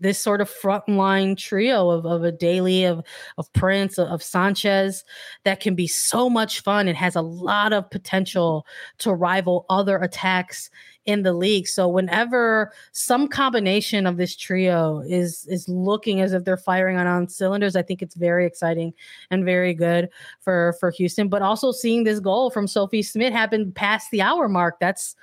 this 0.00 0.18
sort 0.18 0.40
of 0.40 0.50
frontline 0.50 1.36
trio 1.36 1.90
of, 1.90 2.06
of 2.06 2.24
a 2.24 2.32
Daly 2.32 2.84
of 2.84 3.02
of 3.36 3.52
Prince 3.52 3.98
of, 3.98 4.08
of 4.08 4.22
Sanchez 4.22 5.04
that 5.44 5.60
can 5.60 5.74
be 5.74 5.86
so 5.86 6.28
much 6.30 6.60
fun 6.60 6.88
and 6.88 6.96
has 6.96 7.16
a 7.16 7.22
lot 7.22 7.72
of 7.72 7.90
potential 7.90 8.66
to 8.98 9.12
rival 9.12 9.66
other 9.68 9.98
attacks 9.98 10.70
in 11.08 11.22
the 11.22 11.32
league. 11.32 11.66
So 11.66 11.88
whenever 11.88 12.70
some 12.92 13.28
combination 13.28 14.06
of 14.06 14.18
this 14.18 14.36
trio 14.36 15.00
is 15.08 15.46
is 15.48 15.66
looking 15.66 16.20
as 16.20 16.34
if 16.34 16.44
they're 16.44 16.58
firing 16.58 16.98
on 16.98 17.06
on 17.06 17.28
cylinders, 17.28 17.76
I 17.76 17.82
think 17.82 18.02
it's 18.02 18.14
very 18.14 18.44
exciting 18.46 18.92
and 19.30 19.44
very 19.44 19.72
good 19.72 20.10
for 20.40 20.74
for 20.78 20.90
Houston. 20.90 21.28
But 21.28 21.40
also 21.40 21.72
seeing 21.72 22.04
this 22.04 22.20
goal 22.20 22.50
from 22.50 22.66
Sophie 22.66 23.02
Schmidt 23.02 23.32
happen 23.32 23.72
past 23.72 24.10
the 24.10 24.20
hour 24.20 24.48
mark, 24.48 24.80
that's 24.80 25.16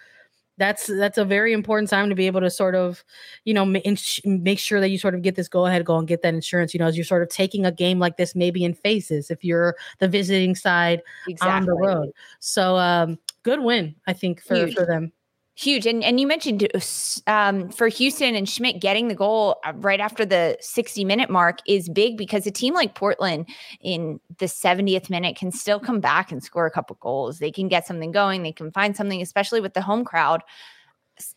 that's 0.58 0.88
that's 0.88 1.18
a 1.18 1.26
very 1.26 1.54
important 1.54 1.90
time 1.90 2.10
to 2.10 2.16
be 2.16 2.28
able 2.28 2.42
to 2.42 2.50
sort 2.50 2.76
of 2.76 3.04
you 3.44 3.54
know 3.54 3.66
make 3.66 4.60
sure 4.60 4.80
that 4.80 4.90
you 4.90 4.98
sort 4.98 5.16
of 5.16 5.22
get 5.22 5.36
this 5.36 5.48
go 5.48 5.66
ahead 5.66 5.86
go 5.86 5.98
and 5.98 6.08
get 6.08 6.22
that 6.22 6.34
insurance 6.34 6.74
you 6.74 6.80
know 6.80 6.88
as 6.88 6.96
you're 6.96 7.04
sort 7.06 7.22
of 7.22 7.30
taking 7.30 7.66
a 7.66 7.72
game 7.72 8.00
like 8.00 8.18
this 8.18 8.36
maybe 8.36 8.64
in 8.64 8.74
phases 8.74 9.30
if 9.30 9.44
you're 9.44 9.76
the 10.00 10.08
visiting 10.08 10.56
side 10.56 11.02
exactly. 11.28 11.52
on 11.52 11.66
the 11.66 11.74
road. 11.74 12.12
So 12.40 12.78
um 12.78 13.20
good 13.44 13.60
win 13.60 13.96
i 14.08 14.14
think 14.14 14.42
for 14.42 14.68
for 14.72 14.86
them 14.86 15.12
Huge. 15.58 15.86
And 15.86 16.04
and 16.04 16.20
you 16.20 16.28
mentioned 16.28 16.68
uh, 16.76 17.32
um, 17.32 17.70
for 17.70 17.88
Houston 17.88 18.36
and 18.36 18.48
Schmidt 18.48 18.82
getting 18.82 19.08
the 19.08 19.16
goal 19.16 19.56
uh, 19.64 19.72
right 19.76 20.02
after 20.02 20.26
the 20.26 20.58
60 20.60 21.06
minute 21.06 21.30
mark 21.30 21.60
is 21.66 21.88
big 21.88 22.18
because 22.18 22.46
a 22.46 22.52
team 22.52 22.74
like 22.74 22.94
Portland 22.94 23.48
in 23.80 24.20
the 24.40 24.48
70th 24.48 25.10
minute 25.10 25.38
can 25.38 25.52
still 25.52 25.80
come 25.80 26.02
back 26.02 26.30
and 26.30 26.44
score 26.44 26.66
a 26.66 26.72
couple 26.72 26.98
goals. 27.00 27.40
They 27.40 27.52
can 27.52 27.70
get 27.70 27.88
something 27.88 28.12
going. 28.12 28.44
They 28.44 28.52
can 28.52 28.70
find 28.70 28.98
something, 28.98 29.22
especially 29.22 29.62
with 29.62 29.74
the 29.74 29.82
home 29.82 30.04
crowd 30.04 30.44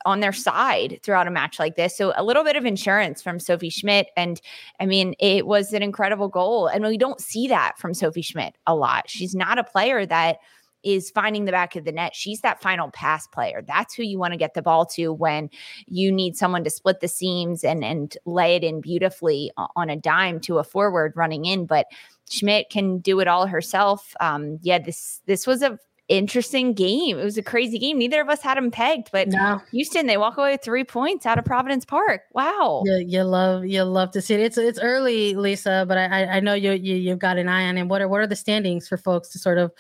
on 0.05 0.19
their 0.19 0.33
side 0.33 0.99
throughout 1.05 1.29
a 1.29 1.31
match 1.31 1.61
like 1.61 1.77
this. 1.77 1.97
So 1.97 2.13
a 2.17 2.25
little 2.25 2.43
bit 2.43 2.57
of 2.57 2.65
insurance 2.65 3.23
from 3.23 3.39
Sophie 3.39 3.71
Schmidt. 3.71 4.09
And 4.17 4.41
I 4.81 4.87
mean, 4.87 5.15
it 5.21 5.47
was 5.47 5.73
an 5.73 5.85
incredible 5.85 6.27
goal. 6.27 6.67
And 6.67 6.85
we 6.85 6.99
don't 6.99 7.21
see 7.21 7.47
that 7.47 7.79
from 7.79 7.95
Sophie 7.95 8.23
Schmidt 8.23 8.57
a 8.67 8.75
lot. 8.75 9.09
She's 9.09 9.37
not 9.37 9.59
a 9.59 9.65
player 9.65 10.05
that– 10.07 10.39
is 10.83 11.11
finding 11.11 11.45
the 11.45 11.53
back 11.53 11.77
of 11.77 11.85
the 11.85 11.93
net. 11.93 12.15
She's 12.15 12.41
that 12.41 12.63
final 12.63 12.91
pass 12.91 13.27
player. 13.27 13.63
That's 13.67 13.95
who 13.95 14.03
you 14.03 14.19
want 14.19 14.33
to 14.33 14.39
get 14.39 14.55
the 14.55 14.63
ball 14.63 14.87
to 14.87 15.13
when 15.13 15.51
you 15.87 16.13
need 16.13 16.37
someone 16.37 16.65
to 16.65 16.71
split 16.71 17.01
the 17.01 17.09
seams 17.09 17.65
and 17.65 17.85
and 17.85 18.17
lay 18.25 18.57
it 18.57 18.65
in 18.65 18.81
beautifully 18.81 19.51
on 19.77 19.91
a 19.91 19.97
dime 19.97 20.41
to 20.41 20.59
a 20.59 20.65
forward 20.65 21.13
running 21.17 21.45
in. 21.45 21.67
But 21.67 21.87
Schmidt 22.31 22.71
can 22.71 22.99
do 22.99 23.21
it 23.21 23.29
all 23.29 23.47
herself. 23.47 24.15
Um, 24.21 24.59
yeah, 24.63 24.79
this 24.79 25.21
this 25.27 25.47
was 25.47 25.63
a 25.63 25.79
interesting 26.09 26.73
game. 26.73 27.19
It 27.19 27.25
was 27.25 27.39
a 27.39 27.43
crazy 27.43 27.79
game. 27.79 27.99
Neither 27.99 28.21
of 28.21 28.29
us 28.29 28.41
had 28.43 28.57
them 28.57 28.71
pegged, 28.71 29.11
but 29.13 29.29
no. 29.29 29.61
Houston 29.71 30.07
they 30.07 30.17
walk 30.17 30.37
away 30.37 30.53
with 30.53 30.63
three 30.63 30.85
points 30.85 31.27
out 31.27 31.39
of 31.39 31.45
Providence 31.45 31.85
Park. 31.85 32.23
Wow. 32.33 32.83
You, 32.85 33.05
you 33.07 33.23
love 33.23 33.67
you 33.67 33.85
love 33.85 34.11
to 34.13 34.23
see 34.23 34.35
it. 34.35 34.41
It's 34.41 34.59
it's 34.59 34.79
early, 34.79 35.35
Lisa, 35.35 35.85
but 35.87 35.99
I 35.99 36.25
I 36.25 36.41
know 36.41 36.55
you, 36.55 36.73
you 36.73 36.97
you've 36.97 37.19
got 37.19 37.39
an 37.39 37.49
eye 37.49 37.69
on 37.69 37.79
it. 37.79 37.85
What 37.85 38.03
are 38.03 38.09
what 38.09 38.21
are 38.21 38.27
the 38.27 38.37
standings 38.37 38.89
for 38.89 38.97
folks 38.97 39.29
to 39.31 39.39
sort 39.39 39.59
of 39.59 39.73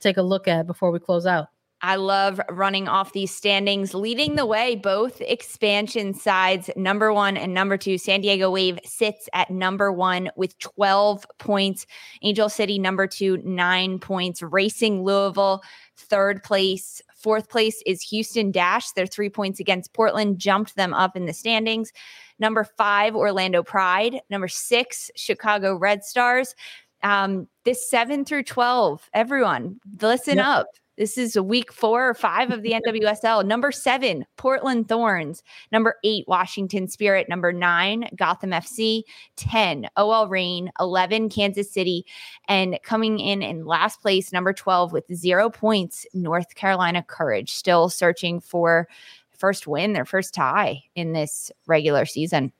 take 0.00 0.16
a 0.16 0.22
look 0.22 0.48
at 0.48 0.66
before 0.66 0.90
we 0.90 0.98
close 0.98 1.26
out? 1.26 1.48
I 1.82 1.96
love 1.96 2.40
running 2.50 2.88
off 2.88 3.12
these 3.12 3.34
standings, 3.34 3.92
leading 3.92 4.36
the 4.36 4.46
way, 4.46 4.76
both 4.76 5.20
expansion 5.20 6.14
sides, 6.14 6.70
number 6.74 7.12
one 7.12 7.36
and 7.36 7.52
number 7.52 7.76
two. 7.76 7.98
San 7.98 8.22
Diego 8.22 8.50
Wave 8.50 8.78
sits 8.84 9.28
at 9.34 9.50
number 9.50 9.92
one 9.92 10.30
with 10.36 10.58
12 10.58 11.26
points. 11.38 11.86
Angel 12.22 12.48
City, 12.48 12.78
number 12.78 13.06
two, 13.06 13.38
nine 13.44 13.98
points. 13.98 14.42
Racing 14.42 15.04
Louisville, 15.04 15.62
third 15.96 16.42
place. 16.42 17.02
Fourth 17.14 17.50
place 17.50 17.82
is 17.84 18.00
Houston 18.02 18.50
Dash. 18.50 18.92
They're 18.92 19.06
three 19.06 19.30
points 19.30 19.60
against 19.60 19.92
Portland, 19.92 20.38
jumped 20.38 20.76
them 20.76 20.94
up 20.94 21.14
in 21.14 21.26
the 21.26 21.32
standings. 21.34 21.92
Number 22.38 22.64
five, 22.64 23.14
Orlando 23.14 23.62
Pride. 23.62 24.20
Number 24.30 24.48
six, 24.48 25.10
Chicago 25.14 25.76
Red 25.76 26.04
Stars. 26.04 26.54
Um, 27.02 27.48
this 27.64 27.88
seven 27.88 28.24
through 28.24 28.44
12, 28.44 29.10
everyone, 29.12 29.78
listen 30.00 30.38
yep. 30.38 30.46
up. 30.46 30.66
This 30.96 31.18
is 31.18 31.38
week 31.38 31.72
four 31.72 32.08
or 32.08 32.14
five 32.14 32.50
of 32.50 32.62
the 32.62 32.72
NWSL. 32.72 33.44
Number 33.44 33.70
seven, 33.70 34.24
Portland 34.36 34.88
Thorns. 34.88 35.42
Number 35.70 35.96
eight, 36.04 36.24
Washington 36.26 36.88
Spirit. 36.88 37.28
Number 37.28 37.52
nine, 37.52 38.08
Gotham 38.16 38.50
FC. 38.50 39.02
10, 39.36 39.88
OL 39.96 40.28
Reign. 40.28 40.70
11, 40.80 41.28
Kansas 41.28 41.70
City. 41.70 42.06
And 42.48 42.78
coming 42.82 43.20
in 43.20 43.42
in 43.42 43.66
last 43.66 44.00
place, 44.00 44.32
number 44.32 44.54
12, 44.54 44.92
with 44.92 45.04
zero 45.14 45.50
points, 45.50 46.06
North 46.14 46.54
Carolina 46.54 47.02
Courage. 47.02 47.52
Still 47.52 47.90
searching 47.90 48.40
for 48.40 48.88
first 49.36 49.66
win, 49.66 49.92
their 49.92 50.06
first 50.06 50.32
tie 50.32 50.82
in 50.94 51.12
this 51.12 51.52
regular 51.66 52.06
season. 52.06 52.52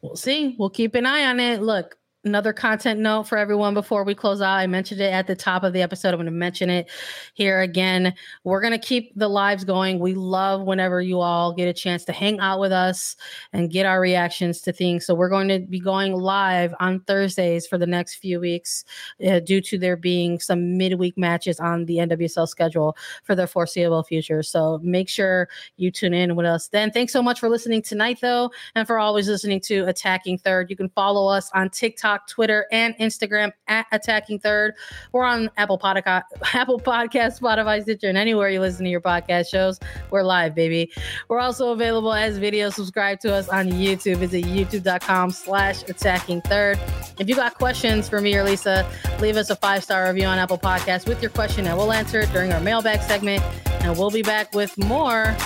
We'll 0.00 0.16
see. 0.16 0.54
We'll 0.58 0.70
keep 0.70 0.94
an 0.94 1.06
eye 1.06 1.26
on 1.26 1.40
it. 1.40 1.60
Look, 1.60 1.98
another 2.28 2.52
content 2.52 3.00
note 3.00 3.24
for 3.24 3.38
everyone 3.38 3.74
before 3.74 4.04
we 4.04 4.14
close 4.14 4.40
out. 4.40 4.54
I 4.54 4.66
mentioned 4.66 5.00
it 5.00 5.12
at 5.12 5.26
the 5.26 5.34
top 5.34 5.64
of 5.64 5.72
the 5.72 5.80
episode. 5.80 6.10
I'm 6.10 6.16
going 6.16 6.26
to 6.26 6.30
mention 6.30 6.68
it 6.68 6.90
here 7.34 7.60
again. 7.60 8.14
We're 8.44 8.60
going 8.60 8.78
to 8.78 8.78
keep 8.78 9.12
the 9.16 9.28
lives 9.28 9.64
going. 9.64 9.98
We 9.98 10.14
love 10.14 10.62
whenever 10.62 11.00
you 11.00 11.20
all 11.20 11.52
get 11.54 11.66
a 11.66 11.72
chance 11.72 12.04
to 12.04 12.12
hang 12.12 12.38
out 12.40 12.60
with 12.60 12.70
us 12.70 13.16
and 13.52 13.70
get 13.70 13.86
our 13.86 14.00
reactions 14.00 14.60
to 14.62 14.72
things. 14.72 15.06
So 15.06 15.14
we're 15.14 15.30
going 15.30 15.48
to 15.48 15.60
be 15.60 15.80
going 15.80 16.12
live 16.12 16.74
on 16.80 17.00
Thursdays 17.00 17.66
for 17.66 17.78
the 17.78 17.86
next 17.86 18.16
few 18.16 18.40
weeks 18.40 18.84
uh, 19.26 19.40
due 19.40 19.62
to 19.62 19.78
there 19.78 19.96
being 19.96 20.38
some 20.38 20.76
midweek 20.76 21.16
matches 21.16 21.58
on 21.58 21.86
the 21.86 21.96
NWSL 21.96 22.46
schedule 22.46 22.96
for 23.24 23.34
the 23.34 23.46
foreseeable 23.46 24.02
future. 24.02 24.42
So 24.42 24.78
make 24.82 25.08
sure 25.08 25.48
you 25.76 25.90
tune 25.90 26.12
in 26.12 26.36
with 26.36 26.46
us 26.46 26.68
then. 26.68 26.90
Thanks 26.90 27.12
so 27.12 27.22
much 27.22 27.40
for 27.40 27.48
listening 27.48 27.80
tonight, 27.80 28.18
though, 28.20 28.50
and 28.74 28.86
for 28.86 28.98
always 28.98 29.28
listening 29.28 29.60
to 29.62 29.86
Attacking 29.86 30.38
Third. 30.38 30.68
You 30.68 30.76
can 30.76 30.90
follow 30.90 31.26
us 31.28 31.50
on 31.54 31.70
TikTok 31.70 32.17
TikTok, 32.18 32.28
Twitter, 32.28 32.66
and 32.72 32.94
Instagram 32.98 33.52
at 33.66 33.86
Attacking 33.92 34.38
Third. 34.38 34.74
We're 35.12 35.24
on 35.24 35.50
Apple 35.56 35.78
Podcast, 35.78 36.22
Apple 36.54 36.80
Podcast, 36.80 37.40
Spotify, 37.40 37.82
Stitcher, 37.82 38.08
and 38.08 38.18
anywhere 38.18 38.48
you 38.50 38.60
listen 38.60 38.84
to 38.84 38.90
your 38.90 39.00
podcast 39.00 39.48
shows. 39.48 39.78
We're 40.10 40.22
live, 40.22 40.54
baby. 40.54 40.92
We're 41.28 41.40
also 41.40 41.72
available 41.72 42.12
as 42.12 42.38
video. 42.38 42.70
Subscribe 42.70 43.20
to 43.20 43.34
us 43.34 43.48
on 43.48 43.68
YouTube. 43.70 44.16
Visit 44.16 44.44
youtube.com 44.44 45.30
slash 45.30 45.82
attacking 45.88 46.42
third. 46.42 46.78
If 47.18 47.28
you 47.28 47.34
got 47.34 47.54
questions 47.54 48.08
for 48.08 48.20
me 48.20 48.34
or 48.34 48.44
Lisa, 48.44 48.88
leave 49.20 49.36
us 49.36 49.50
a 49.50 49.56
five-star 49.56 50.06
review 50.08 50.26
on 50.26 50.38
Apple 50.38 50.58
Podcasts 50.58 51.06
with 51.06 51.22
your 51.22 51.30
question 51.30 51.66
and 51.66 51.76
we'll 51.76 51.92
answer 51.92 52.20
it 52.20 52.32
during 52.32 52.52
our 52.52 52.60
mailbag 52.60 53.02
segment. 53.02 53.42
And 53.80 53.96
we'll 53.96 54.10
be 54.10 54.22
back 54.22 54.54
with 54.54 54.76
more 54.78 55.36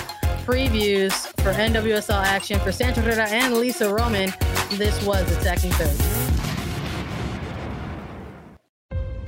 previews 0.43 1.13
for 1.41 1.53
NWSL 1.53 2.21
action 2.21 2.59
for 2.59 2.71
Sandra 2.71 3.03
Herrera 3.03 3.29
and 3.29 3.55
Lisa 3.55 3.93
Roman. 3.93 4.33
This 4.71 5.03
was 5.05 5.29
Attacking 5.37 5.71
Third. 5.71 6.22